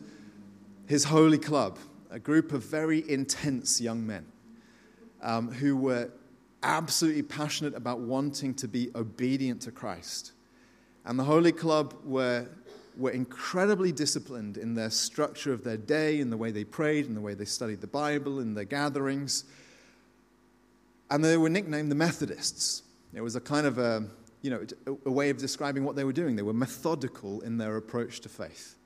his 0.87 1.05
holy 1.05 1.37
club 1.37 1.79
a 2.17 2.19
group 2.19 2.53
of 2.53 2.65
very 2.65 3.09
intense 3.11 3.79
young 3.79 4.07
men 4.07 4.25
um, 5.21 5.53
who 5.53 5.77
were 5.77 6.09
absolutely 6.63 7.23
passionate 7.23 7.75
about 7.75 8.01
wanting 8.01 8.55
to 8.55 8.67
be 8.67 8.89
obedient 8.95 9.61
to 9.61 9.71
Christ. 9.71 10.33
And 11.05 11.19
the 11.19 11.25
Holy 11.25 11.53
Club 11.53 11.95
were, 12.05 12.47
were 12.97 13.11
incredibly 13.11 13.93
disciplined 13.93 14.57
in 14.57 14.73
their 14.73 14.89
structure 14.89 15.53
of 15.53 15.63
their 15.63 15.77
day, 15.77 16.19
in 16.19 16.31
the 16.31 16.39
way 16.39 16.51
they 16.51 16.65
prayed, 16.65 17.05
in 17.05 17.15
the 17.15 17.21
way 17.21 17.35
they 17.35 17.45
studied 17.45 17.83
the 17.83 17.87
Bible, 17.87 18.41
in 18.41 18.55
their 18.55 18.65
gatherings. 18.65 19.45
And 21.11 21.23
they 21.23 21.37
were 21.37 21.51
nicknamed 21.51 21.91
the 21.91 21.97
Methodists. 21.97 22.83
It 23.13 23.21
was 23.21 23.37
a 23.37 23.43
kind 23.43 23.67
of 23.67 23.77
a, 23.77 24.07
you 24.41 24.49
know, 24.49 24.67
a, 25.05 25.11
way 25.11 25.29
of 25.29 25.37
describing 25.37 25.85
what 25.85 25.97
they 25.97 26.05
were 26.05 26.15
doing. 26.15 26.35
They 26.35 26.43
were 26.43 26.55
methodical 26.55 27.43
in 27.43 27.59
their 27.59 27.77
approach 27.77 28.21
to 28.21 28.31
faith. 28.31 28.77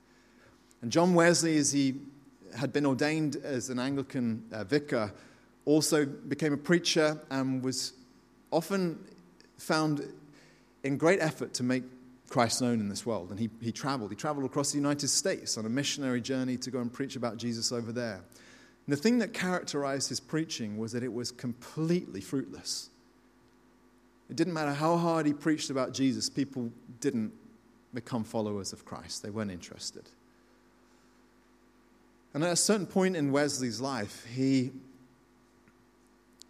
And 0.81 0.91
John 0.91 1.13
Wesley, 1.13 1.55
as 1.55 1.71
he 1.71 1.95
had 2.55 2.73
been 2.73 2.85
ordained 2.85 3.37
as 3.37 3.69
an 3.69 3.79
Anglican 3.79 4.45
uh, 4.51 4.63
vicar, 4.63 5.13
also 5.65 6.05
became 6.05 6.53
a 6.53 6.57
preacher 6.57 7.19
and 7.29 7.63
was 7.63 7.93
often 8.51 8.99
found 9.57 10.05
in 10.83 10.97
great 10.97 11.19
effort 11.21 11.53
to 11.53 11.63
make 11.63 11.83
Christ 12.29 12.61
known 12.61 12.79
in 12.79 12.89
this 12.89 13.05
world. 13.05 13.29
And 13.29 13.39
he, 13.39 13.49
he 13.61 13.71
traveled. 13.71 14.09
He 14.09 14.15
traveled 14.15 14.45
across 14.45 14.71
the 14.71 14.77
United 14.77 15.09
States 15.09 15.57
on 15.57 15.65
a 15.65 15.69
missionary 15.69 16.21
journey 16.21 16.57
to 16.57 16.71
go 16.71 16.79
and 16.79 16.91
preach 16.91 17.15
about 17.15 17.37
Jesus 17.37 17.71
over 17.71 17.91
there. 17.91 18.21
And 18.87 18.97
the 18.97 18.97
thing 18.97 19.19
that 19.19 19.33
characterized 19.33 20.09
his 20.09 20.19
preaching 20.19 20.77
was 20.77 20.93
that 20.93 21.03
it 21.03 21.13
was 21.13 21.31
completely 21.31 22.21
fruitless. 22.21 22.89
It 24.29 24.37
didn't 24.37 24.53
matter 24.53 24.73
how 24.73 24.97
hard 24.97 25.25
he 25.25 25.33
preached 25.33 25.69
about 25.69 25.93
Jesus, 25.93 26.29
people 26.29 26.71
didn't 27.01 27.33
become 27.93 28.23
followers 28.23 28.71
of 28.71 28.85
Christ. 28.85 29.23
They 29.23 29.29
weren't 29.29 29.51
interested. 29.51 30.09
And 32.33 32.43
at 32.43 32.51
a 32.51 32.55
certain 32.55 32.85
point 32.85 33.15
in 33.15 33.31
Wesley's 33.31 33.81
life, 33.81 34.25
he 34.33 34.71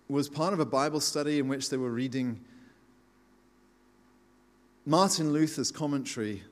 was 0.07 0.29
part 0.29 0.53
of 0.53 0.59
a 0.59 0.65
Bible 0.65 0.99
study 0.99 1.39
in 1.39 1.47
which 1.47 1.69
they 1.69 1.77
were 1.77 1.89
reading 1.89 2.39
Martin 4.85 5.31
Luther's 5.31 5.71
commentary 5.71 6.43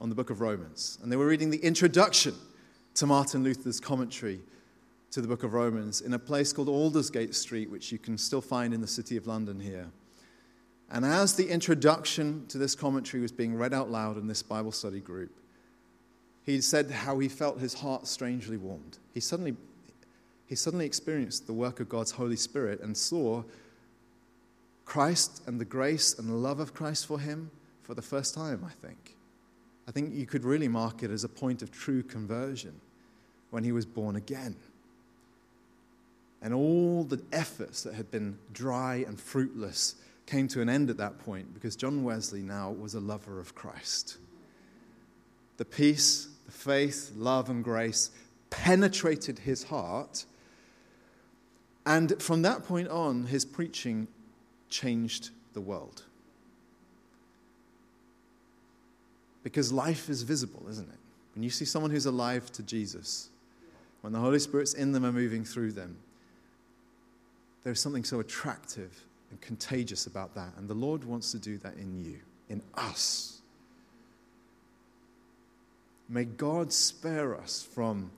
on 0.00 0.08
the 0.08 0.14
book 0.14 0.30
of 0.30 0.40
Romans. 0.40 0.98
And 1.02 1.12
they 1.12 1.16
were 1.16 1.26
reading 1.26 1.50
the 1.50 1.58
introduction 1.58 2.34
to 2.94 3.06
Martin 3.06 3.44
Luther's 3.44 3.80
commentary 3.80 4.40
to 5.10 5.20
the 5.20 5.28
book 5.28 5.44
of 5.44 5.54
Romans 5.54 6.00
in 6.00 6.14
a 6.14 6.18
place 6.18 6.52
called 6.52 6.68
Aldersgate 6.68 7.34
Street, 7.34 7.70
which 7.70 7.92
you 7.92 7.98
can 7.98 8.18
still 8.18 8.40
find 8.40 8.74
in 8.74 8.80
the 8.80 8.86
city 8.86 9.16
of 9.16 9.26
London 9.26 9.60
here. 9.60 9.90
And 10.90 11.04
as 11.04 11.34
the 11.34 11.48
introduction 11.48 12.46
to 12.48 12.58
this 12.58 12.74
commentary 12.74 13.20
was 13.20 13.32
being 13.32 13.54
read 13.54 13.72
out 13.72 13.90
loud 13.90 14.16
in 14.16 14.26
this 14.26 14.42
Bible 14.42 14.72
study 14.72 15.00
group, 15.00 15.30
he 16.44 16.60
said 16.60 16.90
how 16.90 17.18
he 17.18 17.28
felt 17.28 17.58
his 17.58 17.74
heart 17.74 18.06
strangely 18.06 18.56
warmed. 18.56 18.98
He 19.12 19.20
suddenly, 19.20 19.56
he 20.46 20.54
suddenly 20.54 20.86
experienced 20.86 21.46
the 21.46 21.52
work 21.52 21.80
of 21.80 21.88
God's 21.88 22.12
Holy 22.12 22.36
Spirit 22.36 22.80
and 22.80 22.96
saw 22.96 23.44
Christ 24.84 25.42
and 25.46 25.60
the 25.60 25.64
grace 25.64 26.18
and 26.18 26.42
love 26.42 26.60
of 26.60 26.74
Christ 26.74 27.06
for 27.06 27.18
him 27.18 27.50
for 27.82 27.94
the 27.94 28.02
first 28.02 28.34
time, 28.34 28.64
I 28.64 28.70
think. 28.86 29.16
I 29.88 29.90
think 29.90 30.14
you 30.14 30.26
could 30.26 30.44
really 30.44 30.68
mark 30.68 31.02
it 31.02 31.10
as 31.10 31.24
a 31.24 31.28
point 31.28 31.62
of 31.62 31.70
true 31.70 32.02
conversion 32.02 32.80
when 33.50 33.64
he 33.64 33.72
was 33.72 33.86
born 33.86 34.16
again. 34.16 34.56
And 36.42 36.52
all 36.52 37.04
the 37.04 37.22
efforts 37.32 37.82
that 37.84 37.94
had 37.94 38.10
been 38.10 38.38
dry 38.52 38.96
and 39.06 39.18
fruitless 39.18 39.94
came 40.26 40.48
to 40.48 40.60
an 40.60 40.68
end 40.68 40.90
at 40.90 40.98
that 40.98 41.18
point 41.18 41.54
because 41.54 41.76
John 41.76 42.04
Wesley 42.04 42.42
now 42.42 42.70
was 42.70 42.94
a 42.94 43.00
lover 43.00 43.40
of 43.40 43.54
Christ. 43.54 44.18
The 45.56 45.64
peace, 45.64 46.28
faith, 46.54 47.12
love, 47.16 47.50
and 47.50 47.62
grace 47.62 48.10
penetrated 48.50 49.40
his 49.40 49.64
heart. 49.64 50.24
And 51.84 52.20
from 52.22 52.42
that 52.42 52.64
point 52.64 52.88
on, 52.88 53.26
his 53.26 53.44
preaching 53.44 54.08
changed 54.70 55.30
the 55.52 55.60
world. 55.60 56.04
Because 59.42 59.72
life 59.72 60.08
is 60.08 60.22
visible, 60.22 60.64
isn't 60.70 60.88
it? 60.88 60.98
When 61.34 61.42
you 61.42 61.50
see 61.50 61.64
someone 61.64 61.90
who's 61.90 62.06
alive 62.06 62.50
to 62.52 62.62
Jesus, 62.62 63.28
when 64.00 64.12
the 64.12 64.18
Holy 64.18 64.38
Spirit's 64.38 64.74
in 64.74 64.92
them 64.92 65.04
and 65.04 65.14
moving 65.14 65.44
through 65.44 65.72
them, 65.72 65.96
there's 67.62 67.80
something 67.80 68.04
so 68.04 68.20
attractive 68.20 69.04
and 69.30 69.40
contagious 69.40 70.06
about 70.06 70.34
that. 70.34 70.52
And 70.56 70.68
the 70.68 70.74
Lord 70.74 71.04
wants 71.04 71.32
to 71.32 71.38
do 71.38 71.58
that 71.58 71.74
in 71.74 72.04
you, 72.04 72.18
in 72.48 72.62
us. 72.74 73.33
May 76.14 76.26
God 76.26 76.72
spare 76.72 77.36
us 77.36 77.66
from 77.74 78.12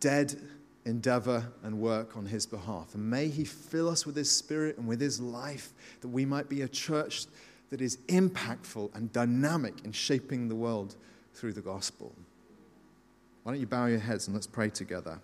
dead 0.00 0.36
endeavor 0.84 1.46
and 1.62 1.80
work 1.80 2.16
on 2.16 2.26
His 2.26 2.44
behalf. 2.44 2.92
And 2.96 3.08
may 3.08 3.28
He 3.28 3.44
fill 3.44 3.88
us 3.88 4.04
with 4.04 4.16
His 4.16 4.32
Spirit 4.32 4.76
and 4.76 4.88
with 4.88 5.00
His 5.00 5.20
life 5.20 5.72
that 6.00 6.08
we 6.08 6.24
might 6.24 6.48
be 6.48 6.62
a 6.62 6.68
church 6.68 7.26
that 7.70 7.80
is 7.80 7.98
impactful 8.08 8.92
and 8.96 9.12
dynamic 9.12 9.74
in 9.84 9.92
shaping 9.92 10.48
the 10.48 10.56
world 10.56 10.96
through 11.34 11.52
the 11.52 11.60
gospel. 11.60 12.12
Why 13.44 13.52
don't 13.52 13.60
you 13.60 13.68
bow 13.68 13.86
your 13.86 14.00
heads 14.00 14.26
and 14.26 14.34
let's 14.34 14.48
pray 14.48 14.70
together? 14.70 15.20